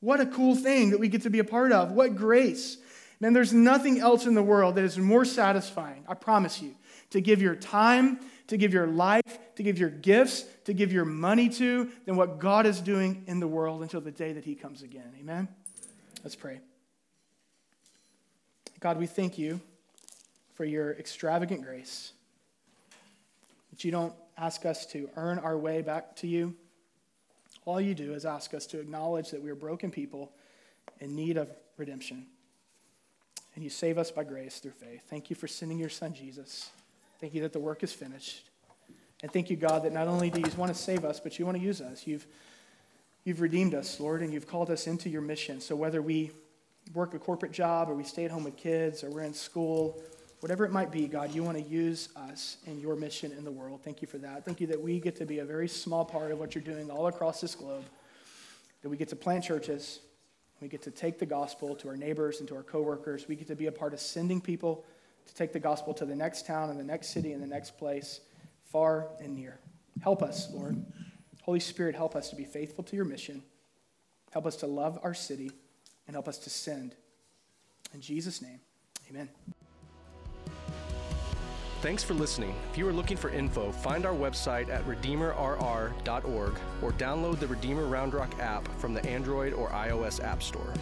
What 0.00 0.20
a 0.20 0.26
cool 0.26 0.54
thing 0.54 0.90
that 0.90 1.00
we 1.00 1.08
get 1.08 1.22
to 1.22 1.30
be 1.30 1.38
a 1.38 1.44
part 1.44 1.72
of. 1.72 1.90
What 1.92 2.16
grace. 2.16 2.76
Man, 3.20 3.32
there's 3.32 3.52
nothing 3.52 3.98
else 3.98 4.26
in 4.26 4.34
the 4.34 4.42
world 4.42 4.74
that 4.74 4.84
is 4.84 4.98
more 4.98 5.24
satisfying, 5.24 6.04
I 6.06 6.14
promise 6.14 6.60
you, 6.60 6.74
to 7.10 7.20
give 7.20 7.40
your 7.40 7.54
time, 7.54 8.20
to 8.48 8.56
give 8.56 8.74
your 8.74 8.86
life, 8.86 9.38
to 9.56 9.62
give 9.62 9.78
your 9.78 9.88
gifts, 9.88 10.44
to 10.64 10.74
give 10.74 10.92
your 10.92 11.06
money 11.06 11.48
to, 11.48 11.90
than 12.04 12.16
what 12.16 12.38
God 12.38 12.66
is 12.66 12.80
doing 12.80 13.24
in 13.26 13.40
the 13.40 13.48
world 13.48 13.82
until 13.82 14.02
the 14.02 14.10
day 14.10 14.34
that 14.34 14.44
He 14.44 14.54
comes 14.54 14.82
again. 14.82 15.14
Amen? 15.18 15.48
Let's 16.22 16.36
pray. 16.36 16.60
God, 18.80 18.98
we 18.98 19.06
thank 19.06 19.38
you 19.38 19.60
for 20.54 20.66
your 20.66 20.92
extravagant 20.92 21.62
grace. 21.62 22.12
That 23.70 23.82
you 23.82 23.90
don't 23.90 24.12
ask 24.36 24.66
us 24.66 24.84
to 24.86 25.08
earn 25.16 25.38
our 25.38 25.56
way 25.56 25.80
back 25.80 26.16
to 26.16 26.26
you. 26.26 26.54
All 27.64 27.80
you 27.80 27.94
do 27.94 28.12
is 28.12 28.26
ask 28.26 28.52
us 28.52 28.66
to 28.66 28.80
acknowledge 28.80 29.30
that 29.30 29.42
we 29.42 29.50
are 29.50 29.56
broken 29.56 29.90
people 29.90 30.32
in 31.00 31.16
need 31.16 31.38
of 31.38 31.48
redemption 31.78 32.26
and 33.56 33.64
you 33.64 33.70
save 33.70 33.98
us 33.98 34.10
by 34.10 34.22
grace 34.22 34.60
through 34.60 34.72
faith. 34.72 35.02
Thank 35.08 35.30
you 35.30 35.34
for 35.34 35.48
sending 35.48 35.78
your 35.78 35.88
son, 35.88 36.14
Jesus. 36.14 36.70
Thank 37.20 37.34
you 37.34 37.42
that 37.42 37.54
the 37.54 37.58
work 37.58 37.82
is 37.82 37.92
finished. 37.92 38.44
And 39.22 39.32
thank 39.32 39.48
you, 39.48 39.56
God, 39.56 39.82
that 39.84 39.94
not 39.94 40.08
only 40.08 40.28
do 40.28 40.40
you 40.40 40.46
want 40.58 40.72
to 40.72 40.78
save 40.78 41.04
us, 41.04 41.18
but 41.18 41.38
you 41.38 41.46
want 41.46 41.56
to 41.56 41.64
use 41.64 41.80
us. 41.80 42.06
You've, 42.06 42.26
you've 43.24 43.40
redeemed 43.40 43.74
us, 43.74 43.98
Lord, 43.98 44.20
and 44.20 44.32
you've 44.32 44.46
called 44.46 44.70
us 44.70 44.86
into 44.86 45.08
your 45.08 45.22
mission. 45.22 45.60
So 45.60 45.74
whether 45.74 46.02
we 46.02 46.30
work 46.92 47.14
a 47.14 47.18
corporate 47.18 47.52
job 47.52 47.88
or 47.88 47.94
we 47.94 48.04
stay 48.04 48.26
at 48.26 48.30
home 48.30 48.44
with 48.44 48.58
kids 48.58 49.02
or 49.02 49.10
we're 49.10 49.22
in 49.22 49.32
school, 49.32 50.02
whatever 50.40 50.66
it 50.66 50.70
might 50.70 50.92
be, 50.92 51.08
God, 51.08 51.34
you 51.34 51.42
want 51.42 51.56
to 51.56 51.64
use 51.64 52.10
us 52.14 52.58
in 52.66 52.78
your 52.78 52.94
mission 52.94 53.32
in 53.32 53.42
the 53.42 53.50
world. 53.50 53.80
Thank 53.82 54.02
you 54.02 54.06
for 54.06 54.18
that. 54.18 54.44
Thank 54.44 54.60
you 54.60 54.66
that 54.66 54.80
we 54.80 55.00
get 55.00 55.16
to 55.16 55.24
be 55.24 55.38
a 55.38 55.46
very 55.46 55.66
small 55.66 56.04
part 56.04 56.30
of 56.30 56.38
what 56.38 56.54
you're 56.54 56.62
doing 56.62 56.90
all 56.90 57.06
across 57.06 57.40
this 57.40 57.54
globe, 57.54 57.84
that 58.82 58.90
we 58.90 58.98
get 58.98 59.08
to 59.08 59.16
plant 59.16 59.44
churches, 59.44 60.00
we 60.60 60.68
get 60.68 60.82
to 60.82 60.90
take 60.90 61.18
the 61.18 61.26
gospel 61.26 61.74
to 61.76 61.88
our 61.88 61.96
neighbors 61.96 62.40
and 62.40 62.48
to 62.48 62.56
our 62.56 62.62
coworkers. 62.62 63.28
We 63.28 63.36
get 63.36 63.48
to 63.48 63.56
be 63.56 63.66
a 63.66 63.72
part 63.72 63.92
of 63.92 64.00
sending 64.00 64.40
people 64.40 64.84
to 65.26 65.34
take 65.34 65.52
the 65.52 65.60
gospel 65.60 65.92
to 65.94 66.04
the 66.04 66.14
next 66.14 66.46
town 66.46 66.70
and 66.70 66.78
the 66.78 66.84
next 66.84 67.08
city 67.08 67.32
and 67.32 67.42
the 67.42 67.46
next 67.46 67.76
place, 67.78 68.20
far 68.64 69.08
and 69.20 69.34
near. 69.34 69.58
Help 70.02 70.22
us, 70.22 70.48
Lord. 70.52 70.84
Holy 71.42 71.60
Spirit, 71.60 71.94
help 71.94 72.16
us 72.16 72.30
to 72.30 72.36
be 72.36 72.44
faithful 72.44 72.84
to 72.84 72.96
your 72.96 73.04
mission. 73.04 73.42
Help 74.32 74.46
us 74.46 74.56
to 74.56 74.66
love 74.66 74.98
our 75.02 75.14
city 75.14 75.50
and 76.06 76.14
help 76.14 76.28
us 76.28 76.38
to 76.38 76.50
send. 76.50 76.94
In 77.94 78.00
Jesus' 78.00 78.42
name, 78.42 78.60
amen. 79.10 79.28
Thanks 81.86 82.02
for 82.02 82.14
listening. 82.14 82.52
If 82.72 82.76
you 82.76 82.88
are 82.88 82.92
looking 82.92 83.16
for 83.16 83.30
info, 83.30 83.70
find 83.70 84.06
our 84.06 84.12
website 84.12 84.70
at 84.70 84.84
redeemerrr.org 84.86 86.58
or 86.82 86.92
download 86.92 87.38
the 87.38 87.46
Redeemer 87.46 87.86
Round 87.86 88.12
Rock 88.12 88.40
app 88.40 88.66
from 88.80 88.92
the 88.92 89.06
Android 89.06 89.52
or 89.52 89.68
iOS 89.68 90.20
App 90.20 90.42
Store. 90.42 90.74